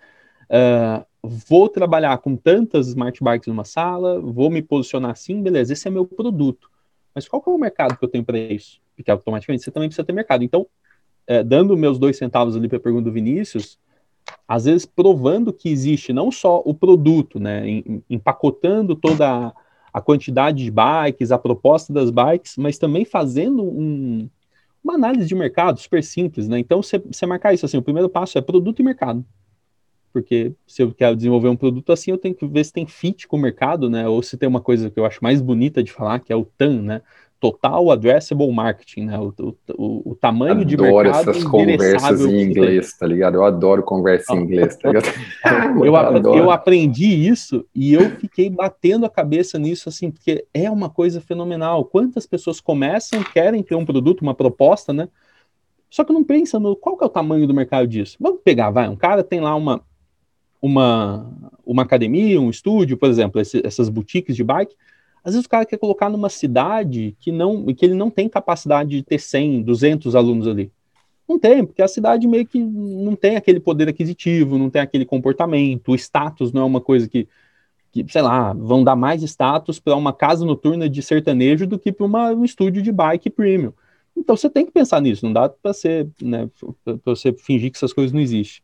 Uh, 0.45 1.05
vou 1.23 1.69
trabalhar 1.69 2.17
com 2.19 2.37
tantas 2.37 2.89
smart 2.89 3.23
bikes 3.23 3.49
numa 3.49 3.65
sala, 3.65 4.21
vou 4.21 4.51
me 4.51 4.63
posicionar 4.63 5.11
assim, 5.11 5.43
beleza, 5.43 5.73
esse 5.73 5.89
é 5.89 5.91
meu 5.91 6.07
produto. 6.07 6.71
Mas 7.15 7.29
qual 7.29 7.43
que 7.43 7.51
é 7.51 7.53
o 7.53 7.59
mercado 7.59 7.97
que 7.97 8.05
eu 8.05 8.09
tenho 8.09 8.25
para 8.25 8.39
isso? 8.39 8.81
Porque 8.97 9.11
automaticamente 9.11 9.65
você 9.65 9.71
também 9.71 9.89
precisa 9.89 10.05
ter 10.05 10.13
mercado. 10.13 10.45
Então, 10.45 10.67
é, 11.27 11.43
dando 11.43 11.77
meus 11.77 11.99
dois 11.99 12.17
centavos 12.17 12.57
ali 12.57 12.69
para 12.69 12.79
a 12.79 12.81
pergunta 12.81 13.05
do 13.05 13.13
Vinícius, 13.13 13.79
às 14.47 14.65
vezes 14.65 14.87
provando 14.87 15.53
que 15.53 15.69
existe 15.69 16.13
não 16.13 16.31
só 16.31 16.63
o 16.65 16.75
produto, 16.75 17.41
né, 17.41 17.63
empacotando 18.09 18.95
toda 18.95 19.53
a, 19.93 20.01
quantidade 20.01 20.65
de 20.65 20.71
bikes, 20.71 21.33
a 21.33 21.39
proposta 21.39 21.93
das 21.93 22.11
bikes, 22.11 22.57
mas 22.57 22.79
também 22.79 23.05
fazendo 23.05 23.63
um, 23.63 24.29
uma 24.83 24.95
análise 24.95 25.27
de 25.27 25.35
mercado 25.35 25.81
super 25.81 26.03
simples, 26.03 26.49
né? 26.49 26.59
Então, 26.59 26.83
você, 26.83 27.27
marcar 27.27 27.55
isso 27.55 27.65
assim, 27.65 27.77
o 27.77 27.83
primeiro 27.83 28.09
passo 28.09 28.37
é 28.37 28.41
produto 28.41 28.81
e 28.81 28.83
mercado. 28.83 29.25
Porque 30.13 30.53
se 30.67 30.83
eu 30.83 30.93
quero 30.93 31.17
desenvolver 31.17 31.49
um 31.49 31.57
produto 31.57 31.93
assim, 31.93 32.11
eu 32.11 32.19
tenho 32.19 32.35
que 32.35 32.47
ver 32.47 32.65
se 32.65 32.73
tem 32.73 32.87
fit 32.87 33.27
com 33.27 33.37
o 33.37 33.41
mercado, 33.41 33.89
né? 33.89 34.07
Ou 34.07 34.23
se 34.23 34.37
tem 34.37 34.49
uma 34.49 34.61
coisa 34.61 34.91
que 34.91 35.01
eu 35.01 35.07
acho 35.07 35.23
mais 35.23 35.41
bonita 35.41 35.83
de 35.83 35.91
falar, 35.91 36.21
que 36.21 36.33
é 36.33 36.37
o 36.37 36.45
TAM, 36.45 36.83
né? 36.83 37.03
Total 37.43 37.91
Addressable 37.91 38.53
Marketing, 38.53 39.07
né? 39.07 39.19
O, 39.19 39.35
o, 39.77 40.13
o 40.13 40.15
tamanho 40.15 40.53
adoro 40.53 40.65
de 40.65 40.77
mercado. 40.77 40.99
Adoro 41.01 41.31
essas 41.31 41.43
conversas 41.43 42.21
em 42.21 42.41
inglês, 42.41 42.97
tá 42.97 43.05
ligado? 43.05 43.35
Eu 43.35 43.45
adoro 43.45 43.83
conversa 43.83 44.33
em 44.33 44.43
inglês, 44.43 44.77
tá 44.77 44.87
ligado? 44.93 45.07
eu, 45.85 45.93
eu, 45.93 46.37
eu 46.37 46.51
aprendi 46.53 47.07
isso 47.07 47.67
e 47.75 47.93
eu 47.95 48.11
fiquei 48.11 48.49
batendo 48.49 49.05
a 49.05 49.11
cabeça 49.11 49.59
nisso, 49.59 49.89
assim, 49.89 50.09
porque 50.09 50.47
é 50.55 50.71
uma 50.71 50.89
coisa 50.89 51.21
fenomenal. 51.21 51.85
Quantas 51.85 52.27
pessoas 52.27 52.61
começam, 52.61 53.25
querem 53.25 53.61
ter 53.61 53.75
um 53.75 53.85
produto, 53.85 54.23
uma 54.23 54.35
proposta, 54.35 54.93
né? 54.93 55.09
Só 55.91 56.05
que 56.05 56.13
não 56.13 56.23
pensa 56.23 56.61
no 56.61 56.77
qual 56.77 56.97
que 56.97 57.03
é 57.03 57.09
o 57.09 57.11
tamanho 57.11 57.45
do 57.45 57.53
mercado 57.53 57.89
disso. 57.89 58.17
Vamos 58.21 58.41
pegar, 58.45 58.71
vai, 58.71 58.89
um 58.89 58.95
cara 58.95 59.25
tem 59.25 59.41
lá 59.41 59.57
uma, 59.57 59.83
uma, 60.61 61.29
uma 61.67 61.83
academia, 61.83 62.41
um 62.41 62.51
estúdio, 62.51 62.97
por 62.97 63.11
exemplo, 63.11 63.41
esse, 63.41 63.61
essas 63.67 63.89
boutiques 63.89 64.37
de 64.37 64.45
bike, 64.45 64.77
às 65.25 65.35
vezes 65.35 65.47
o 65.47 65.49
cara 65.49 65.65
quer 65.65 65.79
colocar 65.79 66.09
numa 66.11 66.29
cidade 66.29 67.17
que 67.21 67.31
não 67.31 67.67
que 67.67 67.85
ele 67.85 67.95
não 67.95 68.11
tem 68.11 68.29
capacidade 68.29 68.91
de 68.91 69.03
ter 69.03 69.19
100, 69.19 69.63
200 69.63 70.17
alunos 70.17 70.49
ali. 70.49 70.73
Não 71.29 71.39
tem, 71.39 71.65
porque 71.65 71.81
a 71.81 71.89
cidade 71.89 72.27
meio 72.27 72.47
que 72.47 72.59
não 72.59 73.15
tem 73.15 73.37
aquele 73.37 73.61
poder 73.61 73.89
aquisitivo, 73.89 74.59
não 74.59 74.69
tem 74.69 74.83
aquele 74.83 75.05
comportamento, 75.05 75.93
o 75.93 75.95
status 75.95 76.53
não 76.53 76.63
é 76.63 76.65
uma 76.65 76.81
coisa 76.81 77.09
que, 77.09 77.29
que 77.93 78.05
sei 78.09 78.23
lá, 78.23 78.53
vão 78.53 78.83
dar 78.83 78.97
mais 78.97 79.23
status 79.23 79.79
para 79.79 79.97
uma 79.97 80.13
casa 80.13 80.45
noturna 80.45 80.89
de 80.89 81.01
sertanejo 81.01 81.67
do 81.67 81.79
que 81.79 81.93
para 81.93 82.07
um 82.07 82.45
estúdio 82.45 82.83
de 82.83 82.91
bike 82.93 83.31
premium. 83.31 83.73
Então 84.17 84.37
você 84.37 84.51
tem 84.51 84.67
que 84.67 84.73
pensar 84.73 85.01
nisso, 85.01 85.25
não 85.25 85.33
dá 85.33 85.49
para 85.49 85.73
você, 85.73 86.07
né, 86.21 86.51
você 87.05 87.33
fingir 87.33 87.71
que 87.71 87.79
essas 87.79 87.93
coisas 87.93 88.13
não 88.13 88.21
existem. 88.21 88.63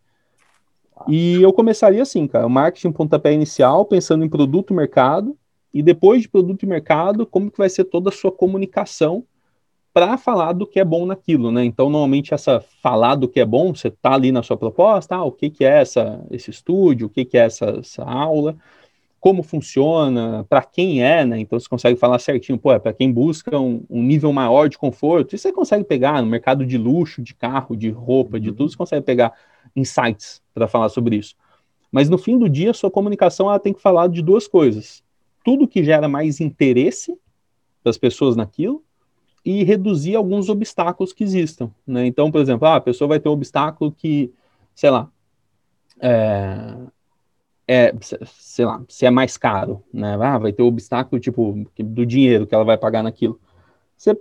E 1.06 1.40
eu 1.40 1.52
começaria 1.52 2.02
assim, 2.02 2.26
cara, 2.26 2.46
o 2.46 2.50
marketing 2.50 2.92
pontapé 2.92 3.32
inicial, 3.32 3.84
pensando 3.84 4.24
em 4.24 4.28
produto 4.28 4.74
mercado, 4.74 5.38
e 5.72 5.82
depois 5.82 6.22
de 6.22 6.28
produto 6.28 6.62
e 6.62 6.66
mercado, 6.66 7.26
como 7.26 7.50
que 7.50 7.58
vai 7.58 7.68
ser 7.68 7.84
toda 7.84 8.08
a 8.08 8.12
sua 8.12 8.32
comunicação 8.32 9.24
para 9.92 10.16
falar 10.16 10.52
do 10.52 10.66
que 10.66 10.78
é 10.78 10.84
bom 10.84 11.04
naquilo, 11.06 11.50
né? 11.50 11.64
Então, 11.64 11.90
normalmente, 11.90 12.32
essa 12.32 12.60
falar 12.82 13.16
do 13.16 13.28
que 13.28 13.40
é 13.40 13.44
bom, 13.44 13.74
você 13.74 13.90
tá 13.90 14.14
ali 14.14 14.30
na 14.30 14.42
sua 14.42 14.56
proposta, 14.56 15.16
ah, 15.16 15.24
o 15.24 15.32
que, 15.32 15.50
que 15.50 15.64
é 15.64 15.80
essa, 15.80 16.24
esse 16.30 16.50
estúdio, 16.50 17.08
o 17.08 17.10
que, 17.10 17.24
que 17.24 17.36
é 17.36 17.46
essa, 17.46 17.66
essa 17.80 18.04
aula, 18.04 18.56
como 19.18 19.42
funciona, 19.42 20.46
para 20.48 20.62
quem 20.62 21.02
é, 21.02 21.24
né? 21.24 21.40
Então, 21.40 21.58
você 21.58 21.68
consegue 21.68 21.98
falar 21.98 22.18
certinho, 22.20 22.58
pô, 22.58 22.72
é 22.72 22.78
para 22.78 22.92
quem 22.92 23.12
busca 23.12 23.58
um, 23.58 23.82
um, 23.90 24.02
nível 24.02 24.32
maior 24.32 24.68
de 24.68 24.78
conforto, 24.78 25.34
e 25.34 25.38
você 25.38 25.52
consegue 25.52 25.82
pegar 25.82 26.22
no 26.22 26.28
mercado 26.28 26.64
de 26.64 26.78
luxo, 26.78 27.20
de 27.20 27.34
carro, 27.34 27.76
de 27.76 27.90
roupa, 27.90 28.38
de 28.38 28.52
tudo, 28.52 28.70
você 28.70 28.76
consegue 28.76 29.04
pegar 29.04 29.32
insights 29.74 30.40
para 30.54 30.68
falar 30.68 30.90
sobre 30.90 31.16
isso. 31.16 31.34
Mas 31.90 32.08
no 32.08 32.18
fim 32.18 32.38
do 32.38 32.48
dia, 32.48 32.72
sua 32.72 32.90
comunicação 32.90 33.48
ela 33.48 33.58
tem 33.58 33.72
que 33.72 33.82
falar 33.82 34.08
de 34.08 34.22
duas 34.22 34.46
coisas: 34.46 35.02
tudo 35.44 35.68
que 35.68 35.82
gera 35.82 36.08
mais 36.08 36.40
interesse 36.40 37.18
das 37.82 37.96
pessoas 37.96 38.36
naquilo 38.36 38.84
e 39.44 39.64
reduzir 39.64 40.14
alguns 40.14 40.48
obstáculos 40.48 41.12
que 41.12 41.24
existam. 41.24 41.70
Né? 41.86 42.06
Então, 42.06 42.30
por 42.30 42.40
exemplo, 42.40 42.66
ah, 42.66 42.76
a 42.76 42.80
pessoa 42.80 43.08
vai 43.08 43.20
ter 43.20 43.28
um 43.28 43.32
obstáculo 43.32 43.92
que, 43.92 44.32
sei 44.74 44.90
lá, 44.90 45.10
é, 46.00 46.76
é, 47.66 47.94
sei 48.00 48.64
lá, 48.64 48.82
se 48.88 49.04
é 49.04 49.10
mais 49.10 49.36
caro, 49.36 49.82
né? 49.92 50.16
Ah, 50.20 50.38
vai 50.38 50.52
ter 50.52 50.62
o 50.62 50.66
um 50.66 50.68
obstáculo 50.68 51.20
tipo 51.20 51.66
do 51.78 52.06
dinheiro 52.06 52.46
que 52.46 52.54
ela 52.54 52.64
vai 52.64 52.78
pagar 52.78 53.02
naquilo. 53.02 53.38
Você 53.96 54.18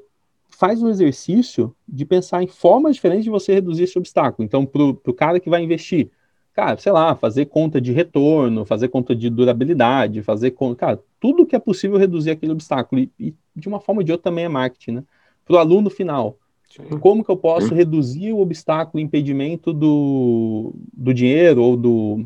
faz 0.50 0.82
um 0.82 0.90
exercício 0.90 1.76
de 1.88 2.04
pensar 2.04 2.42
em 2.44 2.48
formas 2.48 2.96
diferentes 2.96 3.24
de 3.24 3.30
você 3.30 3.54
reduzir 3.54 3.84
esse 3.84 3.98
obstáculo. 3.98 4.46
Então, 4.46 4.66
para 4.66 4.82
o 4.82 5.14
cara 5.14 5.40
que 5.40 5.50
vai 5.50 5.64
investir, 5.64 6.12
cara, 6.58 6.76
sei 6.80 6.92
lá, 6.92 7.16
fazer 7.16 7.46
conta 7.46 7.80
de 7.80 7.92
retorno, 7.92 8.66
fazer 8.66 8.88
conta 8.88 9.16
de 9.16 9.30
durabilidade, 9.30 10.24
fazer 10.24 10.50
conta, 10.50 10.76
cara, 10.76 11.04
tudo 11.20 11.46
que 11.46 11.56
é 11.56 11.60
possível 11.60 12.00
reduzir 12.00 12.32
aquele 12.32 12.52
obstáculo. 12.52 13.00
E, 13.00 13.12
e 13.20 13.36
de 13.56 13.68
uma 13.68 13.80
forma 13.80 14.02
ou 14.02 14.04
de 14.04 14.12
outra 14.12 14.32
também 14.32 14.46
é 14.46 14.50
marketing, 14.50 14.92
né? 14.94 15.04
Para 15.46 15.56
o 15.56 15.60
aluno 15.60 15.88
final, 15.88 16.36
Sim. 16.68 16.98
como 16.98 17.24
que 17.24 17.30
eu 17.30 17.38
posso 17.38 17.68
Sim. 17.68 17.76
reduzir 17.76 18.34
o 18.34 18.40
obstáculo, 18.40 19.00
o 19.00 19.06
impedimento 19.06 19.72
do, 19.72 20.74
do 20.92 21.14
dinheiro 21.14 21.62
ou 21.62 21.78
do, 21.78 22.26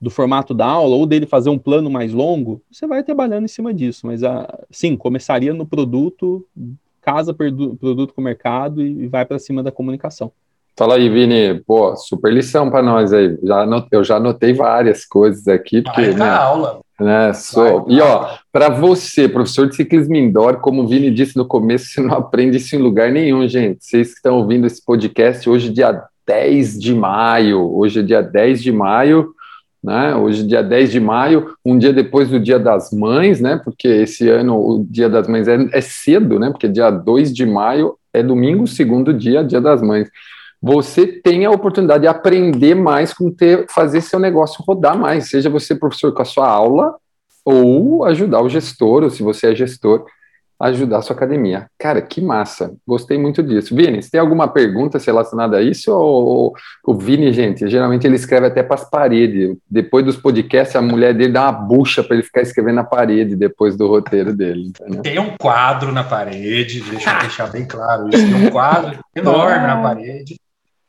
do 0.00 0.10
formato 0.10 0.52
da 0.52 0.66
aula, 0.66 0.96
ou 0.96 1.06
dele 1.06 1.24
fazer 1.24 1.48
um 1.48 1.58
plano 1.58 1.88
mais 1.88 2.12
longo, 2.12 2.60
você 2.68 2.84
vai 2.84 3.04
trabalhando 3.04 3.44
em 3.44 3.48
cima 3.48 3.72
disso. 3.72 4.08
Mas, 4.08 4.24
ah, 4.24 4.58
sim, 4.72 4.96
começaria 4.96 5.54
no 5.54 5.64
produto, 5.64 6.44
casa 7.00 7.32
produto 7.32 8.12
com 8.12 8.20
o 8.20 8.24
mercado 8.24 8.84
e 8.84 9.06
vai 9.06 9.24
para 9.24 9.38
cima 9.38 9.62
da 9.62 9.70
comunicação. 9.70 10.32
Fala 10.76 10.96
aí, 10.96 11.08
Vini. 11.08 11.62
Pô, 11.66 11.94
super 11.96 12.32
lição 12.32 12.70
para 12.70 12.82
nós 12.82 13.12
aí. 13.12 13.38
Já 13.42 13.66
eu 13.90 14.04
já 14.04 14.16
anotei 14.16 14.52
várias 14.52 15.04
coisas 15.04 15.46
aqui. 15.48 15.82
Porque, 15.82 16.10
vai 16.10 16.14
né, 16.14 16.30
aula. 16.30 16.80
Né, 17.00 17.32
sou... 17.32 17.86
e 17.88 18.00
ó, 18.00 18.28
para 18.52 18.68
você, 18.68 19.28
professor 19.28 19.68
de 19.68 19.74
ciclismo 19.74 20.14
indoor, 20.14 20.58
como 20.58 20.82
o 20.82 20.86
Vini 20.86 21.10
disse 21.10 21.36
no 21.36 21.44
começo, 21.44 21.86
você 21.86 22.00
não 22.00 22.14
aprende 22.16 22.58
isso 22.58 22.76
em 22.76 22.78
lugar 22.78 23.10
nenhum, 23.10 23.46
gente. 23.48 23.84
Vocês 23.84 24.10
que 24.10 24.16
estão 24.16 24.36
ouvindo 24.36 24.66
esse 24.66 24.84
podcast 24.84 25.48
hoje, 25.48 25.70
dia 25.70 26.02
10 26.26 26.78
de 26.78 26.94
maio. 26.94 27.76
Hoje 27.76 28.00
é 28.00 28.02
dia 28.02 28.22
10 28.22 28.62
de 28.62 28.72
maio 28.72 29.34
né? 29.82 30.14
Hoje, 30.14 30.46
dia 30.46 30.62
10 30.62 30.92
de 30.92 31.00
maio, 31.00 31.54
um 31.64 31.76
dia 31.76 31.92
depois 31.92 32.28
do 32.28 32.38
Dia 32.38 32.58
das 32.58 32.92
Mães, 32.92 33.40
né? 33.40 33.60
Porque 33.62 33.88
esse 33.88 34.28
ano 34.28 34.56
o 34.56 34.86
Dia 34.88 35.08
das 35.08 35.26
Mães 35.26 35.48
é, 35.48 35.56
é 35.72 35.80
cedo, 35.80 36.38
né? 36.38 36.50
Porque 36.50 36.68
dia 36.68 36.90
2 36.90 37.34
de 37.34 37.44
maio 37.44 37.96
é 38.12 38.22
domingo, 38.22 38.66
segundo 38.66 39.12
dia, 39.12 39.42
Dia 39.42 39.60
das 39.60 39.82
Mães. 39.82 40.08
Você 40.62 41.08
tem 41.08 41.44
a 41.44 41.50
oportunidade 41.50 42.02
de 42.02 42.08
aprender 42.08 42.76
mais 42.76 43.12
com 43.12 43.32
ter, 43.32 43.66
fazer 43.68 44.00
seu 44.00 44.20
negócio 44.20 44.62
rodar 44.64 44.96
mais, 44.96 45.28
seja 45.28 45.50
você 45.50 45.74
professor 45.74 46.12
com 46.12 46.22
a 46.22 46.24
sua 46.24 46.48
aula 46.48 46.94
ou 47.44 48.04
ajudar 48.04 48.40
o 48.40 48.48
gestor, 48.48 49.02
ou 49.02 49.10
se 49.10 49.24
você 49.24 49.48
é 49.48 49.54
gestor, 49.56 50.06
ajudar 50.60 50.98
a 50.98 51.02
sua 51.02 51.16
academia. 51.16 51.66
Cara, 51.76 52.00
que 52.00 52.20
massa. 52.20 52.72
Gostei 52.86 53.18
muito 53.18 53.42
disso. 53.42 53.74
Vini, 53.74 54.00
você 54.00 54.10
tem 54.10 54.20
alguma 54.20 54.46
pergunta 54.46 54.98
relacionada 55.04 55.56
a 55.56 55.62
isso? 55.62 55.90
Ou, 55.92 56.54
o 56.86 56.94
Vini, 56.94 57.32
gente, 57.32 57.68
geralmente 57.68 58.06
ele 58.06 58.14
escreve 58.14 58.46
até 58.46 58.62
para 58.62 58.76
as 58.76 58.88
paredes. 58.88 59.56
Depois 59.68 60.04
dos 60.04 60.16
podcasts, 60.16 60.76
a 60.76 60.80
mulher 60.80 61.14
dele 61.14 61.32
dá 61.32 61.50
uma 61.50 61.52
bucha 61.52 62.04
para 62.04 62.14
ele 62.14 62.22
ficar 62.22 62.42
escrevendo 62.42 62.76
na 62.76 62.84
parede 62.84 63.34
depois 63.34 63.76
do 63.76 63.88
roteiro 63.88 64.32
dele. 64.32 64.68
Entendeu? 64.68 65.02
Tem 65.02 65.18
um 65.18 65.36
quadro 65.36 65.90
na 65.90 66.04
parede, 66.04 66.80
deixa 66.82 67.10
eu 67.10 67.18
deixar 67.22 67.50
bem 67.50 67.66
claro 67.66 68.08
isso. 68.08 68.24
Tem 68.24 68.46
um 68.46 68.50
quadro 68.50 69.00
enorme 69.16 69.66
na 69.66 69.82
parede. 69.82 70.36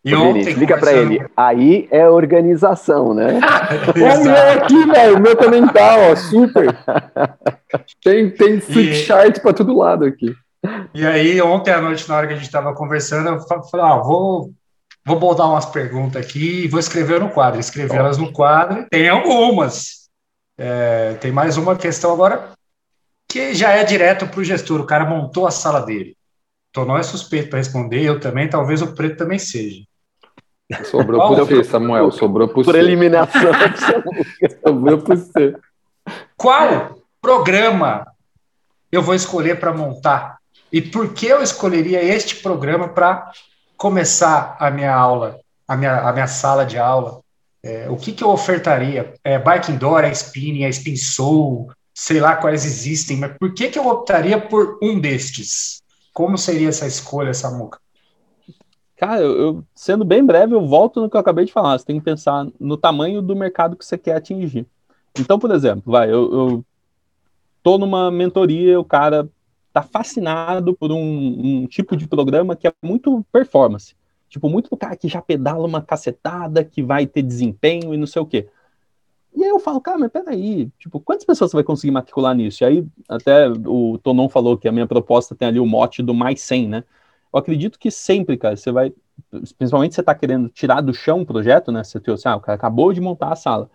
E 0.05 0.13
ontem, 0.13 0.41
explica 0.41 0.77
para 0.77 0.91
ele. 0.91 1.25
Aí 1.35 1.87
é 1.89 2.07
organização, 2.09 3.13
né? 3.13 3.39
Olha 3.95 4.53
aqui, 4.53 4.85
velho. 4.85 5.17
O 5.17 5.19
meu 5.21 5.35
também 5.35 5.65
tá, 5.67 5.95
ó, 5.97 6.15
super. 6.15 6.75
Tem, 8.03 8.29
tem 8.29 8.59
flipchart 8.59 9.39
para 9.39 9.51
todo 9.51 9.75
lado 9.75 10.05
aqui. 10.05 10.35
E 10.93 11.03
aí, 11.03 11.41
ontem 11.41 11.71
à 11.71 11.81
noite, 11.81 12.07
na 12.07 12.15
hora 12.15 12.27
que 12.27 12.33
a 12.33 12.35
gente 12.35 12.45
estava 12.45 12.71
conversando, 12.75 13.29
eu 13.29 13.41
falei, 13.41 13.85
ah, 13.85 13.97
vou, 13.97 14.51
vou 15.03 15.19
botar 15.19 15.47
umas 15.47 15.65
perguntas 15.65 16.23
aqui 16.23 16.65
e 16.65 16.67
vou 16.67 16.79
escrever 16.79 17.19
no 17.19 17.29
quadro. 17.29 17.59
Escrevi 17.59 17.95
elas 17.95 18.19
no 18.19 18.31
quadro. 18.31 18.85
Tem 18.91 19.09
algumas. 19.09 20.07
É, 20.55 21.15
tem 21.15 21.31
mais 21.31 21.57
uma 21.57 21.75
questão 21.75 22.13
agora 22.13 22.51
que 23.27 23.55
já 23.55 23.71
é 23.71 23.83
direto 23.83 24.27
para 24.27 24.39
o 24.39 24.43
gestor. 24.43 24.81
O 24.81 24.85
cara 24.85 25.05
montou 25.05 25.47
a 25.47 25.51
sala 25.51 25.81
dele. 25.81 26.15
Então 26.69 26.85
não 26.85 26.97
é 26.97 27.03
suspeito 27.03 27.49
para 27.49 27.59
responder, 27.59 28.03
eu 28.03 28.19
também, 28.19 28.49
talvez 28.49 28.81
o 28.81 28.95
preto 28.95 29.17
também 29.17 29.37
seja. 29.37 29.83
Sobrou 30.85 31.27
por 31.27 31.45
você, 31.45 31.63
Samuel. 31.63 32.11
Sobrou 32.11 32.47
por, 32.47 32.65
por 32.65 32.75
eliminação. 32.75 33.41
Sobrou 34.65 34.97
por 34.99 35.17
você. 35.17 35.55
Qual 36.37 36.97
programa 37.21 38.07
eu 38.91 39.01
vou 39.01 39.15
escolher 39.15 39.59
para 39.59 39.73
montar? 39.73 40.37
E 40.71 40.81
por 40.81 41.13
que 41.13 41.27
eu 41.27 41.41
escolheria 41.41 42.03
este 42.03 42.37
programa 42.37 42.87
para 42.87 43.31
começar 43.77 44.57
a 44.59 44.71
minha 44.71 44.93
aula, 44.93 45.39
a 45.67 45.75
minha, 45.75 45.99
a 45.99 46.11
minha 46.11 46.27
sala 46.27 46.65
de 46.65 46.77
aula? 46.77 47.21
É, 47.61 47.87
o 47.89 47.95
que, 47.95 48.11
que 48.11 48.23
eu 48.23 48.29
ofertaria? 48.29 49.13
É 49.23 49.39
bike 49.39 49.71
indoor, 49.71 50.03
é 50.03 50.11
spinning, 50.11 50.63
é 50.63 50.69
spin 50.69 50.97
soul, 50.97 51.71
sei 51.93 52.19
lá 52.19 52.35
quais 52.35 52.65
existem, 52.65 53.17
mas 53.17 53.37
por 53.37 53.53
que, 53.53 53.69
que 53.69 53.79
eu 53.79 53.87
optaria 53.87 54.39
por 54.39 54.79
um 54.81 54.99
destes? 54.99 55.81
Como 56.11 56.37
seria 56.37 56.69
essa 56.69 56.87
escolha, 56.87 57.33
Samuca? 57.33 57.79
Cara, 59.03 59.19
eu, 59.19 59.65
sendo 59.75 60.05
bem 60.05 60.25
breve, 60.25 60.55
eu 60.55 60.65
volto 60.65 61.01
no 61.01 61.09
que 61.09 61.17
eu 61.17 61.19
acabei 61.19 61.43
de 61.43 61.51
falar. 61.51 61.77
Você 61.77 61.85
tem 61.85 61.99
que 61.99 62.05
pensar 62.05 62.47
no 62.57 62.77
tamanho 62.77 63.21
do 63.21 63.35
mercado 63.35 63.75
que 63.75 63.83
você 63.83 63.97
quer 63.97 64.15
atingir. 64.15 64.65
Então, 65.19 65.37
por 65.37 65.51
exemplo, 65.51 65.91
vai, 65.91 66.09
eu, 66.09 66.33
eu 66.33 66.65
tô 67.61 67.77
numa 67.77 68.09
mentoria, 68.09 68.79
o 68.79 68.85
cara 68.85 69.27
tá 69.73 69.81
fascinado 69.83 70.73
por 70.73 70.89
um, 70.89 71.63
um, 71.63 71.67
tipo 71.67 71.97
de 71.97 72.07
programa 72.07 72.55
que 72.55 72.65
é 72.65 72.71
muito 72.81 73.25
performance. 73.29 73.93
Tipo, 74.29 74.47
muito 74.47 74.75
cara 74.77 74.95
que 74.95 75.09
já 75.09 75.21
pedala 75.21 75.67
uma 75.67 75.81
cacetada, 75.81 76.63
que 76.63 76.81
vai 76.81 77.05
ter 77.05 77.23
desempenho 77.23 77.93
e 77.93 77.97
não 77.97 78.07
sei 78.07 78.21
o 78.21 78.25
quê. 78.25 78.47
E 79.35 79.43
aí 79.43 79.49
eu 79.49 79.59
falo, 79.59 79.81
cara, 79.81 79.97
mas 79.97 80.11
peraí, 80.11 80.71
tipo, 80.79 81.01
quantas 81.01 81.25
pessoas 81.25 81.51
você 81.51 81.57
vai 81.57 81.63
conseguir 81.65 81.91
matricular 81.91 82.33
nisso? 82.33 82.63
E 82.63 82.65
aí 82.65 82.87
até 83.09 83.49
o 83.49 83.99
Tonon 84.01 84.29
falou 84.29 84.57
que 84.57 84.69
a 84.69 84.71
minha 84.71 84.87
proposta 84.87 85.35
tem 85.35 85.49
ali 85.49 85.59
o 85.59 85.65
mote 85.65 86.01
do 86.01 86.13
mais 86.13 86.39
100, 86.39 86.69
né? 86.69 86.83
Eu 87.33 87.39
acredito 87.39 87.79
que 87.79 87.89
sempre, 87.89 88.37
cara, 88.37 88.55
você 88.55 88.71
vai, 88.71 88.93
principalmente 89.57 89.95
você 89.95 90.01
está 90.01 90.13
querendo 90.13 90.49
tirar 90.49 90.81
do 90.81 90.93
chão 90.93 91.19
um 91.19 91.25
projeto, 91.25 91.71
né? 91.71 91.83
Você 91.83 91.99
trouxe, 91.99 92.27
ah, 92.27 92.35
o 92.35 92.39
cara 92.39 92.55
acabou 92.55 92.93
de 92.93 93.01
montar 93.01 93.31
a 93.31 93.35
sala. 93.35 93.69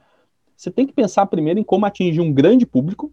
Você 0.57 0.71
tem 0.71 0.87
que 0.87 0.93
pensar 0.93 1.27
primeiro 1.27 1.59
em 1.59 1.65
como 1.65 1.85
atingir 1.85 2.21
um 2.21 2.33
grande 2.33 2.65
público 2.65 3.13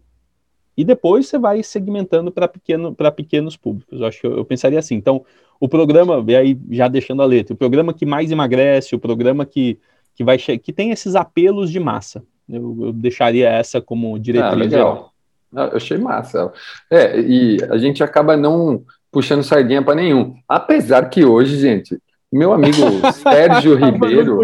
e 0.76 0.84
depois 0.84 1.26
você 1.26 1.38
vai 1.38 1.62
segmentando 1.62 2.30
para 2.30 2.46
pequeno, 2.46 2.94
pequenos 2.94 3.56
públicos. 3.56 4.00
Eu 4.00 4.06
acho 4.06 4.20
que 4.20 4.26
eu, 4.26 4.36
eu, 4.36 4.44
pensaria 4.44 4.78
assim. 4.78 4.94
Então, 4.94 5.24
o 5.58 5.68
programa, 5.68 6.24
e 6.28 6.36
aí 6.36 6.60
já 6.70 6.86
deixando 6.86 7.22
a 7.22 7.26
letra, 7.26 7.54
o 7.54 7.56
programa 7.56 7.94
que 7.94 8.06
mais 8.06 8.30
emagrece, 8.30 8.94
o 8.94 8.98
programa 9.00 9.44
que, 9.46 9.80
que 10.14 10.22
vai 10.22 10.38
que 10.38 10.72
tem 10.72 10.90
esses 10.90 11.16
apelos 11.16 11.70
de 11.72 11.80
massa. 11.80 12.22
Eu, 12.48 12.76
eu 12.80 12.92
deixaria 12.92 13.48
essa 13.48 13.80
como 13.80 14.18
diretriz. 14.18 14.52
Ah, 14.52 14.56
legal. 14.56 15.12
Ah, 15.54 15.68
eu 15.72 15.76
achei 15.76 15.98
massa. 15.98 16.52
É, 16.90 17.18
e 17.20 17.58
a 17.70 17.78
gente 17.78 18.02
acaba 18.04 18.36
não 18.36 18.84
puxando 19.16 19.42
sardinha 19.42 19.80
para 19.80 19.94
nenhum. 19.94 20.36
Apesar 20.46 21.08
que 21.08 21.24
hoje, 21.24 21.56
gente, 21.58 21.98
meu 22.30 22.52
amigo 22.52 22.82
Sérgio 23.14 23.74
Ribeiro, 23.74 24.40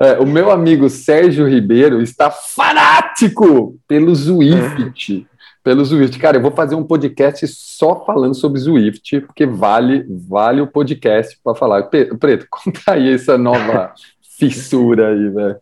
é, 0.00 0.18
o 0.18 0.24
meu 0.24 0.50
amigo 0.50 0.88
Sérgio 0.88 1.46
Ribeiro 1.46 2.00
está 2.00 2.30
fanático 2.30 3.76
pelo 3.86 4.14
Zwift 4.14 5.26
pelo 5.62 5.84
Zwift. 5.84 6.18
Cara, 6.18 6.38
eu 6.38 6.40
vou 6.40 6.50
fazer 6.50 6.74
um 6.74 6.82
podcast 6.82 7.46
só 7.46 8.02
falando 8.06 8.34
sobre 8.34 8.58
Zwift, 8.58 9.20
porque 9.20 9.44
vale, 9.44 10.06
vale 10.26 10.62
o 10.62 10.66
podcast 10.66 11.38
para 11.44 11.54
falar. 11.54 11.82
Preto, 11.82 12.46
conta 12.50 12.92
aí 12.92 13.12
essa 13.12 13.36
nova 13.36 13.92
fissura 14.38 15.10
aí, 15.10 15.28
velho. 15.28 15.56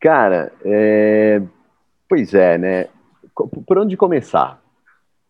Cara, 0.00 0.50
é... 0.64 1.42
pois 2.08 2.32
é, 2.32 2.56
né? 2.56 2.86
Por 3.66 3.78
onde 3.78 3.94
começar? 3.94 4.58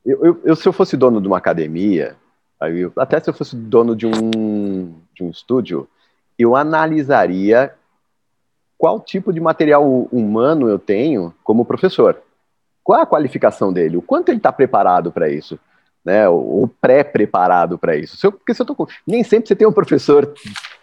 Eu, 0.07 0.25
eu, 0.25 0.41
eu, 0.45 0.57
se 0.57 0.67
eu 0.67 0.73
fosse 0.73 0.97
dono 0.97 1.21
de 1.21 1.29
uma 1.29 1.37
academia, 1.37 2.17
eu, 2.63 2.93
até 2.97 3.21
se 3.21 3.31
eu 3.31 3.35
fosse 3.35 3.55
dono 3.55 3.95
de 3.95 4.07
um, 4.07 4.95
de 5.15 5.23
um 5.23 5.31
estúdio, 5.31 5.89
eu 6.39 6.57
analisaria 6.57 7.75
qual 8.77 9.01
tipo 9.01 9.33
de 9.33 9.41
material 9.41 9.85
humano 10.13 10.69
eu 10.69 10.79
tenho 10.79 11.35
como 11.43 11.65
professor. 11.65 12.23
Qual 12.85 12.99
é 12.99 13.03
a 13.03 13.07
qualificação 13.07 13.73
dele? 13.73 13.97
O 13.97 14.03
quanto 14.03 14.29
ele 14.29 14.39
está 14.39 14.53
preparado 14.53 15.11
para 15.13 15.29
isso? 15.29 15.59
Né, 16.05 16.27
ou 16.27 16.67
pré-preparado 16.81 17.77
para 17.77 17.95
isso. 17.95 18.17
Se 18.17 18.27
eu, 18.27 18.33
porque 18.33 18.55
se 18.55 18.63
eu 18.63 18.67
tô 18.67 18.75
com, 18.75 18.87
nem 19.07 19.23
sempre 19.23 19.49
você 19.49 19.55
tem 19.55 19.69
um 19.69 19.73
professor 19.73 20.33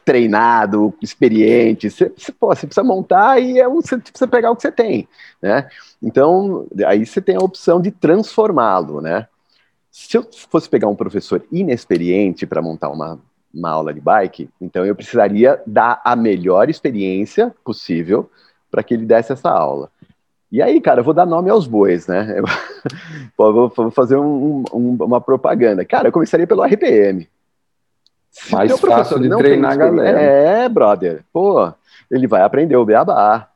treinado, 0.03 0.93
experiente, 1.01 1.89
você, 1.89 2.13
você, 2.15 2.31
pô, 2.31 2.53
você 2.53 2.67
precisa 2.67 2.85
montar 2.85 3.39
e 3.39 3.59
é 3.59 3.67
um, 3.67 3.81
você 3.81 3.97
precisa 3.97 4.27
pegar 4.27 4.51
o 4.51 4.55
que 4.55 4.61
você 4.61 4.71
tem, 4.71 5.07
né? 5.41 5.67
Então, 6.03 6.67
aí 6.85 7.03
você 7.03 7.19
tem 7.19 7.37
a 7.37 7.43
opção 7.43 7.81
de 7.81 7.89
transformá-lo, 7.89 9.01
né? 9.01 9.27
Se 9.97 10.17
eu 10.17 10.27
fosse 10.49 10.67
pegar 10.67 10.89
um 10.89 10.95
professor 10.95 11.41
inexperiente 11.49 12.45
para 12.45 12.61
montar 12.61 12.89
uma, 12.89 13.17
uma 13.53 13.69
aula 13.69 13.93
de 13.93 14.01
bike, 14.01 14.49
então 14.59 14.85
eu 14.85 14.93
precisaria 14.93 15.61
dar 15.65 16.01
a 16.03 16.17
melhor 16.17 16.69
experiência 16.69 17.55
possível 17.63 18.29
para 18.69 18.83
que 18.83 18.93
ele 18.93 19.05
desse 19.05 19.31
essa 19.31 19.49
aula. 19.49 19.89
E 20.51 20.61
aí, 20.61 20.81
cara, 20.81 20.99
eu 20.99 21.03
vou 21.05 21.13
dar 21.13 21.25
nome 21.25 21.49
aos 21.49 21.65
bois, 21.65 22.07
né? 22.07 22.41
Vou, 23.37 23.69
vou, 23.69 23.91
fazer 23.91 24.15
um, 24.15 24.63
um, 24.71 24.95
uma 25.01 25.19
propaganda. 25.19 25.83
Cara, 25.83 26.09
eu 26.09 26.11
começaria 26.11 26.45
pelo 26.45 26.63
RPM. 26.63 27.27
Se 28.29 28.53
Mais 28.53 28.79
fácil 28.79 29.19
de 29.19 29.29
treinar 29.29 29.71
a 29.71 29.75
galera. 29.75 30.21
É, 30.21 30.69
brother. 30.69 31.23
Pô, 31.33 31.73
ele 32.11 32.27
vai 32.27 32.41
aprender 32.43 32.75
o 32.75 32.85
beabá. 32.85 33.49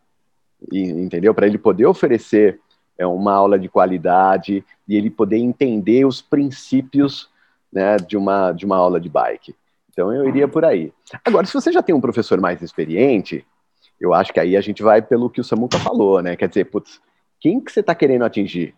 E, 0.71 0.81
entendeu? 0.89 1.33
Para 1.33 1.45
ele 1.45 1.59
poder 1.59 1.85
oferecer 1.85 2.59
é, 2.99 3.07
uma 3.07 3.33
aula 3.33 3.57
de 3.57 3.69
qualidade 3.69 4.63
e 4.85 4.95
ele 4.95 5.09
poder 5.09 5.37
entender 5.37 6.05
os 6.05 6.21
princípios 6.21 7.29
né, 7.71 7.95
de, 7.95 8.17
uma, 8.17 8.51
de 8.51 8.65
uma 8.65 8.75
aula 8.75 8.99
de 8.99 9.07
bike. 9.07 9.55
Então 9.89 10.13
eu 10.13 10.27
iria 10.27 10.47
por 10.47 10.65
aí. 10.65 10.91
Agora, 11.23 11.45
se 11.47 11.53
você 11.53 11.71
já 11.71 11.81
tem 11.81 11.95
um 11.95 12.01
professor 12.01 12.39
mais 12.41 12.61
experiente, 12.61 13.45
eu 13.99 14.13
acho 14.13 14.33
que 14.33 14.39
aí 14.39 14.57
a 14.57 14.61
gente 14.61 14.83
vai 14.83 15.01
pelo 15.01 15.29
que 15.29 15.39
o 15.39 15.43
Samuca 15.43 15.79
falou, 15.79 16.21
né? 16.21 16.35
Quer 16.35 16.49
dizer, 16.49 16.65
putz, 16.65 17.01
quem 17.39 17.59
que 17.59 17.71
você 17.71 17.79
está 17.79 17.95
querendo 17.95 18.25
atingir? 18.25 18.75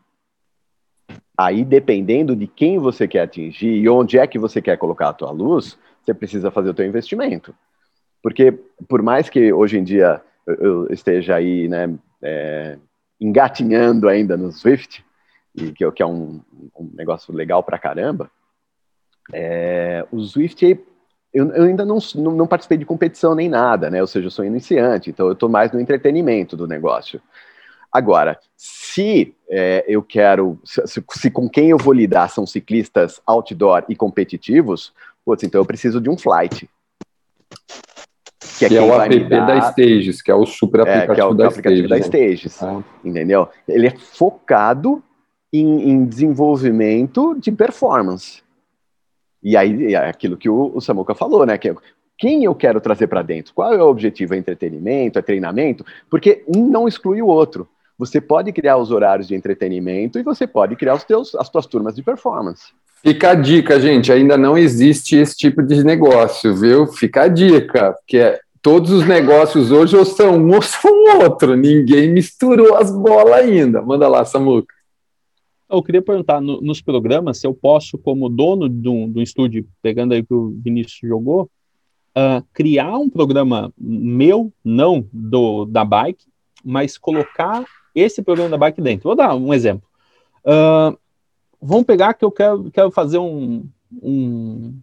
Aí, 1.38 1.66
dependendo 1.66 2.36
de 2.36 2.46
quem 2.46 2.78
você 2.78 3.08
quer 3.08 3.22
atingir 3.22 3.74
e 3.74 3.90
onde 3.90 4.20
é 4.20 4.28
que 4.28 4.38
você 4.38 4.62
quer 4.62 4.78
colocar 4.78 5.10
a 5.10 5.14
tua 5.14 5.32
luz, 5.32 5.78
você 6.02 6.14
precisa 6.14 6.52
fazer 6.52 6.70
o 6.70 6.74
teu 6.74 6.86
investimento. 6.86 7.56
Porque, 8.22 8.52
por 8.88 9.02
mais 9.02 9.30
que 9.30 9.52
hoje 9.52 9.80
em 9.80 9.84
dia 9.84 10.22
eu 10.46 10.88
esteja 10.92 11.36
aí, 11.36 11.68
né, 11.68 11.94
é, 12.22 12.78
engatinhando 13.22 14.10
ainda 14.10 14.36
no 14.36 14.52
Swift, 14.52 15.06
e 15.56 15.72
que, 15.72 15.90
que 15.92 16.02
é 16.02 16.06
um, 16.06 16.42
um, 16.76 16.90
negócio 16.94 17.34
legal 17.34 17.62
pra 17.62 17.78
caramba, 17.78 18.32
é, 19.32 20.06
o 20.12 20.20
Swift 20.22 20.66
eu, 21.34 21.50
eu 21.54 21.64
ainda 21.64 21.86
não, 21.86 21.98
não, 22.16 22.32
não, 22.32 22.48
participei 22.48 22.78
de 22.78 22.86
competição 22.86 23.34
nem 23.34 23.48
nada, 23.48 23.90
né? 23.90 24.02
Ou 24.02 24.08
seja, 24.08 24.28
eu 24.28 24.32
sou 24.32 24.44
iniciante, 24.44 25.10
então 25.10 25.28
eu 25.28 25.34
estou 25.34 25.48
mais 25.48 25.72
no 25.72 25.80
entretenimento 25.80 26.58
do 26.58 26.68
negócio. 26.68 27.22
Agora, 27.90 28.38
se 28.58 29.34
é, 29.50 29.86
eu 29.88 30.04
quero, 30.04 30.60
se, 30.66 31.04
se, 31.10 31.32
com 31.32 31.50
quem 31.50 31.70
eu 31.70 31.78
vou 31.78 31.94
lidar 31.94 32.30
são 32.30 32.46
ciclistas 32.46 33.22
outdoor 33.26 33.86
e 33.88 33.96
competitivos, 33.96 34.94
putz, 35.24 35.44
então 35.44 35.62
eu 35.62 35.66
preciso 35.66 36.02
de 36.02 36.10
um 36.10 36.18
flight. 36.18 36.70
Que 38.62 38.66
é, 38.66 38.70
que 38.70 38.78
é 38.78 38.82
o 38.82 39.02
app 39.02 39.20
dar, 39.26 39.46
da 39.48 39.72
Stages, 39.72 40.22
que 40.22 40.30
é 40.30 40.36
o 40.36 40.46
super 40.46 40.82
aplicativo, 40.82 41.12
é, 41.12 41.16
que 41.16 41.22
é 41.22 41.26
o 41.26 41.34
da, 41.34 41.48
aplicativo 41.48 41.88
Stages, 41.88 42.10
da 42.10 42.18
Stages. 42.20 42.64
Ah. 42.64 42.84
Entendeu? 43.04 43.50
Ele 43.68 43.88
é 43.88 43.92
focado 43.98 45.04
em, 45.52 45.90
em 45.90 46.06
desenvolvimento 46.06 47.36
de 47.40 47.52
performance. 47.52 48.44
E 49.44 49.58
aí 49.58 49.96
é 49.96 50.10
aquilo 50.10 50.38
que 50.38 50.48
o, 50.48 50.72
o 50.76 50.80
Samuca 50.80 51.16
falou, 51.16 51.46
né? 51.46 51.58
Que 51.58 51.74
quem 52.18 52.44
eu 52.44 52.54
quero 52.54 52.80
trazer 52.80 53.08
para 53.08 53.24
dentro? 53.24 53.52
Qual 53.52 53.74
é 53.74 53.82
o 53.82 53.88
objetivo? 53.88 54.36
É 54.36 54.38
entretenimento? 54.38 55.18
É 55.18 55.24
treinamento? 55.24 55.84
Porque 56.08 56.44
um 56.48 56.68
não 56.68 56.88
exclui 56.88 57.20
o 57.20 57.28
outro. 57.28 57.68
Você 57.98 58.22
pode 58.22 58.52
criar 58.52 58.78
os 58.78 58.92
horários 58.92 59.28
de 59.28 59.34
entretenimento 59.34 60.20
e 60.20 60.24
você 60.24 60.46
pode 60.46 60.76
criar 60.76 60.94
os 60.94 61.04
teus, 61.04 61.34
as 61.34 61.50
tuas 61.50 61.66
turmas 61.66 61.96
de 61.96 62.04
performance. 62.04 62.74
Fica 63.04 63.32
a 63.32 63.36
dica, 63.36 63.80
gente. 63.80 64.12
Ainda 64.12 64.38
não 64.38 64.56
existe 64.56 65.16
esse 65.16 65.36
tipo 65.36 65.64
de 65.64 65.84
negócio, 65.84 66.56
viu? 66.56 66.86
Fica 66.86 67.24
a 67.24 67.28
dica, 67.28 67.96
que 68.06 68.18
é 68.18 68.40
todos 68.62 68.92
os 68.92 69.08
negócios 69.08 69.72
hoje 69.72 69.96
ou 69.96 70.06
são 70.06 70.38
um 70.38 70.56
ou 70.56 70.62
são 70.62 70.92
outro. 71.22 71.56
Ninguém 71.56 72.12
misturou 72.12 72.76
as 72.76 72.92
bolas 72.92 73.34
ainda. 73.34 73.82
Manda 73.82 74.08
lá, 74.08 74.24
Samuca. 74.24 74.74
Eu 75.70 75.82
queria 75.82 76.02
perguntar, 76.02 76.42
no, 76.42 76.60
nos 76.60 76.82
programas, 76.82 77.38
se 77.40 77.48
eu 77.48 77.54
posso, 77.54 77.98
como 77.98 78.28
dono 78.28 78.68
de 78.68 78.82
de 78.82 78.90
um 78.90 79.22
estúdio, 79.22 79.66
pegando 79.82 80.14
aí 80.14 80.22
que 80.22 80.34
o 80.34 80.54
Vinícius 80.62 81.00
jogou, 81.02 81.50
uh, 82.18 82.46
criar 82.54 82.98
um 82.98 83.10
programa 83.10 83.74
meu, 83.78 84.52
não 84.64 85.08
do 85.12 85.66
da 85.66 85.86
bike, 85.86 86.26
mas 86.64 86.98
colocar 86.98 87.66
esse 87.96 88.22
programa 88.22 88.52
da 88.52 88.58
bike 88.58 88.82
dentro. 88.82 89.04
Vou 89.04 89.16
dar 89.16 89.36
um 89.36 89.54
exemplo. 89.54 89.88
Uh, 90.46 90.98
vamos 91.62 91.86
pegar 91.86 92.14
que 92.14 92.26
eu 92.26 92.32
quero, 92.32 92.70
quero 92.72 92.92
fazer 92.92 93.18
um, 93.18 93.66
um, 94.02 94.80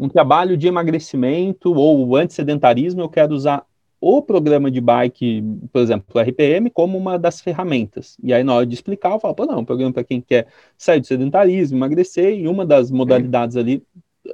um 0.00 0.08
trabalho 0.08 0.56
de 0.56 0.66
emagrecimento 0.66 1.72
ou 1.72 2.16
antissedentarismo, 2.16 3.00
eu 3.00 3.08
quero 3.08 3.34
usar 3.34 3.64
o 4.00 4.20
programa 4.22 4.70
de 4.70 4.80
bike, 4.80 5.42
por 5.72 5.80
exemplo, 5.80 6.06
o 6.14 6.20
RPM, 6.20 6.70
como 6.70 6.98
uma 6.98 7.18
das 7.18 7.40
ferramentas. 7.40 8.16
E 8.22 8.32
aí, 8.32 8.44
na 8.44 8.54
hora 8.54 8.66
de 8.66 8.74
explicar, 8.74 9.12
eu 9.12 9.20
falo, 9.20 9.34
pô, 9.34 9.46
não, 9.46 9.60
um 9.60 9.64
programa 9.64 9.92
para 9.92 10.04
quem 10.04 10.20
quer 10.20 10.46
sair 10.76 11.00
do 11.00 11.06
sedentarismo, 11.06 11.78
emagrecer, 11.78 12.38
e 12.38 12.46
uma 12.46 12.66
das 12.66 12.90
modalidades 12.90 13.56
ali 13.56 13.82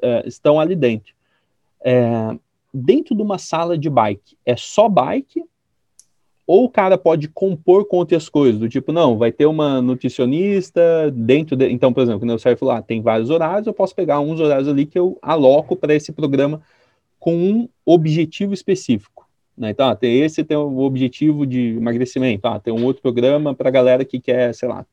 é, 0.02 0.26
estão 0.26 0.58
ali 0.58 0.74
dentro. 0.74 1.14
É, 1.84 2.36
dentro 2.72 3.14
de 3.14 3.22
uma 3.22 3.38
sala 3.38 3.78
de 3.78 3.88
bike, 3.88 4.36
é 4.44 4.56
só 4.56 4.88
bike? 4.88 5.44
Ou 6.46 6.64
o 6.64 6.68
cara 6.68 6.98
pode 6.98 7.28
compor 7.28 7.86
com 7.86 7.98
outras 7.98 8.28
coisas, 8.28 8.58
do 8.58 8.68
tipo, 8.68 8.92
não, 8.92 9.16
vai 9.16 9.30
ter 9.30 9.46
uma 9.46 9.80
nutricionista 9.80 11.10
dentro 11.12 11.56
de... 11.56 11.70
Então, 11.70 11.92
por 11.92 12.02
exemplo, 12.02 12.20
quando 12.20 12.30
eu 12.30 12.38
saio 12.38 12.56
falar, 12.56 12.78
ah, 12.78 12.82
tem 12.82 13.00
vários 13.00 13.30
horários, 13.30 13.66
eu 13.66 13.72
posso 13.72 13.94
pegar 13.94 14.20
uns 14.20 14.40
horários 14.40 14.68
ali 14.68 14.84
que 14.84 14.98
eu 14.98 15.18
aloco 15.22 15.76
para 15.76 15.94
esse 15.94 16.12
programa 16.12 16.60
com 17.18 17.34
um 17.34 17.68
objetivo 17.86 18.52
específico. 18.52 19.28
Né? 19.56 19.70
Então, 19.70 19.88
ah, 19.88 19.94
tem 19.94 20.20
esse 20.22 20.42
tem 20.42 20.56
o 20.56 20.78
objetivo 20.78 21.46
de 21.46 21.76
emagrecimento, 21.76 22.46
ah, 22.48 22.58
tem 22.58 22.72
um 22.72 22.84
outro 22.84 23.02
programa 23.02 23.54
para 23.54 23.70
galera 23.70 24.04
que 24.04 24.18
quer, 24.18 24.52
sei 24.54 24.68
lá, 24.68 24.84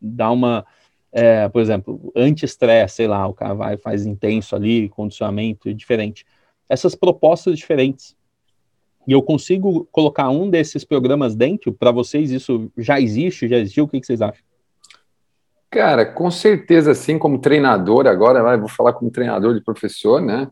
dar 0.00 0.32
uma, 0.32 0.66
é, 1.12 1.48
por 1.48 1.62
exemplo, 1.62 2.12
anti-estresse, 2.16 2.96
sei 2.96 3.06
lá, 3.06 3.26
o 3.26 3.34
cara 3.34 3.54
vai, 3.54 3.76
faz 3.76 4.06
intenso 4.06 4.56
ali, 4.56 4.88
condicionamento 4.88 5.72
diferente. 5.72 6.26
Essas 6.68 6.94
propostas 6.94 7.56
diferentes. 7.56 8.16
E 9.10 9.12
eu 9.12 9.20
consigo 9.20 9.88
colocar 9.90 10.28
um 10.28 10.48
desses 10.48 10.84
programas 10.84 11.34
dentro, 11.34 11.72
para 11.72 11.90
vocês 11.90 12.30
isso 12.30 12.70
já 12.78 13.00
existe, 13.00 13.48
já 13.48 13.58
existiu, 13.58 13.82
o 13.82 13.88
que, 13.88 13.98
que 13.98 14.06
vocês 14.06 14.22
acham? 14.22 14.40
Cara, 15.68 16.06
com 16.06 16.30
certeza, 16.30 16.92
assim, 16.92 17.18
como 17.18 17.40
treinador, 17.40 18.06
agora 18.06 18.56
vou 18.56 18.68
falar 18.68 18.92
como 18.92 19.10
treinador 19.10 19.52
de 19.52 19.64
professor, 19.64 20.22
né? 20.22 20.46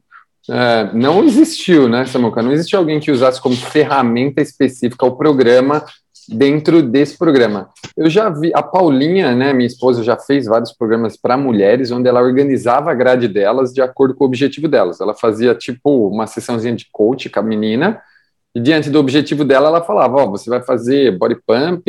É, 0.51 0.93
não 0.93 1.23
existiu, 1.23 1.89
né, 1.89 2.05
Samuca? 2.05 2.43
Não 2.43 2.51
existiu 2.51 2.81
alguém 2.81 2.99
que 2.99 3.13
usasse 3.13 3.41
como 3.41 3.55
ferramenta 3.55 4.43
específica 4.43 5.07
o 5.07 5.17
programa 5.17 5.85
dentro 6.29 6.83
desse 6.83 7.17
programa. 7.17 7.71
Eu 7.97 8.11
já 8.11 8.29
vi, 8.29 8.51
a 8.53 8.63
Paulinha, 8.63 9.37
né, 9.37 9.53
minha 9.53 9.69
esposa, 9.69 10.03
já 10.03 10.17
fez 10.17 10.47
vários 10.47 10.73
programas 10.73 11.17
para 11.17 11.37
mulheres, 11.37 11.93
onde 11.93 12.09
ela 12.09 12.21
organizava 12.21 12.91
a 12.91 12.95
grade 12.95 13.29
delas 13.29 13.73
de 13.73 13.81
acordo 13.81 14.17
com 14.17 14.25
o 14.25 14.27
objetivo 14.27 14.67
delas. 14.67 15.01
Ela 15.01 15.15
fazia, 15.15 15.55
tipo, 15.55 16.09
uma 16.09 16.27
sessãozinha 16.27 16.75
de 16.75 16.89
coach 16.91 17.31
com 17.31 17.39
a 17.39 17.43
menina, 17.45 18.03
e 18.55 18.61
diante 18.61 18.91
do 18.91 18.99
objetivo 18.99 19.45
dela, 19.45 19.69
ela 19.69 19.83
falava: 19.83 20.17
Ó, 20.17 20.25
oh, 20.25 20.31
você 20.31 20.49
vai 20.51 20.63
fazer 20.63 21.17
body 21.17 21.37
pump, 21.47 21.85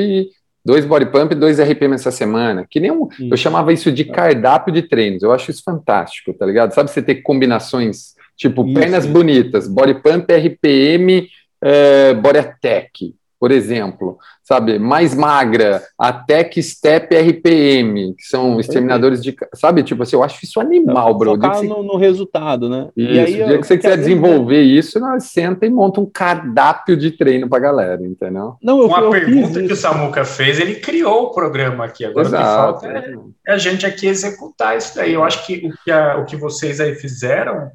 dois 0.63 0.85
body 0.85 1.07
pump 1.07 1.33
e 1.33 1.35
dois 1.35 1.59
RPM 1.59 1.95
essa 1.95 2.11
semana. 2.11 2.65
Que 2.69 2.79
nem 2.79 2.91
um, 2.91 3.07
eu 3.19 3.37
chamava 3.37 3.73
isso 3.73 3.91
de 3.91 4.05
cardápio 4.05 4.73
de 4.73 4.83
treinos. 4.83 5.23
Eu 5.23 5.31
acho 5.31 5.51
isso 5.51 5.63
fantástico, 5.63 6.33
tá 6.33 6.45
ligado? 6.45 6.73
Sabe 6.73 6.91
você 6.91 7.01
ter 7.01 7.15
combinações 7.21 8.13
tipo 8.35 8.65
isso, 8.65 8.73
pernas 8.73 9.05
bonitas, 9.05 9.67
body 9.67 9.95
pump, 9.95 10.31
RPM, 10.31 11.27
é, 11.61 12.13
body 12.13 12.39
attack 12.39 13.18
por 13.39 13.51
exemplo, 13.51 14.17
sabe, 14.43 14.77
mais 14.77 15.15
magra, 15.15 15.81
a 15.97 16.11
Tech 16.11 16.61
Step 16.61 17.15
RPM, 17.15 18.13
que 18.15 18.23
são 18.23 18.59
exterminadores 18.59 19.23
de, 19.23 19.33
sabe, 19.55 19.81
tipo 19.81 20.03
assim, 20.03 20.17
eu 20.17 20.23
acho 20.23 20.43
isso 20.43 20.59
animal, 20.59 21.17
bro. 21.17 21.31
Focar 21.31 21.55
você... 21.55 21.67
no, 21.67 21.81
no, 21.81 21.95
resultado, 21.95 22.67
né? 22.67 22.89
Isso, 22.97 23.11
e 23.11 23.19
aí, 23.19 23.43
o 23.43 23.47
dia 23.47 23.57
que 23.59 23.67
você 23.67 23.77
quiser 23.77 23.97
desenvolver 23.97 24.61
isso, 24.61 24.99
nós 24.99 25.25
senta 25.25 25.65
e 25.65 25.69
monta 25.69 26.01
um 26.01 26.05
cardápio 26.05 26.97
de 26.97 27.11
treino 27.11 27.47
pra 27.47 27.59
galera, 27.59 28.05
entendeu? 28.05 28.55
Não, 28.61 28.79
eu, 28.79 28.87
Uma 28.87 28.99
eu 28.99 29.09
pergunta 29.09 29.63
que 29.63 29.71
o 29.71 29.75
Samuca 29.75 30.25
fez, 30.25 30.59
ele 30.59 30.75
criou 30.75 31.23
o 31.23 31.31
programa 31.31 31.85
aqui, 31.85 32.03
agora 32.03 32.27
Exato, 32.27 32.43
o 32.43 32.79
que 32.79 32.87
falta 32.87 32.99
é, 32.99 33.15
é, 33.47 33.53
a 33.53 33.57
gente 33.57 33.85
aqui 33.85 34.07
executar 34.07 34.77
isso 34.77 34.95
daí. 34.95 35.13
Eu 35.13 35.23
acho 35.23 35.45
que 35.45 35.65
o 35.65 35.83
que, 35.83 35.91
a, 35.91 36.17
o 36.17 36.25
que 36.25 36.35
vocês 36.35 36.81
aí 36.81 36.93
fizeram, 36.93 37.71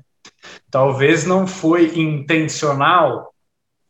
talvez 0.70 1.24
não 1.24 1.46
foi 1.46 1.92
intencional, 1.98 3.33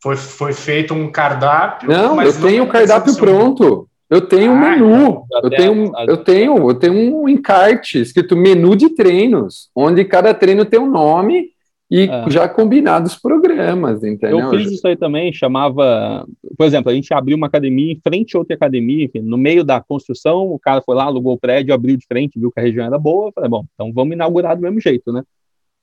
foi, 0.05 0.17
foi 0.17 0.53
feito 0.53 0.93
um 0.93 1.11
cardápio. 1.11 1.89
Não, 1.89 2.21
eu 2.21 2.39
tenho 2.39 2.65
o 2.65 2.69
cardápio 2.69 3.17
pronto. 3.17 3.89
Eu 4.11 4.21
tenho 4.21 4.53
um 4.53 4.57
ah, 4.57 4.71
menu, 4.71 5.25
então, 5.25 5.41
eu 5.43 5.51
tenho, 5.51 5.93
eu 6.07 6.17
tenho, 6.19 6.71
eu 6.71 6.75
tenho 6.75 7.17
um 7.17 7.27
encarte 7.27 7.99
escrito 7.99 8.37
menu 8.37 8.77
de 8.77 8.91
treinos, 8.91 9.71
onde 9.75 10.05
cada 10.05 10.35
treino 10.35 10.67
tem 10.67 10.79
um 10.79 10.91
nome 10.91 11.49
e 11.91 12.03
é. 12.03 12.31
já 12.31 12.47
combinados 12.47 13.17
programas, 13.17 14.05
entendeu? 14.05 14.41
Eu 14.41 14.51
fiz 14.51 14.73
isso 14.73 14.87
aí 14.87 14.95
também, 14.95 15.33
chamava, 15.33 16.27
por 16.57 16.67
exemplo, 16.67 16.93
a 16.93 16.95
gente 16.95 17.13
abriu 17.15 17.37
uma 17.37 17.47
academia 17.47 17.93
em 17.93 18.01
frente 18.07 18.37
a 18.37 18.39
outra 18.39 18.55
academia, 18.55 19.07
enfim, 19.07 19.21
no 19.21 19.39
meio 19.39 19.65
da 19.65 19.81
construção, 19.81 20.53
o 20.53 20.59
cara 20.59 20.83
foi 20.83 20.95
lá, 20.95 21.05
alugou 21.05 21.33
o 21.33 21.39
prédio, 21.39 21.75
abriu 21.75 21.97
de 21.97 22.07
frente, 22.07 22.39
viu 22.39 22.53
que 22.53 22.61
a 22.61 22.63
região 22.63 22.85
era 22.85 22.99
boa, 22.99 23.33
falei, 23.33 23.49
bom, 23.49 23.65
então 23.73 23.91
vamos 23.91 24.15
inaugurar 24.15 24.55
do 24.55 24.63
mesmo 24.63 24.81
jeito, 24.81 25.11
né? 25.11 25.23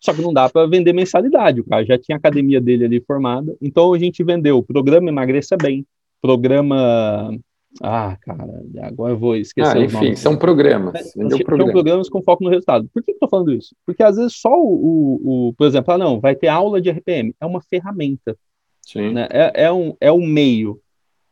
Só 0.01 0.13
que 0.13 0.21
não 0.21 0.33
dá 0.33 0.49
para 0.49 0.67
vender 0.67 0.93
mensalidade. 0.93 1.61
O 1.61 1.65
cara 1.65 1.85
já 1.85 1.97
tinha 1.97 2.15
a 2.15 2.19
academia 2.19 2.59
dele 2.59 2.85
ali 2.85 2.99
formada. 2.99 3.55
Então 3.61 3.93
a 3.93 3.99
gente 3.99 4.23
vendeu 4.23 4.57
o 4.57 4.63
programa 4.63 5.09
Emagreça 5.09 5.55
Bem, 5.55 5.85
programa. 6.19 7.37
Ah, 7.81 8.17
cara, 8.19 8.63
agora 8.81 9.13
eu 9.13 9.17
vou 9.17 9.35
esquecer. 9.35 9.77
Ah, 9.77 9.79
enfim, 9.79 10.15
são 10.15 10.35
programas. 10.35 10.95
É, 10.95 11.03
são 11.03 11.29
programa. 11.39 11.71
programas 11.71 12.09
com 12.09 12.21
foco 12.21 12.43
no 12.43 12.49
resultado. 12.49 12.89
Por 12.91 13.03
que 13.03 13.11
eu 13.11 13.19
tô 13.19 13.27
falando 13.29 13.53
isso? 13.53 13.75
Porque 13.85 14.01
às 14.01 14.17
vezes 14.17 14.35
só 14.35 14.51
o, 14.59 14.73
o, 14.73 15.49
o, 15.49 15.53
por 15.53 15.67
exemplo, 15.67 15.93
ah, 15.93 15.97
não, 15.97 16.19
vai 16.19 16.35
ter 16.35 16.47
aula 16.47 16.81
de 16.81 16.89
RPM. 16.89 17.33
É 17.39 17.45
uma 17.45 17.61
ferramenta. 17.61 18.35
Sim. 18.81 19.13
Né? 19.13 19.27
É, 19.29 19.65
é, 19.65 19.71
um, 19.71 19.95
é 20.01 20.11
um 20.11 20.25
meio. 20.25 20.81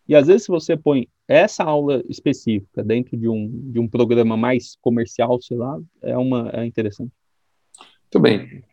E 0.07 0.15
às 0.15 0.27
vezes, 0.27 0.43
se 0.43 0.49
você 0.49 0.77
põe 0.77 1.07
essa 1.27 1.63
aula 1.63 2.03
específica 2.07 2.83
dentro 2.83 3.17
de 3.17 3.27
um, 3.27 3.49
de 3.71 3.79
um 3.79 3.87
programa 3.87 4.37
mais 4.37 4.77
comercial, 4.81 5.41
sei 5.41 5.57
lá, 5.57 5.79
é, 6.01 6.17
uma, 6.17 6.49
é 6.53 6.65
interessante. 6.65 7.11
Muito 8.11 8.19
bem. 8.19 8.63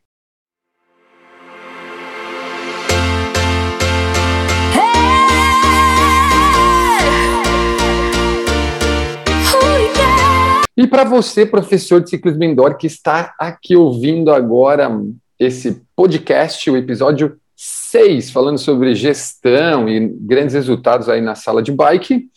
E 10.78 10.86
para 10.86 11.04
você, 11.04 11.44
professor 11.44 12.02
de 12.02 12.08
ciclismo 12.08 12.44
indoor, 12.44 12.76
que 12.76 12.86
está 12.86 13.34
aqui 13.38 13.76
ouvindo 13.76 14.32
agora 14.32 14.90
esse 15.38 15.82
podcast, 15.94 16.70
o 16.70 16.76
episódio 16.76 17.38
6, 17.54 18.30
falando 18.30 18.58
sobre 18.58 18.94
gestão 18.94 19.86
e 19.88 20.08
grandes 20.20 20.54
resultados 20.54 21.08
aí 21.10 21.20
na 21.20 21.34
sala 21.34 21.62
de 21.62 21.72
bike, 21.72 22.30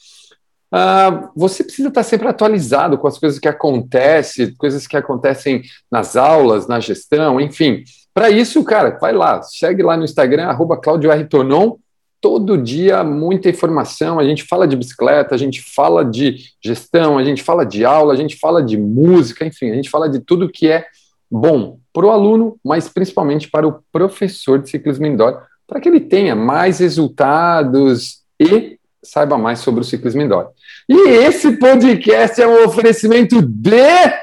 Uh, 0.72 1.30
você 1.36 1.64
precisa 1.64 1.88
estar 1.90 2.04
sempre 2.04 2.28
atualizado 2.28 2.98
com 2.98 3.08
as 3.08 3.18
coisas 3.18 3.40
que 3.40 3.48
acontecem, 3.48 4.54
coisas 4.56 4.86
que 4.86 4.96
acontecem 4.96 5.64
nas 5.92 6.16
aulas, 6.16 6.68
na 6.68 6.80
gestão, 6.80 7.42
enfim. 7.42 7.84
Para 8.14 8.30
isso, 8.30 8.64
cara, 8.64 8.98
vai 9.00 9.14
lá, 9.14 9.42
segue 9.42 9.82
lá 9.82 9.98
no 9.98 10.04
Instagram, 10.04 10.46
arroba 10.46 10.78
Claudio 10.78 11.12
R. 11.12 11.26
Tonon, 11.26 11.78
todo 12.22 12.58
dia 12.58 13.04
muita 13.04 13.50
informação, 13.50 14.20
a 14.20 14.24
gente 14.24 14.44
fala 14.44 14.68
de 14.68 14.76
bicicleta, 14.76 15.34
a 15.34 15.38
gente 15.38 15.62
fala 15.62 16.04
de 16.04 16.38
gestão, 16.64 17.18
a 17.18 17.24
gente 17.24 17.42
fala 17.42 17.66
de 17.66 17.86
aula, 17.86 18.14
a 18.14 18.18
gente 18.18 18.38
fala 18.38 18.62
de 18.62 18.78
música, 18.78 19.46
enfim, 19.46 19.72
a 19.72 19.76
gente 19.76 19.90
fala 19.90 20.10
de 20.10 20.20
tudo 20.20 20.50
que 20.50 20.70
é 20.70 20.86
bom 21.32 21.80
para 21.94 22.06
o 22.06 22.12
aluno, 22.12 22.58
mas 22.64 22.90
principalmente 22.90 23.50
para 23.50 23.68
o 23.68 23.80
professor 23.92 24.60
de 24.60 24.70
ciclismo 24.70 25.06
indoor, 25.06 25.42
para 25.68 25.80
que 25.80 25.88
ele 25.88 26.00
tenha 26.00 26.36
mais 26.36 26.80
resultados 26.80 28.20
e 28.40 28.79
saiba 29.04 29.38
mais 29.38 29.60
sobre 29.60 29.82
o 29.82 29.84
ciclismo 29.84 30.22
indoor. 30.22 30.50
E 30.88 31.10
esse 31.10 31.58
podcast 31.58 32.42
é 32.42 32.48
um 32.48 32.66
oferecimento 32.66 33.42
de 33.42 34.14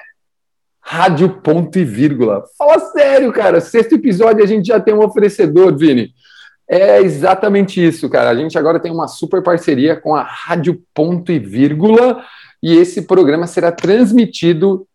Rádio 0.81 1.41
Ponto 1.41 1.79
e 1.79 1.85
Vírgula. 1.85 2.45
Fala 2.57 2.79
sério, 2.79 3.33
cara. 3.33 3.61
Sexto 3.61 3.95
episódio 3.95 4.45
a 4.45 4.47
gente 4.47 4.67
já 4.67 4.79
tem 4.79 4.95
um 4.95 5.05
oferecedor, 5.05 5.77
Vini. 5.77 6.11
É 6.69 7.01
exatamente 7.01 7.85
isso, 7.85 8.09
cara. 8.09 8.31
A 8.31 8.35
gente 8.35 8.59
agora 8.59 8.81
tem 8.81 8.93
uma 8.93 9.09
super 9.09 9.43
parceria 9.43 9.97
com 9.97 10.15
a 10.15 10.23
Rádio 10.23 10.83
Ponto 10.95 11.33
e 11.33 11.39
Vírgula 11.39 12.23
e 12.63 12.77
esse 12.77 13.03
programa 13.03 13.47
será 13.47 13.71
transmitido 13.71 14.87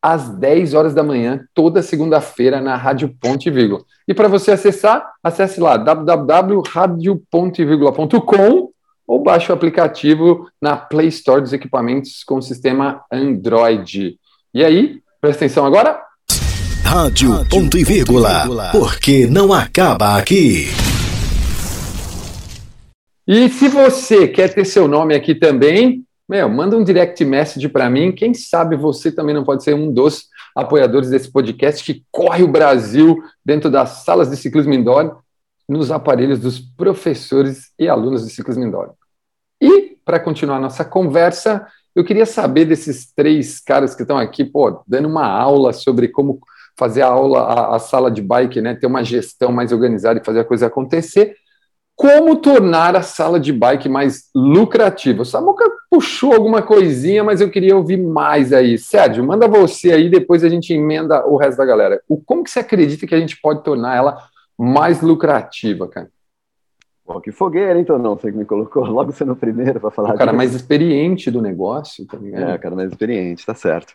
às 0.00 0.28
10 0.28 0.74
horas 0.74 0.94
da 0.94 1.02
manhã, 1.02 1.44
toda 1.52 1.82
segunda-feira, 1.82 2.60
na 2.60 2.76
Rádio 2.76 3.12
Ponte 3.20 3.48
e 3.48 3.52
Vírgula. 3.52 3.82
E 4.06 4.14
para 4.14 4.28
você 4.28 4.52
acessar, 4.52 5.12
acesse 5.22 5.58
lá 5.60 5.76
www.radiopontoevírgula.com 5.76 8.70
ou 9.08 9.22
baixe 9.22 9.50
o 9.50 9.54
aplicativo 9.54 10.46
na 10.60 10.76
Play 10.76 11.08
Store 11.08 11.40
dos 11.40 11.54
equipamentos 11.54 12.22
com 12.22 12.36
o 12.36 12.42
sistema 12.42 13.02
Android. 13.10 14.18
E 14.52 14.62
aí, 14.62 15.00
presta 15.18 15.46
atenção 15.46 15.64
agora. 15.64 15.98
Rádio, 16.84 17.32
Rádio 17.32 17.48
ponto 17.48 17.78
e 17.78 17.84
vírgula, 17.84 18.40
vírgula, 18.40 18.68
porque 18.70 19.26
não 19.26 19.50
acaba 19.52 20.18
aqui. 20.18 20.66
E 23.26 23.48
se 23.48 23.68
você 23.68 24.28
quer 24.28 24.52
ter 24.52 24.66
seu 24.66 24.86
nome 24.86 25.14
aqui 25.14 25.34
também, 25.34 26.04
meu, 26.28 26.48
manda 26.48 26.76
um 26.76 26.84
direct 26.84 27.24
message 27.24 27.68
para 27.68 27.88
mim. 27.88 28.12
Quem 28.12 28.34
sabe 28.34 28.76
você 28.76 29.10
também 29.10 29.34
não 29.34 29.44
pode 29.44 29.64
ser 29.64 29.74
um 29.74 29.90
dos 29.90 30.26
apoiadores 30.54 31.08
desse 31.08 31.30
podcast 31.30 31.82
que 31.82 32.04
corre 32.10 32.42
o 32.42 32.48
Brasil 32.48 33.16
dentro 33.44 33.70
das 33.70 34.04
salas 34.04 34.30
de 34.30 34.36
ciclismo 34.36 34.74
indoor 34.74 35.18
nos 35.68 35.90
aparelhos 35.90 36.40
dos 36.40 36.58
professores 36.58 37.70
e 37.78 37.88
alunos 37.88 38.24
de 38.24 38.32
ciclismo 38.32 38.64
indoor. 38.64 38.97
Para 40.08 40.18
continuar 40.18 40.58
nossa 40.58 40.86
conversa, 40.86 41.66
eu 41.94 42.02
queria 42.02 42.24
saber 42.24 42.64
desses 42.64 43.12
três 43.14 43.60
caras 43.60 43.94
que 43.94 44.00
estão 44.00 44.16
aqui, 44.16 44.42
pô, 44.42 44.82
dando 44.88 45.06
uma 45.06 45.26
aula 45.26 45.70
sobre 45.74 46.08
como 46.08 46.40
fazer 46.78 47.02
a 47.02 47.08
aula, 47.08 47.40
a, 47.40 47.76
a, 47.76 47.78
sala 47.78 48.10
de 48.10 48.22
bike, 48.22 48.62
né, 48.62 48.74
ter 48.74 48.86
uma 48.86 49.04
gestão 49.04 49.52
mais 49.52 49.70
organizada 49.70 50.18
e 50.18 50.24
fazer 50.24 50.40
a 50.40 50.44
coisa 50.46 50.66
acontecer. 50.66 51.34
Como 51.94 52.36
tornar 52.36 52.96
a 52.96 53.02
sala 53.02 53.38
de 53.38 53.52
bike 53.52 53.86
mais 53.86 54.30
lucrativa? 54.34 55.20
O 55.20 55.26
Samuca 55.26 55.70
puxou 55.90 56.32
alguma 56.32 56.62
coisinha, 56.62 57.22
mas 57.22 57.42
eu 57.42 57.50
queria 57.50 57.76
ouvir 57.76 57.98
mais 57.98 58.50
aí. 58.50 58.78
Sérgio, 58.78 59.22
manda 59.22 59.46
você 59.46 59.92
aí, 59.92 60.08
depois 60.08 60.42
a 60.42 60.48
gente 60.48 60.72
emenda 60.72 61.26
o 61.26 61.36
resto 61.36 61.58
da 61.58 61.66
galera. 61.66 62.00
O, 62.08 62.16
como 62.16 62.42
que 62.42 62.50
você 62.50 62.60
acredita 62.60 63.06
que 63.06 63.14
a 63.14 63.20
gente 63.20 63.38
pode 63.42 63.62
tornar 63.62 63.94
ela 63.94 64.16
mais 64.58 65.02
lucrativa, 65.02 65.86
cara? 65.86 66.08
Que 67.22 67.32
fogueira, 67.32 67.80
então 67.80 67.98
não, 67.98 68.16
você 68.16 68.30
que 68.30 68.36
me 68.36 68.44
colocou 68.44 68.84
logo 68.86 69.12
sendo 69.12 69.32
o 69.32 69.36
primeiro 69.36 69.80
para 69.80 69.90
falar. 69.90 70.10
O 70.10 70.18
cara 70.18 70.26
disso. 70.26 70.36
mais 70.36 70.54
experiente 70.54 71.30
do 71.30 71.40
negócio, 71.40 72.06
tá 72.06 72.18
ligado? 72.18 72.50
É, 72.50 72.54
o 72.54 72.60
cara 72.60 72.76
mais 72.76 72.90
experiente, 72.90 73.46
tá 73.46 73.54
certo. 73.54 73.94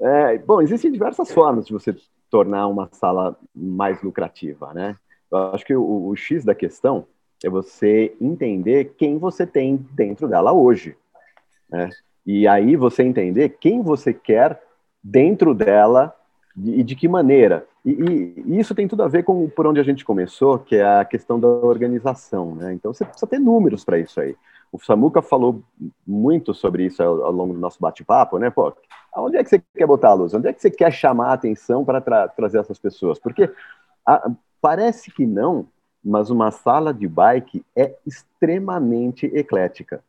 É, 0.00 0.38
bom, 0.38 0.60
existem 0.60 0.90
diversas 0.90 1.30
formas 1.30 1.66
de 1.66 1.72
você 1.72 1.94
tornar 2.30 2.66
uma 2.66 2.88
sala 2.92 3.36
mais 3.54 4.02
lucrativa, 4.02 4.72
né? 4.74 4.96
Eu 5.30 5.38
acho 5.54 5.64
que 5.64 5.74
o, 5.74 6.08
o 6.08 6.16
X 6.16 6.44
da 6.44 6.54
questão 6.54 7.06
é 7.44 7.48
você 7.48 8.14
entender 8.20 8.94
quem 8.96 9.18
você 9.18 9.46
tem 9.46 9.76
dentro 9.92 10.28
dela 10.28 10.52
hoje, 10.52 10.96
né? 11.70 11.90
E 12.26 12.46
aí 12.46 12.76
você 12.76 13.02
entender 13.02 13.56
quem 13.60 13.82
você 13.82 14.12
quer 14.12 14.60
dentro 15.02 15.54
dela 15.54 16.14
e 16.56 16.82
de 16.82 16.94
que 16.94 17.08
maneira. 17.08 17.66
E, 17.88 18.42
e, 18.46 18.58
isso 18.58 18.74
tem 18.74 18.86
tudo 18.86 19.02
a 19.02 19.08
ver 19.08 19.22
com 19.22 19.48
por 19.48 19.66
onde 19.66 19.80
a 19.80 19.82
gente 19.82 20.04
começou, 20.04 20.58
que 20.58 20.76
é 20.76 21.00
a 21.00 21.04
questão 21.06 21.40
da 21.40 21.48
organização, 21.48 22.54
né? 22.54 22.74
Então 22.74 22.92
você 22.92 23.02
precisa 23.02 23.26
ter 23.26 23.38
números 23.38 23.82
para 23.82 23.98
isso 23.98 24.20
aí. 24.20 24.36
O 24.70 24.78
Samuca 24.78 25.22
falou 25.22 25.62
muito 26.06 26.52
sobre 26.52 26.84
isso 26.84 27.02
ao, 27.02 27.24
ao 27.24 27.32
longo 27.32 27.54
do 27.54 27.60
nosso 27.60 27.78
bate-papo, 27.80 28.38
né? 28.38 28.50
Pô, 28.50 28.74
onde 29.16 29.38
é 29.38 29.42
que 29.42 29.48
você 29.48 29.62
quer 29.74 29.86
botar 29.86 30.10
a 30.10 30.14
luz? 30.14 30.34
Onde 30.34 30.48
é 30.48 30.52
que 30.52 30.60
você 30.60 30.70
quer 30.70 30.92
chamar 30.92 31.28
a 31.28 31.32
atenção 31.32 31.82
para 31.82 31.98
tra 32.02 32.28
trazer 32.28 32.58
essas 32.58 32.78
pessoas? 32.78 33.18
Porque 33.18 33.50
a, 34.04 34.30
parece 34.60 35.10
que 35.10 35.24
não, 35.24 35.66
mas 36.04 36.28
uma 36.28 36.50
sala 36.50 36.92
de 36.92 37.08
bike 37.08 37.64
é 37.74 37.96
extremamente 38.06 39.24
eclética. 39.34 40.04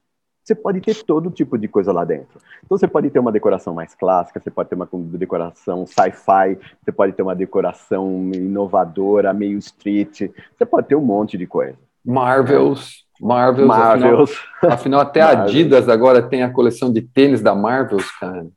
Você 0.49 0.55
pode 0.55 0.81
ter 0.81 0.95
todo 1.03 1.29
tipo 1.29 1.57
de 1.57 1.67
coisa 1.67 1.91
lá 1.91 2.03
dentro. 2.03 2.39
Então 2.65 2.77
você 2.77 2.87
pode 2.87 3.09
ter 3.09 3.19
uma 3.19 3.31
decoração 3.31 3.73
mais 3.73 3.93
clássica, 3.93 4.39
você 4.39 4.49
pode 4.49 4.69
ter 4.69 4.75
uma 4.75 4.89
decoração 4.91 5.85
sci-fi, 5.85 6.57
você 6.83 6.91
pode 6.91 7.13
ter 7.13 7.21
uma 7.21 7.35
decoração 7.35 8.31
inovadora, 8.33 9.31
meio 9.31 9.59
street, 9.59 10.31
você 10.57 10.65
pode 10.65 10.87
ter 10.87 10.95
um 10.95 11.01
monte 11.01 11.37
de 11.37 11.45
coisa. 11.45 11.77
Marvels, 12.03 13.05
Marvels, 13.21 13.67
Marvels. 13.67 14.31
Afinal, 14.31 14.73
afinal 14.73 14.99
até 15.01 15.21
a 15.21 15.43
Adidas 15.43 15.87
agora 15.87 16.21
tem 16.21 16.41
a 16.41 16.49
coleção 16.49 16.91
de 16.91 17.01
tênis 17.01 17.41
da 17.41 17.53
Marvels, 17.53 18.09
cara. 18.19 18.47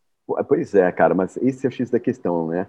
Pois 0.49 0.75
é, 0.75 0.91
cara, 0.93 1.15
mas 1.15 1.37
esse 1.37 1.67
é 1.67 1.69
o 1.69 1.73
X 1.73 1.91
da 1.91 2.01
questão, 2.01 2.47
né? 2.47 2.67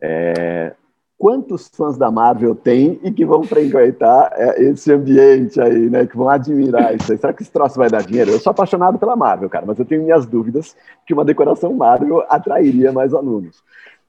É, 0.00 0.74
quantos 1.18 1.68
fãs 1.68 1.96
da 1.96 2.10
Marvel 2.10 2.54
tem 2.54 3.00
e 3.02 3.10
que 3.10 3.24
vão 3.24 3.42
frequentar 3.42 4.30
é, 4.34 4.62
esse 4.64 4.92
ambiente 4.92 5.60
aí, 5.60 5.88
né? 5.88 6.06
Que 6.06 6.16
vão 6.16 6.28
admirar 6.28 6.94
isso 6.94 7.12
aí. 7.12 7.18
Será 7.18 7.32
que 7.32 7.42
esse 7.42 7.50
troço 7.50 7.78
vai 7.78 7.88
dar 7.88 8.02
dinheiro? 8.02 8.30
Eu 8.30 8.38
sou 8.38 8.50
apaixonado 8.50 8.98
pela 8.98 9.16
Marvel, 9.16 9.48
cara, 9.48 9.64
mas 9.66 9.78
eu 9.78 9.84
tenho 9.84 10.02
minhas 10.02 10.26
dúvidas 10.26 10.76
que 11.06 11.14
uma 11.14 11.24
decoração 11.24 11.72
Marvel 11.74 12.24
atrairia 12.28 12.92
mais 12.92 13.14
alunos. 13.14 13.62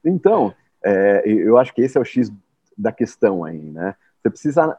Então, 0.04 0.54
é, 0.84 1.22
eu 1.26 1.56
acho 1.56 1.74
que 1.74 1.82
esse 1.82 1.96
é 1.96 2.00
o 2.00 2.04
X 2.04 2.30
da 2.76 2.92
questão 2.92 3.44
aí, 3.44 3.58
né? 3.58 3.94
Você 4.22 4.30
precisa 4.30 4.76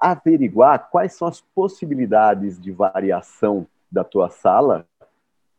averiguar 0.00 0.88
quais 0.90 1.12
são 1.14 1.28
as 1.28 1.40
possibilidades 1.40 2.60
de 2.60 2.70
variação 2.72 3.66
da 3.90 4.02
tua 4.02 4.28
sala 4.28 4.86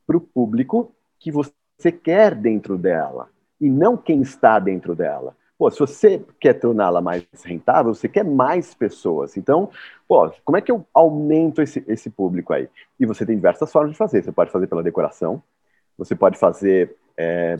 para 0.05 0.17
o 0.17 0.21
público 0.21 0.91
que 1.19 1.31
você 1.31 1.91
quer 1.91 2.35
dentro 2.35 2.77
dela 2.77 3.29
e 3.59 3.69
não 3.69 3.95
quem 3.95 4.21
está 4.21 4.59
dentro 4.59 4.95
dela. 4.95 5.35
Pô, 5.57 5.69
se 5.69 5.79
você 5.79 6.23
quer 6.39 6.53
torná-la 6.53 7.01
mais 7.01 7.25
rentável, 7.43 7.93
você 7.93 8.09
quer 8.09 8.25
mais 8.25 8.73
pessoas. 8.73 9.37
Então, 9.37 9.69
pô, 10.07 10.31
como 10.43 10.57
é 10.57 10.61
que 10.61 10.71
eu 10.71 10.85
aumento 10.93 11.61
esse, 11.61 11.83
esse 11.87 12.09
público 12.09 12.53
aí? 12.53 12.67
E 12.99 13.05
você 13.05 13.25
tem 13.25 13.35
diversas 13.35 13.71
formas 13.71 13.91
de 13.91 13.97
fazer. 13.97 14.23
Você 14.23 14.31
pode 14.31 14.51
fazer 14.51 14.67
pela 14.67 14.83
decoração, 14.83 15.41
você 15.97 16.15
pode 16.15 16.37
fazer 16.37 16.95
é, 17.15 17.57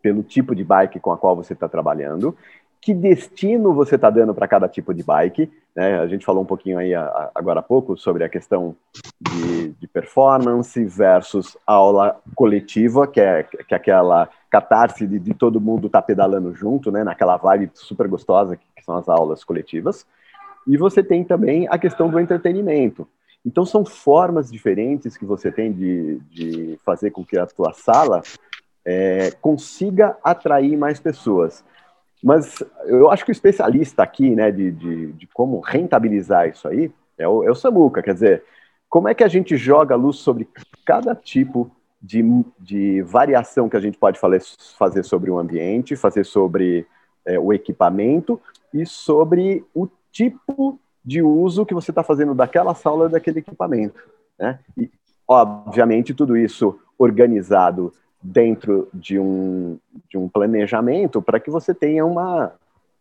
pelo 0.00 0.22
tipo 0.22 0.54
de 0.54 0.64
bike 0.64 1.00
com 1.00 1.12
a 1.12 1.18
qual 1.18 1.36
você 1.36 1.52
está 1.52 1.68
trabalhando, 1.68 2.36
que 2.80 2.92
destino 2.92 3.72
você 3.72 3.94
está 3.94 4.10
dando 4.10 4.34
para 4.34 4.48
cada 4.48 4.68
tipo 4.68 4.92
de 4.92 5.02
bike. 5.02 5.50
Né? 5.74 5.98
A 5.98 6.06
gente 6.06 6.24
falou 6.24 6.42
um 6.42 6.46
pouquinho 6.46 6.78
aí 6.78 6.94
a, 6.94 7.30
agora 7.34 7.60
há 7.60 7.62
pouco 7.62 7.96
sobre 7.96 8.24
a 8.24 8.28
questão 8.28 8.76
de, 9.20 9.68
de, 9.70 9.86
performance 9.86 10.82
versus 10.84 11.56
aula 11.66 12.20
coletiva, 12.34 13.06
que 13.06 13.20
é, 13.20 13.42
que 13.42 13.72
é 13.72 13.76
aquela 13.76 14.28
catarse 14.50 15.06
de, 15.06 15.18
de 15.18 15.34
todo 15.34 15.60
mundo 15.60 15.88
tá 15.88 16.02
pedalando 16.02 16.54
junto, 16.54 16.90
né? 16.90 17.02
naquela 17.04 17.36
vibe 17.36 17.70
super 17.74 18.08
gostosa 18.08 18.56
que, 18.56 18.66
que 18.76 18.84
são 18.84 18.96
as 18.96 19.08
aulas 19.08 19.42
coletivas. 19.44 20.06
E 20.66 20.76
você 20.76 21.02
tem 21.02 21.24
também 21.24 21.66
a 21.70 21.78
questão 21.78 22.08
do 22.08 22.18
entretenimento. 22.18 23.06
Então, 23.44 23.66
são 23.66 23.84
formas 23.84 24.50
diferentes 24.50 25.16
que 25.16 25.24
você 25.24 25.52
tem 25.52 25.70
de, 25.70 26.18
de 26.30 26.78
fazer 26.84 27.10
com 27.10 27.24
que 27.24 27.36
a 27.36 27.46
tua 27.46 27.74
sala 27.74 28.22
é, 28.84 29.30
consiga 29.40 30.16
atrair 30.24 30.76
mais 30.76 30.98
pessoas. 30.98 31.62
Mas 32.22 32.62
eu 32.86 33.10
acho 33.10 33.22
que 33.22 33.30
o 33.30 33.32
especialista 33.32 34.02
aqui, 34.02 34.34
né, 34.34 34.50
de, 34.50 34.72
de, 34.72 35.12
de 35.12 35.26
como 35.26 35.60
rentabilizar 35.60 36.48
isso 36.48 36.66
aí, 36.66 36.90
é 37.18 37.28
o, 37.28 37.44
é 37.44 37.50
o 37.50 37.54
Samuca. 37.54 38.02
Quer 38.02 38.14
dizer, 38.14 38.44
como 38.94 39.08
é 39.08 39.14
que 39.14 39.24
a 39.24 39.28
gente 39.28 39.56
joga 39.56 39.96
luz 39.96 40.18
sobre 40.18 40.48
cada 40.86 41.16
tipo 41.16 41.68
de, 42.00 42.22
de 42.60 43.02
variação 43.02 43.68
que 43.68 43.76
a 43.76 43.80
gente 43.80 43.98
pode 43.98 44.20
fazer 44.78 45.02
sobre 45.02 45.32
o 45.32 45.36
ambiente, 45.36 45.96
fazer 45.96 46.22
sobre 46.22 46.86
é, 47.26 47.36
o 47.36 47.52
equipamento 47.52 48.40
e 48.72 48.86
sobre 48.86 49.64
o 49.74 49.88
tipo 50.12 50.78
de 51.04 51.20
uso 51.20 51.66
que 51.66 51.74
você 51.74 51.90
está 51.90 52.04
fazendo 52.04 52.36
daquela 52.36 52.72
sala 52.72 53.08
daquele 53.08 53.40
equipamento. 53.40 54.00
Né? 54.38 54.60
E, 54.78 54.88
obviamente, 55.26 56.14
tudo 56.14 56.36
isso 56.36 56.78
organizado 56.96 57.92
dentro 58.22 58.88
de 58.94 59.18
um, 59.18 59.76
de 60.08 60.16
um 60.16 60.28
planejamento 60.28 61.20
para 61.20 61.40
que 61.40 61.50
você 61.50 61.74
tenha 61.74 62.06
uma, 62.06 62.52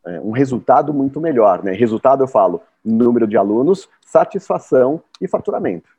é, 0.05 0.19
um 0.19 0.31
resultado 0.31 0.93
muito 0.93 1.19
melhor. 1.19 1.63
Né? 1.63 1.71
Resultado, 1.73 2.23
eu 2.23 2.27
falo, 2.27 2.61
número 2.83 3.27
de 3.27 3.37
alunos, 3.37 3.87
satisfação 4.01 5.01
e 5.21 5.27
faturamento. 5.27 5.89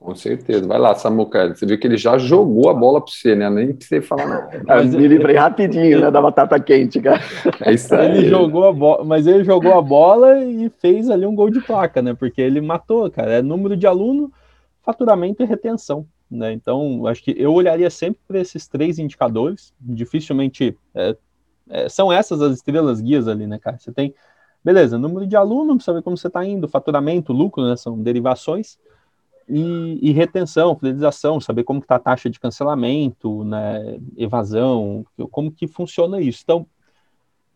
Com 0.00 0.14
certeza. 0.14 0.66
Vai 0.66 0.78
lá, 0.78 0.94
Samuca. 0.94 1.54
Você 1.54 1.66
viu 1.66 1.78
que 1.78 1.86
ele 1.86 1.98
já 1.98 2.16
jogou 2.16 2.70
a 2.70 2.74
bola 2.74 3.02
para 3.02 3.12
você, 3.12 3.36
né? 3.36 3.50
Nem 3.50 3.74
precisa 3.74 4.00
falar 4.00 4.26
nada. 4.26 4.62
Mas 4.66 4.94
me 4.94 5.06
livrei 5.06 5.36
rapidinho, 5.36 6.00
né? 6.00 6.10
Da 6.10 6.22
batata 6.22 6.58
quente, 6.58 6.98
cara. 7.02 7.20
É 7.60 7.74
isso 7.74 7.94
aí. 7.94 8.16
Ele 8.16 8.28
jogou 8.30 8.66
a 8.66 8.72
bola, 8.72 9.04
mas 9.04 9.26
ele 9.26 9.44
jogou 9.44 9.74
a 9.74 9.82
bola 9.82 10.42
e 10.42 10.70
fez 10.80 11.10
ali 11.10 11.26
um 11.26 11.34
gol 11.34 11.50
de 11.50 11.60
placa, 11.60 12.00
né? 12.00 12.14
Porque 12.14 12.40
ele 12.40 12.62
matou, 12.62 13.10
cara. 13.10 13.34
É 13.34 13.42
número 13.42 13.76
de 13.76 13.86
aluno, 13.86 14.32
faturamento 14.82 15.42
e 15.42 15.46
retenção. 15.46 16.06
Né? 16.30 16.52
Então, 16.52 17.06
acho 17.06 17.22
que 17.22 17.34
eu 17.36 17.52
olharia 17.52 17.90
sempre 17.90 18.20
para 18.26 18.38
esses 18.38 18.66
três 18.66 18.98
indicadores. 18.98 19.74
Dificilmente 19.78 20.78
é, 20.94 21.14
é, 21.70 21.88
são 21.88 22.12
essas 22.12 22.42
as 22.42 22.56
estrelas 22.56 23.00
guias 23.00 23.28
ali, 23.28 23.46
né, 23.46 23.58
cara? 23.58 23.78
Você 23.78 23.92
tem, 23.92 24.14
beleza, 24.64 24.98
número 24.98 25.26
de 25.26 25.36
alunos, 25.36 25.84
saber 25.84 26.02
como 26.02 26.16
você 26.16 26.26
está 26.26 26.44
indo, 26.44 26.68
faturamento, 26.68 27.32
lucro, 27.32 27.66
né? 27.66 27.76
São 27.76 27.98
derivações. 27.98 28.78
E, 29.48 29.98
e 30.00 30.12
retenção, 30.12 30.76
fidelização, 30.76 31.40
saber 31.40 31.64
como 31.64 31.80
está 31.80 31.96
a 31.96 31.98
taxa 31.98 32.30
de 32.30 32.38
cancelamento, 32.38 33.42
né, 33.42 33.98
evasão, 34.16 35.04
como 35.32 35.50
que 35.50 35.66
funciona 35.66 36.20
isso. 36.20 36.42
Então, 36.44 36.64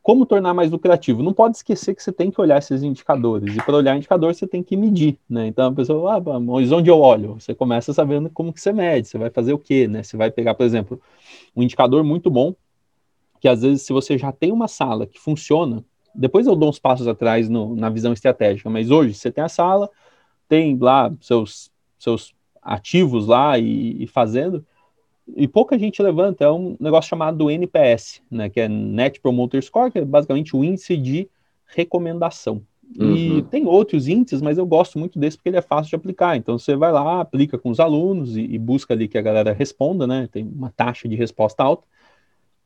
como 0.03 0.27
tornar 0.27 0.53
mais 0.53 0.71
lucrativo? 0.71 1.23
Não 1.23 1.33
pode 1.33 1.57
esquecer 1.57 1.95
que 1.95 2.03
você 2.03 2.13
tem 2.13 2.31
que 2.31 2.39
olhar 2.39 2.59
esses 2.59 2.83
indicadores. 2.83 3.57
E 3.57 3.63
para 3.63 3.75
olhar 3.75 3.97
indicador, 3.97 4.35
você 4.35 4.47
tem 4.47 4.63
que 4.63 4.77
medir, 4.77 5.19
né? 5.27 5.47
Então 5.47 5.69
a 5.69 5.73
pessoa, 5.73 6.17
ah, 6.17 6.41
mas 6.41 6.71
onde 6.73 6.91
eu 6.91 6.99
olho? 7.01 7.41
Você 7.41 7.55
começa 7.55 7.91
sabendo 7.95 8.29
como 8.29 8.53
que 8.53 8.61
você 8.61 8.71
mede, 8.71 9.09
você 9.09 9.17
vai 9.17 9.31
fazer 9.31 9.55
o 9.55 9.59
quê, 9.59 9.89
né? 9.89 10.03
Você 10.03 10.15
vai 10.17 10.31
pegar, 10.31 10.55
por 10.55 10.67
exemplo, 10.67 11.01
um 11.57 11.63
indicador 11.63 12.05
muito 12.05 12.29
bom, 12.29 12.55
que 13.45 13.49
às 13.49 13.61
vezes 13.61 13.83
se 13.83 13.93
você 13.93 14.17
já 14.17 14.33
tem 14.33 14.51
uma 14.51 14.67
sala 14.67 15.07
que 15.07 15.21
funciona, 15.21 15.85
depois 16.15 16.47
eu 16.47 16.57
dou 16.57 16.71
uns 16.71 16.79
passos 16.79 17.07
atrás 17.07 17.47
no, 17.47 17.77
na 17.77 17.91
visão 17.91 18.11
estratégica, 18.11 18.71
mas 18.71 18.91
hoje 18.91 19.13
você 19.13 19.31
tem 19.31 19.45
a 19.45 19.51
sala, 19.51 19.91
tem 20.49 20.79
lá 20.79 21.13
seus, 21.21 21.71
seus 21.99 22.35
ativos 22.63 23.27
lá 23.27 23.59
e, 23.59 24.03
e 24.03 24.07
fazendo, 24.07 24.65
e 25.37 25.47
pouca 25.47 25.79
gente 25.79 26.01
levanta, 26.01 26.43
é 26.43 26.51
um 26.51 26.75
negócio 26.81 27.11
chamado 27.11 27.51
NPS, 27.51 28.23
né, 28.31 28.49
que 28.49 28.61
é 28.61 28.67
Net 28.67 29.21
Promoter 29.21 29.63
Score, 29.63 29.93
que 29.93 29.99
é 29.99 30.05
basicamente 30.07 30.57
o 30.57 30.65
índice 30.65 30.97
de 30.97 31.29
recomendação. 31.67 32.63
Uhum. 32.99 33.15
E 33.15 33.43
tem 33.43 33.67
outros 33.67 34.09
índices, 34.09 34.41
mas 34.41 34.57
eu 34.57 34.65
gosto 34.65 34.99
muito 34.99 35.19
desse 35.19 35.37
porque 35.37 35.51
ele 35.51 35.59
é 35.59 35.63
fácil 35.63 35.91
de 35.91 35.97
aplicar. 35.97 36.35
Então 36.35 36.59
você 36.59 36.75
vai 36.77 36.93
lá, 36.93 37.21
aplica 37.21 37.59
com 37.59 37.69
os 37.69 37.79
alunos 37.79 38.39
e, 38.39 38.41
e 38.41 38.59
busca 38.59 38.95
ali 38.95 39.07
que 39.07 39.19
a 39.19 39.23
galera 39.23 39.53
responda, 39.53 40.07
né? 40.07 40.31
Tem 40.33 40.43
uma 40.43 40.71
taxa 40.71 41.07
de 41.07 41.15
resposta 41.15 41.63
alta. 41.63 41.87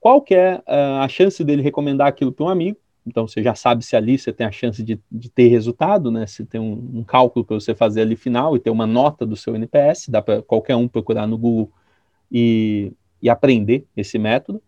Qual 0.08 0.22
que 0.22 0.34
é 0.34 0.54
uh, 0.66 1.02
a 1.02 1.08
chance 1.10 1.44
dele 1.44 1.60
recomendar 1.60 2.06
aquilo 2.06 2.32
para 2.32 2.46
um 2.46 2.48
amigo? 2.48 2.78
Então 3.06 3.28
você 3.28 3.42
já 3.42 3.54
sabe 3.54 3.84
se 3.84 3.94
ali 3.94 4.18
você 4.18 4.32
tem 4.32 4.46
a 4.46 4.50
chance 4.50 4.82
de, 4.82 4.98
de 5.12 5.28
ter 5.28 5.48
resultado, 5.48 6.10
né? 6.10 6.26
Se 6.26 6.46
tem 6.46 6.58
um, 6.58 7.00
um 7.00 7.04
cálculo 7.04 7.44
para 7.44 7.60
você 7.60 7.74
fazer 7.74 8.00
ali 8.00 8.16
final 8.16 8.56
e 8.56 8.58
ter 8.58 8.70
uma 8.70 8.86
nota 8.86 9.26
do 9.26 9.36
seu 9.36 9.54
NPS, 9.54 10.08
dá 10.08 10.22
para 10.22 10.40
qualquer 10.40 10.76
um 10.76 10.88
procurar 10.88 11.26
no 11.26 11.36
Google 11.36 11.70
e, 12.32 12.90
e 13.20 13.28
aprender 13.28 13.84
esse 13.94 14.18
método. 14.18 14.62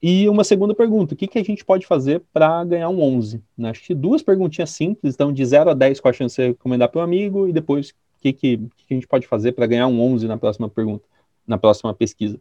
E 0.00 0.28
uma 0.28 0.44
segunda 0.44 0.72
pergunta, 0.72 1.14
o 1.14 1.16
que, 1.16 1.26
que 1.26 1.40
a 1.40 1.44
gente 1.44 1.64
pode 1.64 1.84
fazer 1.84 2.22
para 2.32 2.62
ganhar 2.62 2.90
um 2.90 3.02
11? 3.02 3.42
Né? 3.58 3.70
Acho 3.70 3.82
que 3.82 3.92
duas 3.92 4.22
perguntinhas 4.22 4.70
simples, 4.70 5.14
então 5.14 5.32
de 5.32 5.44
0 5.44 5.70
a 5.70 5.74
10 5.74 5.98
com 5.98 6.06
a 6.06 6.12
chance 6.12 6.40
de 6.40 6.46
recomendar 6.46 6.88
para 6.90 7.00
um 7.00 7.04
amigo 7.04 7.48
e 7.48 7.52
depois 7.52 7.90
o 7.90 7.94
que, 8.20 8.32
que, 8.32 8.56
que 8.86 8.94
a 8.94 8.94
gente 8.94 9.08
pode 9.08 9.26
fazer 9.26 9.50
para 9.50 9.66
ganhar 9.66 9.88
um 9.88 10.00
11 10.00 10.28
na 10.28 10.38
próxima 10.38 10.68
pergunta, 10.68 11.04
na 11.44 11.58
próxima 11.58 11.92
pesquisa. 11.92 12.38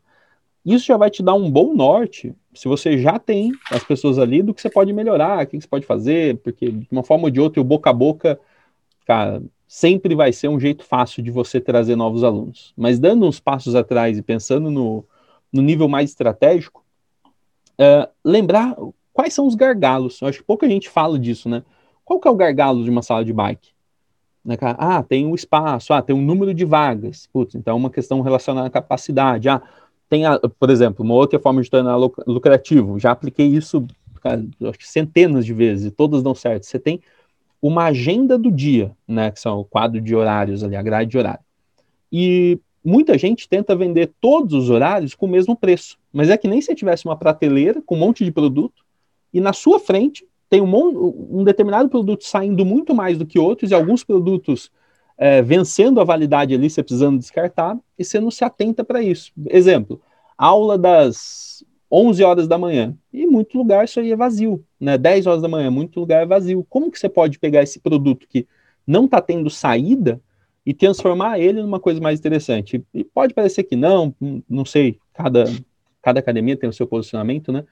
Isso 0.66 0.86
já 0.86 0.98
vai 0.98 1.10
te 1.10 1.24
dar 1.24 1.34
um 1.34 1.50
bom 1.50 1.74
norte, 1.74 2.36
se 2.54 2.68
você 2.68 2.98
já 2.98 3.18
tem 3.18 3.52
as 3.72 3.84
pessoas 3.84 4.20
ali, 4.20 4.42
do 4.42 4.54
que 4.54 4.62
você 4.62 4.70
pode 4.70 4.92
melhorar, 4.92 5.44
o 5.44 5.48
que, 5.48 5.60
você 5.60 5.68
pode 5.68 5.86
fazer, 5.86 6.38
porque 6.38 6.70
de 6.70 6.88
uma 6.92 7.04
forma 7.04 7.26
ou 7.26 7.30
de 7.30 7.40
outra, 7.40 7.62
o 7.62 7.64
boca 7.64 7.90
a 7.90 7.94
boca, 7.94 8.40
cara, 9.06 9.42
sempre 9.68 10.16
vai 10.16 10.34
ser 10.34 10.48
um 10.50 10.60
jeito 10.60 10.84
fácil 10.84 11.24
de 11.24 11.32
você 11.32 11.62
trazer 11.62 11.96
novos 11.96 12.24
alunos. 12.24 12.74
Mas 12.76 13.00
dando 13.00 13.26
uns 13.26 13.40
passos 13.40 13.76
atrás 13.76 14.18
e 14.18 14.22
pensando 14.22 14.70
no, 14.70 15.06
no 15.54 15.62
nível 15.62 15.88
mais 15.88 16.10
estratégico, 16.10 16.84
uh, 17.80 18.10
lembrar 18.24 18.76
quais 19.14 19.34
são 19.34 19.48
os 19.48 19.56
gargalos. 19.56 20.22
Eu 20.22 20.28
acho 20.28 20.40
que 20.40 20.44
pouca 20.44 20.68
gente 20.68 20.90
fala 20.90 21.18
disso, 21.18 21.48
né? 21.48 21.64
Qual 22.04 22.20
que 22.20 22.28
é 22.28 22.32
o 22.32 22.36
gargalo 22.36 22.84
de 22.84 22.90
uma 22.90 23.04
sala 23.04 23.24
de 23.24 23.32
bike? 23.32 23.70
Né, 24.44 24.58
ah, 24.62 25.04
tem 25.04 25.26
o 25.26 25.32
um 25.32 25.36
espaço, 25.36 25.94
ah, 25.94 26.02
tem 26.02 26.16
um 26.16 26.22
número 26.22 26.54
de 26.54 26.66
vagas. 26.66 27.28
Putz, 27.32 27.56
então 27.56 27.74
é 27.74 27.78
uma 27.78 27.90
questão 27.90 28.22
relacionada 28.22 28.68
à 28.68 28.70
capacidade. 28.70 29.48
Ah, 29.48 29.62
tem, 30.10 30.26
a, 30.26 30.40
por 30.40 30.70
exemplo, 30.70 31.06
uma 31.06 31.14
outra 31.14 31.40
forma 31.40 31.62
de 31.62 31.70
tornar 31.70 31.96
lucrativo. 32.26 32.98
Já 33.00 33.12
apliquei 33.12 33.46
isso 33.46 33.86
acho 34.28 34.80
que 34.80 34.88
centenas 34.88 35.46
de 35.46 35.54
vezes 35.54 35.86
e 35.86 35.92
todas 35.92 36.24
dão 36.24 36.36
certo. 36.36 36.66
Você 36.66 36.80
tem 36.80 37.00
uma 37.62 37.86
agenda 37.86 38.38
do 38.38 38.52
dia, 38.52 38.96
né, 39.08 39.32
que 39.32 39.40
são 39.40 39.60
o 39.60 39.66
quadro 39.66 40.02
de 40.02 40.16
horários 40.16 40.64
ali, 40.64 40.76
a 40.76 40.82
grade 40.82 41.12
de 41.12 41.18
horário. 41.18 41.44
E 42.12 42.60
muita 42.84 43.18
gente 43.18 43.48
tenta 43.48 43.76
vender 43.76 44.12
todos 44.20 44.54
os 44.54 44.70
horários 44.70 45.14
com 45.14 45.26
o 45.26 45.30
mesmo 45.30 45.56
preço, 45.56 45.98
mas 46.12 46.30
é 46.30 46.38
que 46.38 46.48
nem 46.48 46.62
se 46.62 46.74
tivesse 46.74 47.06
uma 47.06 47.16
prateleira 47.16 47.82
com 47.82 47.96
um 47.96 48.00
monte 48.00 48.24
de 48.26 48.32
produto 48.32 48.84
e 49.34 49.40
na 49.40 49.54
sua 49.54 49.80
frente 49.80 50.26
tem 50.50 50.62
um, 50.62 51.40
um 51.40 51.44
determinado 51.44 51.90
produto 51.90 52.24
saindo 52.24 52.66
muito 52.66 52.96
mais 52.96 53.18
do 53.18 53.26
que 53.26 53.38
outros 53.38 53.70
e 53.70 53.76
alguns 53.76 54.04
produtos 54.04 54.72
é, 55.20 55.42
vencendo 55.42 56.00
a 56.00 56.06
validade 56.06 56.56
ali, 56.56 56.70
você 56.70 56.82
precisando 56.82 57.20
descartar, 57.20 57.78
e 57.98 58.06
você 58.06 58.22
não 58.22 58.32
se 58.32 58.46
atenta 58.46 58.86
para 58.86 59.04
isso. 59.04 59.34
Exemplo, 59.50 60.02
aula 60.38 60.78
das 60.78 61.62
11 61.92 62.24
horas 62.24 62.48
da 62.48 62.58
manhã. 62.58 62.96
E 63.12 63.28
muito 63.28 63.58
lugar 63.58 63.84
isso 63.84 64.00
aí 64.00 64.14
é 64.14 64.16
vazio, 64.16 64.64
né? 64.80 64.98
10 64.98 65.28
horas 65.28 65.42
da 65.42 65.50
manhã, 65.50 65.70
muito 65.70 66.00
lugar 66.00 66.24
é 66.24 66.26
vazio. 66.26 66.66
Como 66.70 66.90
que 66.90 66.98
você 66.98 67.10
pode 67.10 67.38
pegar 67.38 67.62
esse 67.62 67.82
produto 67.82 68.26
que 68.30 68.48
não 68.88 69.06
está 69.06 69.20
tendo 69.20 69.50
saída 69.50 70.22
e 70.66 70.74
transformar 70.74 71.38
ele 71.38 71.62
numa 71.62 71.82
coisa 71.82 72.00
mais 72.00 72.18
interessante? 72.18 72.82
E 72.94 73.04
pode 73.04 73.34
parecer 73.34 73.64
que 73.64 73.76
não, 73.76 74.16
não 74.50 74.64
sei, 74.64 75.00
cada, 75.14 75.46
cada 76.02 76.22
academia 76.22 76.56
tem 76.56 76.70
o 76.70 76.74
seu 76.74 76.88
posicionamento, 76.88 77.52
né? 77.52 77.66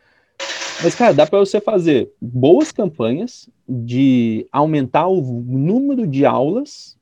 Mas, 0.83 0.95
cara, 0.95 1.13
dá 1.13 1.25
para 1.25 1.39
você 1.39 1.61
fazer 1.61 2.11
boas 2.21 2.73
campanhas 2.73 3.49
de 3.67 4.45
aumentar 4.51 5.07
o 5.07 5.21
número 5.21 6.05
de 6.05 6.25
aulas 6.25 6.96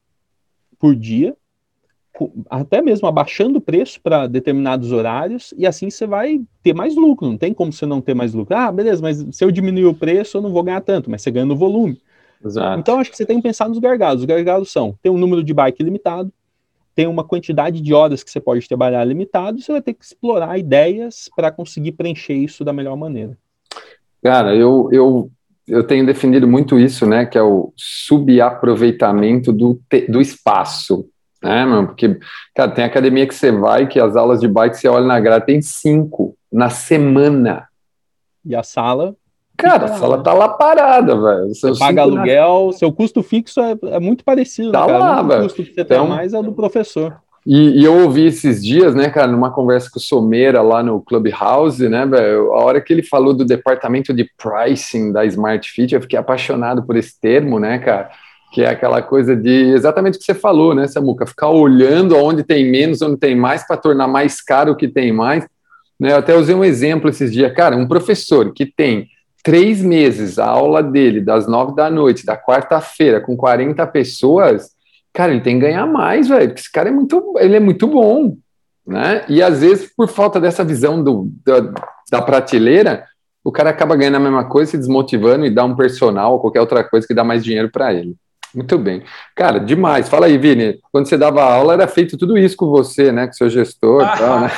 por 0.85 0.95
dia 0.95 1.35
até 2.49 2.81
mesmo 2.81 3.07
abaixando 3.07 3.57
o 3.57 3.61
preço 3.61 3.99
para 4.01 4.27
determinados 4.27 4.91
horários, 4.91 5.53
e 5.57 5.67
assim 5.67 5.89
você 5.89 6.07
vai 6.07 6.39
ter 6.63 6.73
mais 6.73 6.95
lucro. 6.95 7.27
Não 7.27 7.37
tem 7.37 7.53
como 7.53 7.73
você 7.73 7.85
não 7.85 7.99
ter 7.99 8.13
mais 8.13 8.33
lucro. 8.33 8.55
Ah, 8.55 8.71
beleza, 8.71 9.01
mas 9.01 9.25
se 9.31 9.43
eu 9.43 9.51
diminuir 9.51 9.85
o 9.85 9.93
preço, 9.93 10.37
eu 10.37 10.41
não 10.41 10.51
vou 10.51 10.63
ganhar 10.63 10.81
tanto, 10.81 11.09
mas 11.09 11.21
você 11.21 11.29
ganha 11.29 11.45
no 11.45 11.55
volume. 11.55 11.99
Exato. 12.43 12.79
Então, 12.79 12.99
acho 12.99 13.11
que 13.11 13.17
você 13.17 13.25
tem 13.25 13.37
que 13.37 13.43
pensar 13.43 13.67
nos 13.67 13.79
gargalos. 13.79 14.21
Os 14.21 14.25
gargalos 14.25 14.71
são: 14.71 14.97
tem 15.01 15.11
um 15.11 15.17
número 15.17 15.43
de 15.43 15.53
bike 15.53 15.83
limitado, 15.83 16.31
tem 16.93 17.07
uma 17.07 17.23
quantidade 17.23 17.81
de 17.81 17.93
horas 17.93 18.23
que 18.23 18.31
você 18.31 18.39
pode 18.39 18.65
trabalhar 18.65 19.03
limitado, 19.03 19.59
você 19.59 19.71
vai 19.71 19.81
ter 19.81 19.93
que 19.93 20.05
explorar 20.05 20.57
ideias 20.57 21.29
para 21.35 21.51
conseguir 21.51 21.93
preencher 21.93 22.35
isso 22.35 22.63
da 22.63 22.71
melhor 22.71 22.95
maneira. 22.95 23.37
Cara, 24.23 24.55
eu, 24.55 24.89
eu, 24.91 25.29
eu 25.67 25.83
tenho 25.83 26.05
definido 26.05 26.47
muito 26.47 26.79
isso, 26.79 27.05
né? 27.05 27.25
Que 27.25 27.37
é 27.37 27.43
o 27.43 27.73
subaproveitamento 27.75 29.51
do, 29.51 29.79
do 30.09 30.21
espaço 30.21 31.07
né, 31.45 31.63
mano? 31.63 31.87
Porque, 31.87 32.17
cara, 32.55 32.71
tem 32.71 32.83
academia 32.83 33.27
que 33.27 33.35
você 33.35 33.51
vai 33.51 33.87
que 33.87 33.99
as 33.99 34.15
aulas 34.15 34.41
de 34.41 34.47
bike 34.47 34.77
você 34.77 34.87
olha 34.87 35.05
na 35.05 35.19
grade, 35.19 35.45
tem 35.45 35.61
cinco 35.61 36.35
na 36.51 36.69
semana. 36.69 37.67
E 38.43 38.55
a 38.55 38.63
sala? 38.63 39.15
Cara, 39.57 39.85
a 39.85 39.93
sala 39.95 40.21
tá 40.21 40.33
lá 40.33 40.49
parada, 40.49 41.15
velho. 41.15 41.47
Você 41.49 41.71
paga 41.77 42.01
aluguel, 42.01 42.67
na... 42.67 42.73
seu 42.73 42.91
custo 42.91 43.23
fixo 43.23 43.61
é, 43.61 43.77
é 43.83 43.99
muito 43.99 44.23
parecido, 44.23 44.71
tá 44.71 44.81
né, 44.81 44.87
cara? 44.87 45.21
Lá, 45.21 45.21
o 45.21 45.41
custo 45.43 45.63
que 45.63 45.73
você 45.73 45.81
então... 45.81 46.07
tem 46.07 46.15
mais 46.15 46.33
é 46.33 46.39
o 46.39 46.43
do 46.43 46.51
professor. 46.51 47.21
E, 47.45 47.81
e, 47.81 47.85
eu 47.85 47.93
ouvi 47.93 48.25
esses 48.25 48.63
dias, 48.63 48.95
né, 48.95 49.07
cara, 49.09 49.27
numa 49.27 49.51
conversa 49.51 49.87
com 49.91 49.99
o 49.99 50.01
Someira 50.01 50.63
lá 50.63 50.81
no 50.81 50.99
Clubhouse, 50.99 51.87
né, 51.87 52.01
a 52.01 52.63
hora 52.63 52.81
que 52.81 52.91
ele 52.91 53.03
falou 53.03 53.35
do 53.35 53.45
departamento 53.45 54.11
de 54.11 54.27
pricing 54.35 55.11
da 55.11 55.23
Smart 55.25 55.69
Fit, 55.69 55.93
eu 55.93 56.01
fiquei 56.01 56.17
apaixonado 56.17 56.81
por 56.83 56.95
esse 56.95 57.19
termo, 57.21 57.59
né, 57.59 57.77
cara, 57.77 58.09
que 58.51 58.63
é 58.63 58.69
aquela 58.69 58.99
coisa 59.01 59.35
de 59.35 59.71
exatamente 59.73 60.15
o 60.15 60.19
que 60.19 60.25
você 60.25 60.33
falou, 60.33 60.73
né, 60.73 60.87
Samuca? 60.87 61.27
Ficar 61.27 61.49
olhando 61.49 62.17
onde 62.17 62.41
tem 62.41 62.71
menos, 62.71 63.01
onde 63.03 63.17
tem 63.17 63.35
mais, 63.35 63.67
para 63.67 63.77
tornar 63.77 64.07
mais 64.07 64.41
caro 64.41 64.71
o 64.71 64.75
que 64.75 64.87
tem 64.87 65.11
mais. 65.11 65.45
Né? 65.99 66.13
Eu 66.13 66.17
até 66.17 66.35
usei 66.35 66.55
um 66.55 66.63
exemplo 66.63 67.09
esses 67.09 67.31
dias, 67.31 67.53
cara, 67.53 67.75
um 67.75 67.87
professor 67.87 68.53
que 68.53 68.65
tem 68.65 69.07
três 69.43 69.81
meses 69.81 70.39
a 70.39 70.47
aula 70.47 70.81
dele, 70.81 71.21
das 71.21 71.47
nove 71.47 71.75
da 71.75 71.89
noite, 71.89 72.25
da 72.25 72.35
quarta-feira, 72.35 73.21
com 73.21 73.37
40 73.37 73.85
pessoas, 73.87 74.74
cara, 75.15 75.31
ele 75.31 75.41
tem 75.41 75.55
que 75.55 75.65
ganhar 75.65 75.87
mais, 75.87 76.27
velho, 76.27 76.49
porque 76.49 76.59
esse 76.59 76.71
cara 76.71 76.89
é 76.89 76.91
muito, 76.91 77.33
ele 77.37 77.55
é 77.55 77.59
muito 77.59 77.87
bom, 77.87 78.35
né? 78.85 79.23
E 79.29 79.41
às 79.41 79.61
vezes, 79.61 79.89
por 79.95 80.09
falta 80.09 80.39
dessa 80.39 80.63
visão 80.63 81.01
do, 81.01 81.31
da, 81.43 81.73
da 82.11 82.21
prateleira, 82.21 83.05
o 83.41 83.51
cara 83.51 83.69
acaba 83.69 83.95
ganhando 83.95 84.17
a 84.17 84.19
mesma 84.19 84.43
coisa, 84.43 84.71
se 84.71 84.77
desmotivando 84.77 85.45
e 85.45 85.49
dá 85.49 85.63
um 85.63 85.75
personal 85.75 86.33
ou 86.33 86.39
qualquer 86.39 86.59
outra 86.59 86.83
coisa 86.83 87.07
que 87.07 87.13
dá 87.13 87.23
mais 87.23 87.43
dinheiro 87.43 87.71
para 87.71 87.93
ele. 87.93 88.15
Muito 88.53 88.77
bem. 88.77 89.03
Cara, 89.35 89.59
demais. 89.59 90.09
Fala 90.09 90.25
aí, 90.25 90.37
Vini. 90.37 90.79
Quando 90.91 91.07
você 91.07 91.17
dava 91.17 91.43
aula, 91.43 91.73
era 91.73 91.87
feito 91.87 92.17
tudo 92.17 92.37
isso 92.37 92.55
com 92.57 92.67
você, 92.67 93.11
né? 93.11 93.27
Com 93.27 93.33
seu 93.33 93.49
gestor 93.49 94.01
e 94.03 94.17
tal, 94.17 94.39
né? 94.41 94.51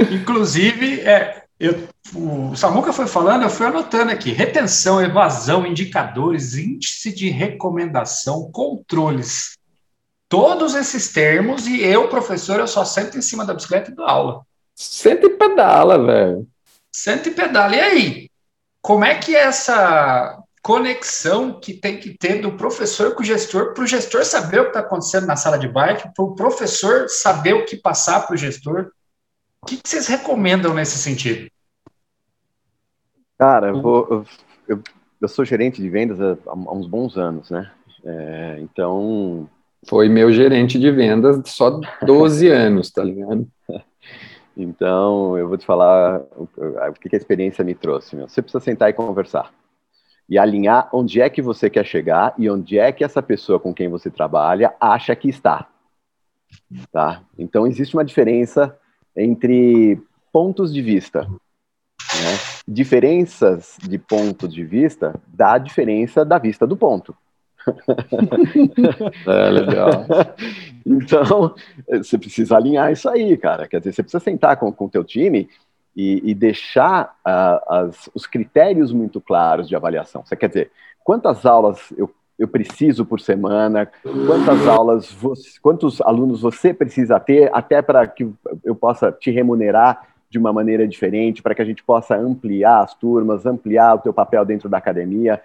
Inclusive, 0.10 1.00
é, 1.00 1.39
eu, 1.60 1.88
o 2.14 2.56
Samuca 2.56 2.90
foi 2.90 3.06
falando, 3.06 3.42
eu 3.42 3.50
fui 3.50 3.66
anotando 3.66 4.10
aqui: 4.10 4.32
retenção, 4.32 5.02
evasão, 5.02 5.66
indicadores, 5.66 6.56
índice 6.56 7.14
de 7.14 7.28
recomendação, 7.28 8.50
controles. 8.50 9.58
Todos 10.26 10.74
esses 10.74 11.12
termos, 11.12 11.66
e 11.66 11.82
eu, 11.82 12.08
professor, 12.08 12.60
eu 12.60 12.66
só 12.66 12.84
sento 12.84 13.18
em 13.18 13.22
cima 13.22 13.44
da 13.44 13.52
bicicleta 13.52 13.90
e 13.90 13.94
dou 13.94 14.06
aula. 14.06 14.42
Senta 14.74 15.26
e 15.26 15.30
pedala, 15.30 16.02
velho. 16.02 16.48
Senta 16.90 17.28
e 17.28 17.32
pedala. 17.32 17.76
E 17.76 17.80
aí? 17.80 18.30
Como 18.80 19.04
é 19.04 19.16
que 19.16 19.36
é 19.36 19.40
essa 19.40 20.38
conexão 20.62 21.58
que 21.60 21.74
tem 21.74 21.98
que 21.98 22.16
ter 22.16 22.40
do 22.40 22.52
professor 22.52 23.14
com 23.14 23.22
o 23.22 23.24
gestor, 23.24 23.74
para 23.74 23.84
o 23.84 23.86
gestor 23.86 24.24
saber 24.24 24.60
o 24.60 24.64
que 24.64 24.70
está 24.70 24.80
acontecendo 24.80 25.26
na 25.26 25.36
sala 25.36 25.58
de 25.58 25.68
bike, 25.68 26.10
para 26.14 26.24
o 26.24 26.34
professor 26.34 27.08
saber 27.08 27.54
o 27.54 27.66
que 27.66 27.76
passar 27.76 28.26
para 28.26 28.34
o 28.34 28.38
gestor. 28.38 28.90
O 29.62 29.66
que, 29.66 29.76
que, 29.76 29.88
vocês 29.88 30.06
recomendam 30.06 30.74
nesse 30.74 30.98
sentido? 30.98 31.50
Cara, 33.38 33.68
eu, 33.68 33.80
vou, 33.80 34.24
eu, 34.68 34.82
eu 35.20 35.28
sou 35.28 35.44
gerente 35.44 35.80
de 35.80 35.88
vendas 35.88 36.20
há, 36.20 36.36
há 36.46 36.72
uns 36.74 36.86
bons 36.86 37.16
anos, 37.16 37.50
né? 37.50 37.70
É, 38.04 38.58
então. 38.60 39.48
Foi 39.88 40.10
meu 40.10 40.30
gerente 40.30 40.78
de 40.78 40.90
vendas 40.90 41.40
só 41.46 41.80
12 42.04 42.48
anos, 42.52 42.90
tá 42.90 43.02
ligado? 43.02 43.48
Então, 44.54 45.38
eu 45.38 45.48
vou 45.48 45.56
te 45.56 45.64
falar 45.64 46.20
o, 46.36 46.42
o 46.44 46.92
que 46.92 47.14
a 47.14 47.18
experiência 47.18 47.64
me 47.64 47.74
trouxe. 47.74 48.14
Meu. 48.14 48.28
Você 48.28 48.42
precisa 48.42 48.62
sentar 48.62 48.90
e 48.90 48.92
conversar 48.92 49.50
e 50.30 50.38
alinhar 50.38 50.88
onde 50.92 51.20
é 51.20 51.28
que 51.28 51.42
você 51.42 51.68
quer 51.68 51.84
chegar 51.84 52.32
e 52.38 52.48
onde 52.48 52.78
é 52.78 52.92
que 52.92 53.02
essa 53.02 53.20
pessoa 53.20 53.58
com 53.58 53.74
quem 53.74 53.88
você 53.88 54.08
trabalha 54.08 54.72
acha 54.80 55.14
que 55.16 55.28
está. 55.28 55.66
Tá? 56.92 57.22
Então, 57.36 57.66
existe 57.66 57.96
uma 57.96 58.04
diferença 58.04 58.78
entre 59.16 60.00
pontos 60.32 60.72
de 60.72 60.82
vista. 60.82 61.22
Né? 61.22 62.38
Diferenças 62.66 63.76
de 63.82 63.98
ponto 63.98 64.48
de 64.48 64.64
vista 64.64 65.14
dá 65.26 65.54
a 65.54 65.58
diferença 65.58 66.24
da 66.24 66.38
vista 66.38 66.66
do 66.66 66.76
ponto. 66.76 67.14
é, 69.26 69.50
legal. 69.50 70.06
Então, 70.86 71.54
você 71.86 72.16
precisa 72.16 72.56
alinhar 72.56 72.90
isso 72.90 73.06
aí, 73.06 73.36
cara. 73.36 73.68
Quer 73.68 73.80
dizer, 73.80 73.92
você 73.92 74.02
precisa 74.02 74.24
sentar 74.24 74.56
com 74.56 74.74
o 74.76 74.88
teu 74.88 75.04
time 75.04 75.46
e, 75.94 76.30
e 76.30 76.34
deixar 76.34 77.14
uh, 77.20 77.72
as, 77.72 78.10
os 78.14 78.26
critérios 78.26 78.92
muito 78.92 79.20
claros 79.20 79.68
de 79.68 79.76
avaliação. 79.76 80.24
Você 80.24 80.34
quer 80.34 80.48
dizer, 80.48 80.70
quantas 81.04 81.44
aulas 81.44 81.92
eu, 81.98 82.10
eu 82.40 82.48
preciso 82.48 83.04
por 83.04 83.20
semana, 83.20 83.86
quantas 84.26 84.66
aulas, 84.66 85.12
você, 85.12 85.60
quantos 85.60 86.00
alunos 86.00 86.40
você 86.40 86.72
precisa 86.72 87.20
ter, 87.20 87.50
até 87.52 87.82
para 87.82 88.06
que 88.06 88.28
eu 88.64 88.74
possa 88.74 89.12
te 89.12 89.30
remunerar 89.30 90.08
de 90.30 90.38
uma 90.38 90.52
maneira 90.52 90.88
diferente, 90.88 91.42
para 91.42 91.54
que 91.54 91.60
a 91.60 91.64
gente 91.64 91.84
possa 91.84 92.16
ampliar 92.16 92.82
as 92.82 92.94
turmas, 92.94 93.44
ampliar 93.44 93.94
o 93.94 93.98
teu 93.98 94.12
papel 94.12 94.44
dentro 94.44 94.70
da 94.70 94.78
academia. 94.78 95.40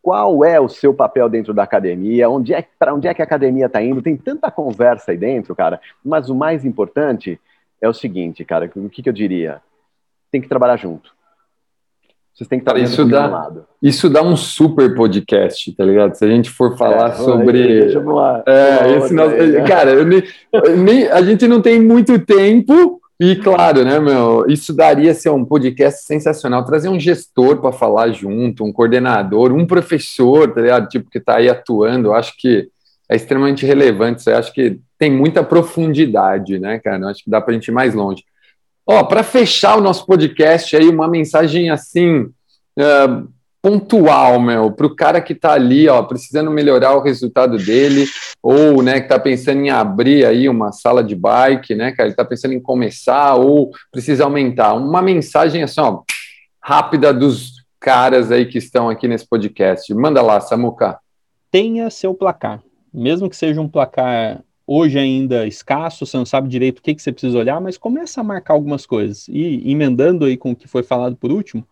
Qual 0.00 0.44
é 0.44 0.60
o 0.60 0.68
seu 0.68 0.94
papel 0.94 1.28
dentro 1.28 1.52
da 1.52 1.64
academia? 1.64 2.30
Onde 2.30 2.54
é, 2.54 2.64
para 2.78 2.94
onde 2.94 3.08
é 3.08 3.12
que 3.12 3.20
a 3.20 3.24
academia 3.24 3.66
está 3.66 3.82
indo? 3.82 4.00
Tem 4.00 4.16
tanta 4.16 4.48
conversa 4.48 5.10
aí 5.10 5.16
dentro, 5.18 5.56
cara. 5.56 5.80
Mas 6.04 6.30
o 6.30 6.34
mais 6.34 6.64
importante 6.64 7.40
é 7.80 7.88
o 7.88 7.94
seguinte, 7.94 8.44
cara. 8.44 8.70
O 8.76 8.88
que, 8.88 9.02
que 9.02 9.08
eu 9.08 9.12
diria? 9.12 9.60
tem 10.36 10.40
que 10.40 10.48
trabalhar 10.48 10.76
junto. 10.76 11.15
Vocês 12.36 12.48
têm 12.48 12.58
que 12.58 12.68
estar 12.68 12.78
isso 12.78 13.02
dá, 13.06 13.26
lado. 13.26 13.64
Isso 13.82 14.10
dá 14.10 14.22
um 14.22 14.36
super 14.36 14.94
podcast, 14.94 15.74
tá 15.74 15.82
ligado? 15.82 16.14
Se 16.14 16.22
a 16.22 16.28
gente 16.28 16.50
for 16.50 16.76
falar 16.76 17.12
é, 17.12 17.14
sobre. 17.14 17.62
Aí, 17.62 17.80
deixa 17.80 17.98
eu 17.98 18.10
lá. 18.10 18.44
É, 18.46 18.96
esse 18.98 19.18
aí, 19.18 19.52
né? 19.52 19.62
Cara, 19.62 19.92
eu 19.92 20.04
nem, 20.04 20.22
eu 20.52 20.76
nem, 20.76 21.08
a 21.08 21.22
gente 21.22 21.48
não 21.48 21.62
tem 21.62 21.80
muito 21.80 22.18
tempo. 22.18 23.00
E 23.18 23.36
claro, 23.36 23.82
né, 23.82 23.98
meu, 23.98 24.44
isso 24.46 24.74
daria 24.74 25.14
ser 25.14 25.30
um 25.30 25.46
podcast 25.46 26.04
sensacional. 26.04 26.62
Trazer 26.62 26.90
um 26.90 27.00
gestor 27.00 27.56
para 27.56 27.72
falar 27.72 28.10
junto, 28.10 28.64
um 28.64 28.72
coordenador, 28.72 29.50
um 29.54 29.66
professor, 29.66 30.52
tá 30.52 30.60
ligado? 30.60 30.88
Tipo, 30.88 31.08
que 31.08 31.16
está 31.16 31.36
aí 31.36 31.48
atuando. 31.48 32.08
Eu 32.08 32.14
acho 32.14 32.36
que 32.36 32.68
é 33.08 33.16
extremamente 33.16 33.64
relevante. 33.64 34.28
Eu 34.28 34.36
acho 34.36 34.52
que 34.52 34.78
tem 34.98 35.10
muita 35.10 35.42
profundidade, 35.42 36.58
né, 36.58 36.78
cara? 36.80 37.02
Eu 37.02 37.08
acho 37.08 37.24
que 37.24 37.30
dá 37.30 37.40
para 37.40 37.52
a 37.52 37.54
gente 37.54 37.68
ir 37.68 37.72
mais 37.72 37.94
longe. 37.94 38.22
Ó, 38.88 39.02
para 39.02 39.24
fechar 39.24 39.76
o 39.76 39.80
nosso 39.80 40.06
podcast 40.06 40.76
aí, 40.76 40.88
uma 40.88 41.08
mensagem 41.08 41.70
assim 41.70 42.20
uh, 42.20 43.28
pontual, 43.60 44.40
meu, 44.40 44.70
para 44.70 44.86
o 44.86 44.94
cara 44.94 45.20
que 45.20 45.32
está 45.32 45.54
ali, 45.54 45.88
ó, 45.88 46.00
precisando 46.04 46.52
melhorar 46.52 46.94
o 46.94 47.02
resultado 47.02 47.58
dele, 47.58 48.06
ou, 48.40 48.80
né, 48.84 49.00
que 49.00 49.06
está 49.06 49.18
pensando 49.18 49.60
em 49.60 49.70
abrir 49.70 50.24
aí 50.24 50.48
uma 50.48 50.70
sala 50.70 51.02
de 51.02 51.16
bike, 51.16 51.74
né, 51.74 51.90
cara, 51.90 52.04
ele 52.04 52.12
está 52.12 52.24
pensando 52.24 52.54
em 52.54 52.60
começar 52.60 53.34
ou 53.34 53.72
precisa 53.90 54.22
aumentar. 54.22 54.74
Uma 54.74 55.02
mensagem 55.02 55.64
assim, 55.64 55.80
ó, 55.80 56.02
rápida 56.62 57.12
dos 57.12 57.64
caras 57.80 58.30
aí 58.30 58.46
que 58.46 58.58
estão 58.58 58.88
aqui 58.88 59.08
nesse 59.08 59.26
podcast. 59.26 59.92
Manda 59.94 60.22
lá, 60.22 60.40
Samuca. 60.40 61.00
Tenha 61.50 61.90
seu 61.90 62.14
placar, 62.14 62.62
mesmo 62.94 63.28
que 63.28 63.36
seja 63.36 63.60
um 63.60 63.68
placar 63.68 64.44
hoje 64.66 64.98
ainda 64.98 65.46
escasso, 65.46 66.04
você 66.04 66.16
não 66.16 66.26
sabe 66.26 66.48
direito 66.48 66.78
o 66.78 66.82
que, 66.82 66.94
que 66.94 67.02
você 67.02 67.12
precisa 67.12 67.38
olhar, 67.38 67.60
mas 67.60 67.78
começa 67.78 68.20
a 68.20 68.24
marcar 68.24 68.54
algumas 68.54 68.84
coisas. 68.84 69.28
E 69.28 69.70
emendando 69.70 70.24
aí 70.24 70.36
com 70.36 70.50
o 70.50 70.56
que 70.56 70.66
foi 70.66 70.82
falado 70.82 71.16
por 71.16 71.30
último, 71.30 71.66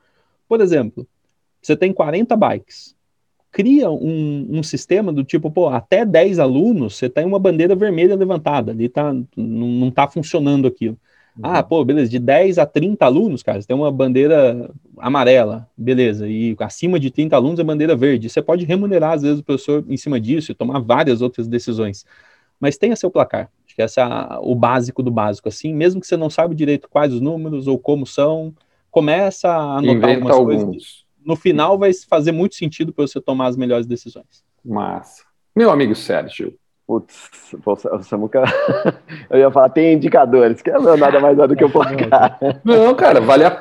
por 0.49 0.61
exemplo, 0.61 1.07
você 1.61 1.77
tem 1.77 1.93
40 1.93 2.37
bikes. 2.37 2.95
cria 3.51 3.91
um, 3.91 4.49
um, 4.59 4.63
sistema 4.63 5.13
do 5.13 5.25
tipo, 5.25 5.51
pô, 5.51 5.69
até 5.69 6.05
10 6.05 6.39
alunos, 6.39 6.97
você 6.97 7.09
tem 7.09 7.25
uma 7.25 7.39
bandeira 7.39 7.75
vermelha 7.75 8.17
levantada, 8.17 8.73
ali 8.73 8.89
tá, 8.89 9.13
não, 9.13 9.27
não 9.37 9.91
tá 9.91 10.09
funcionando 10.09 10.67
aquilo. 10.67 10.99
Ah, 11.43 11.59
uhum. 11.59 11.65
pô, 11.65 11.85
beleza, 11.85 12.09
de 12.09 12.19
10 12.21 12.59
a 12.59 12.67
30 12.67 13.05
alunos, 13.05 13.43
cara, 13.43 13.61
você 13.61 13.67
tem 13.67 13.77
uma 13.77 13.91
bandeira 13.91 14.71
amarela, 14.99 15.69
beleza, 15.77 16.29
e 16.29 16.55
acima 16.61 17.01
de 17.01 17.11
30 17.11 17.35
alunos 17.35 17.59
é 17.59 17.65
bandeira 17.65 17.97
verde. 17.97 18.29
Você 18.29 18.41
pode 18.41 18.65
remunerar, 18.65 19.13
às 19.15 19.23
vezes, 19.23 19.41
o 19.41 19.43
professor 19.43 19.85
em 19.89 19.97
cima 19.97 20.21
disso 20.21 20.53
e 20.53 20.55
tomar 20.55 20.79
várias 20.79 21.23
outras 21.23 21.49
decisões. 21.49 22.05
Mas 22.61 22.77
tenha 22.77 22.97
seu 22.97 23.11
placar. 23.11 23.51
Acho 23.67 23.75
que 23.75 23.83
esse 23.83 24.01
é 24.01 24.07
o 24.41 24.55
básico 24.55 25.03
do 25.03 25.11
básico, 25.11 25.49
assim, 25.49 25.75
mesmo 25.75 26.01
que 26.01 26.07
você 26.07 26.17
não 26.17 26.31
saiba 26.31 26.55
direito 26.55 26.89
quais 26.89 27.13
os 27.13 27.21
números 27.21 27.67
ou 27.67 27.79
como 27.79 28.07
são, 28.07 28.55
começa 28.91 29.49
a 29.49 29.79
anotar 29.79 30.11
Inventa 30.11 30.33
algumas 30.33 30.37
alguns. 30.37 30.65
coisas. 30.65 31.05
No 31.25 31.37
final 31.37 31.79
vai 31.79 31.93
fazer 31.93 32.33
muito 32.33 32.55
sentido 32.55 32.93
para 32.93 33.07
você 33.07 33.21
tomar 33.21 33.47
as 33.47 33.57
melhores 33.57 33.87
decisões. 33.87 34.45
Massa. 34.65 35.25
Meu 35.57 35.71
amigo 35.71 35.95
Sérgio, 35.95 36.57
Putz, 36.87 37.31
o 37.65 38.03
Samuca, 38.03 38.43
eu 39.31 39.39
ia 39.39 39.51
falar, 39.51 39.71
tem 39.71 39.95
indicadores, 39.95 40.61
que 40.61 40.69
é 40.69 40.79
nada 40.79 41.19
mais 41.19 41.35
do 41.35 41.57
que 41.57 41.65
o 41.65 41.71
placar. 41.71 42.39
Não, 42.63 42.95
cara, 42.95 43.23
vale 43.23 43.43
a, 43.43 43.59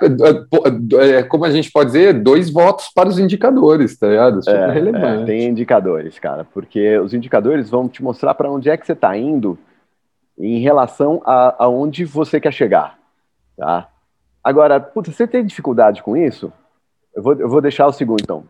é, 0.99 1.24
como 1.24 1.45
a 1.45 1.51
gente 1.51 1.71
pode 1.71 1.91
dizer, 1.91 2.21
dois 2.21 2.49
votos 2.49 2.89
para 2.93 3.07
os 3.07 3.17
indicadores, 3.17 3.97
tá 3.97 4.07
ligado? 4.07 4.43
Super 4.43 4.69
é, 4.69 4.71
relevante. 4.74 5.24
É, 5.24 5.26
tem 5.26 5.47
indicadores, 5.47 6.19
cara, 6.19 6.45
porque 6.53 6.97
os 6.99 7.13
indicadores 7.13 7.69
vão 7.69 7.88
te 7.88 8.03
mostrar 8.03 8.34
para 8.34 8.51
onde 8.51 8.69
é 8.69 8.76
que 8.76 8.86
você 8.86 8.91
está 8.91 9.15
indo 9.15 9.57
em 10.38 10.59
relação 10.59 11.21
a, 11.26 11.55
aonde 11.63 12.03
você 12.03 12.41
quer 12.41 12.51
chegar, 12.51 12.99
tá? 13.55 13.88
Agora, 14.43 14.82
putz, 14.82 15.15
você 15.15 15.26
tem 15.26 15.45
dificuldade 15.45 16.03
com 16.03 16.17
isso? 16.17 16.51
Eu 17.15 17.24
vou, 17.24 17.34
eu 17.36 17.47
vou 17.47 17.61
deixar 17.61 17.88
o 17.88 17.93
segundo, 17.93 18.19
então. 18.21 18.43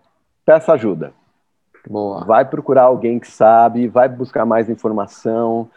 Peça 0.44 0.74
ajuda 0.74 1.14
Boa. 1.90 2.24
Vai 2.26 2.46
procurar 2.46 2.84
alguém 2.84 3.20
que 3.20 3.28
sabe, 3.28 3.88
vai 3.88 4.08
buscar 4.08 4.46
mais 4.46 4.70
informação, 4.70 5.70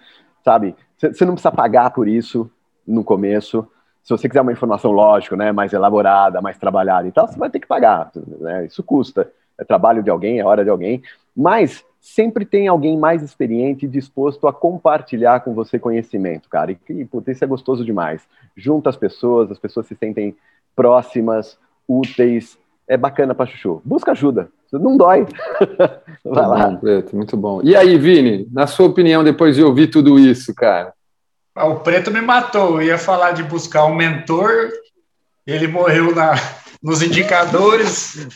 sabe? 0.45 0.75
Você 0.99 1.25
não 1.25 1.35
precisa 1.35 1.53
pagar 1.53 1.91
por 1.91 2.07
isso 2.09 2.51
no 2.87 3.03
começo. 3.03 3.67
Se 4.03 4.11
você 4.11 4.29
quiser 4.29 4.41
uma 4.41 4.53
informação, 4.53 4.93
lógico, 4.93 5.35
né, 5.35 5.51
mais 5.51 5.73
elaborada, 5.73 6.41
mais 6.41 6.57
trabalhada 6.57 7.09
e 7.09 7.13
tal, 7.13 7.27
você 7.27 7.39
vai 7.39 7.51
ter 7.51 7.59
que 7.59 7.67
pagar. 7.67 8.11
Né? 8.15 8.67
Isso 8.67 8.83
custa. 8.83 9.31
É 9.59 9.65
trabalho 9.65 10.03
de 10.03 10.11
alguém, 10.11 10.39
é 10.39 10.45
hora 10.45 10.63
de 10.63 10.71
alguém. 10.71 11.03
Mas 11.37 11.85
sempre 12.01 12.45
tem 12.45 12.69
alguém 12.69 12.97
mais 12.97 13.21
experiente 13.23 13.89
disposto 13.89 14.47
a 14.47 14.53
compartilhar 14.53 15.41
com 15.41 15.55
você 15.55 15.77
conhecimento, 15.77 16.49
cara. 16.49 16.71
E, 16.71 16.79
e 16.89 17.05
putz, 17.05 17.29
isso 17.29 17.45
é 17.45 17.49
gostoso 17.49 17.85
demais. 17.85 18.23
Junta 18.57 18.89
as 18.89 18.97
pessoas, 18.97 19.51
as 19.51 19.59
pessoas 19.59 19.87
se 19.87 19.97
sentem 19.97 20.37
próximas, 20.75 21.59
úteis, 21.89 22.57
é 22.89 22.97
bacana 22.97 23.35
para 23.35 23.47
chuchu. 23.47 23.83
Busca 23.85 24.13
ajuda, 24.13 24.49
não 24.73 24.97
dói. 24.97 25.27
Vai 26.25 26.47
lá. 26.47 26.69
Bom, 26.69 26.77
Preto, 26.77 27.17
muito 27.17 27.37
bom. 27.37 27.61
E 27.63 27.75
aí, 27.75 27.99
Vini, 27.99 28.49
na 28.53 28.67
sua 28.67 28.87
opinião, 28.87 29.25
depois 29.25 29.57
de 29.57 29.63
ouvir 29.63 29.89
tudo 29.89 30.19
isso, 30.19 30.55
cara? 30.55 30.93
Ah, 31.55 31.67
o 31.67 31.81
Preto 31.81 32.11
me 32.11 32.21
matou. 32.21 32.81
Eu 32.81 32.89
ia 32.89 32.99
falar 32.99 33.33
de 33.33 33.43
buscar 33.43 33.87
um 33.87 33.95
mentor, 33.95 34.71
ele 35.47 35.67
morreu 35.67 36.15
na, 36.15 36.35
nos 36.83 37.03
indicadores, 37.03 38.29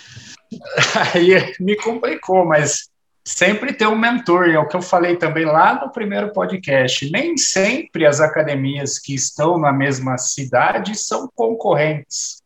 aí 1.14 1.53
me 1.61 1.76
complicou, 1.76 2.44
mas 2.44 2.88
sempre 3.24 3.72
ter 3.72 3.86
um 3.86 3.98
mentor, 3.98 4.48
é 4.48 4.59
o 4.59 4.66
que 4.66 4.76
eu 4.76 4.82
falei 4.82 5.16
também 5.16 5.44
lá 5.44 5.80
no 5.80 5.92
primeiro 5.92 6.32
podcast. 6.32 7.11
Nem 7.11 7.36
sempre 7.36 8.07
as 8.07 8.20
academias 8.20 8.98
que 8.98 9.14
estão 9.14 9.59
na 9.59 9.72
mesma 9.72 10.16
cidade 10.18 10.96
são 10.96 11.28
concorrentes 11.34 12.39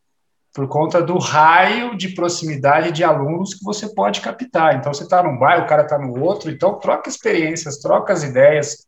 por 0.55 0.69
conta 0.69 1.03
do 1.03 1.19
raio 1.19 1.97
de 1.97 2.11
proximidade 2.11 2.93
de 2.93 3.03
alunos 3.03 3.55
que 3.55 3.65
você 3.65 3.93
pode 3.93 4.21
captar. 4.21 4.77
Então, 4.77 4.95
você 4.95 5.03
está 5.03 5.21
num 5.21 5.37
bairro, 5.37 5.65
o 5.65 5.67
cara 5.67 5.83
está 5.83 5.99
no 5.99 6.23
outro, 6.23 6.49
então 6.49 6.79
troca 6.79 7.09
experiências, 7.09 7.79
troca 7.79 8.13
as 8.13 8.23
ideias 8.23 8.87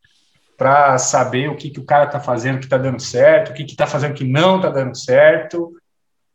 para 0.56 0.96
saber 0.96 1.50
o 1.50 1.56
que, 1.56 1.68
que 1.68 1.80
o 1.80 1.84
cara 1.84 2.04
está 2.04 2.20
fazendo 2.20 2.60
que 2.60 2.66
está 2.66 2.78
dando 2.78 3.02
certo, 3.02 3.50
o 3.50 3.52
que 3.52 3.64
está 3.64 3.86
fazendo 3.86 4.14
que 4.14 4.24
não 4.24 4.56
está 4.56 4.70
dando 4.70 4.96
certo, 4.96 5.72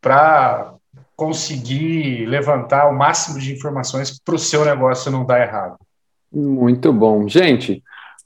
para 0.01 0.73
conseguir 1.15 2.25
levantar 2.25 2.89
o 2.89 2.97
máximo 2.97 3.39
de 3.39 3.53
informações 3.53 4.19
para 4.19 4.35
o 4.35 4.39
seu 4.39 4.65
negócio 4.65 5.09
não 5.09 5.25
dar 5.25 5.41
errado. 5.41 5.77
Muito 6.31 6.91
bom. 6.91 7.27
Gente, 7.27 7.81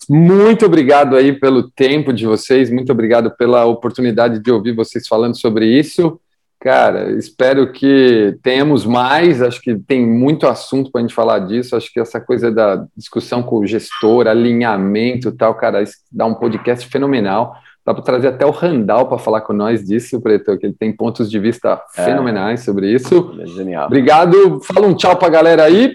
muito 0.10 0.66
obrigado 0.66 1.16
aí 1.16 1.34
pelo 1.40 1.70
tempo 1.70 2.12
de 2.12 2.26
vocês, 2.26 2.72
muito 2.72 2.92
obrigado 2.92 3.36
pela 3.38 3.66
oportunidade 3.66 4.40
de 4.40 4.52
ouvir 4.52 4.74
vocês 4.74 5.08
falando 5.08 5.40
sobre 5.40 5.68
isso. 5.68 6.20
Cara, 6.66 7.12
espero 7.12 7.72
que 7.72 8.40
tenhamos 8.42 8.88
mais. 8.88 9.40
Acho 9.40 9.62
que 9.62 9.76
tem 9.76 10.04
muito 10.04 10.48
assunto 10.48 10.92
para 10.92 11.00
a 11.00 11.04
gente 11.04 11.14
falar 11.14 11.38
disso. 11.38 11.76
Acho 11.76 11.94
que 11.94 12.00
essa 12.00 12.20
coisa 12.20 12.52
da 12.52 12.88
discussão 12.98 13.44
com 13.44 13.60
o 13.60 13.68
gestor, 13.68 14.26
alinhamento 14.26 15.32
tal, 15.32 15.54
cara, 15.54 15.84
isso 15.84 15.98
dá 16.12 16.26
um 16.26 16.34
podcast 16.34 16.90
fenomenal. 16.90 17.56
Dá 17.86 17.94
para 17.94 18.02
trazer 18.02 18.30
até 18.30 18.48
o 18.48 18.50
Randall 18.50 19.08
para 19.08 19.20
falar 19.20 19.42
com 19.42 19.54
nós 19.54 19.86
disso, 19.86 20.20
Preto, 20.20 20.58
que 20.58 20.66
ele 20.66 20.74
tem 20.74 20.92
pontos 20.92 21.30
de 21.30 21.38
vista 21.40 21.80
é. 21.96 22.04
fenomenais 22.04 22.64
sobre 22.64 22.92
isso. 22.92 23.38
É 23.40 23.46
genial. 23.46 23.86
Obrigado. 23.86 24.60
Fala 24.64 24.88
um 24.88 24.96
tchau 24.96 25.16
para 25.16 25.28
a 25.28 25.32
galera 25.32 25.66
aí. 25.66 25.94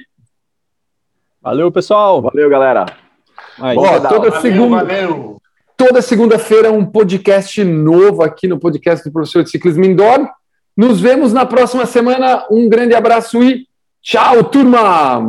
Valeu, 1.43 1.73
pessoal. 1.73 2.23
Valeu, 2.23 2.49
galera. 2.49 2.87
Aí, 3.59 3.77
Ó, 3.77 3.99
toda 4.03 4.31
valeu, 4.31 4.41
segunda. 4.41 4.85
Valeu. 4.85 5.43
Toda 5.77 6.01
segunda-feira 6.01 6.71
um 6.71 6.85
podcast 6.85 7.65
novo 7.65 8.23
aqui 8.23 8.47
no 8.47 8.61
podcast 8.61 9.05
do 9.05 9.13
professor 9.13 9.43
de 9.43 9.51
ciclismo 9.51 9.85
indoor. 9.85 10.31
Nos 10.81 10.99
vemos 10.99 11.31
na 11.31 11.45
próxima 11.45 11.85
semana. 11.85 12.47
Um 12.51 12.67
grande 12.67 12.95
abraço 12.95 13.43
e 13.43 13.69
tchau, 14.01 14.45
turma! 14.45 15.21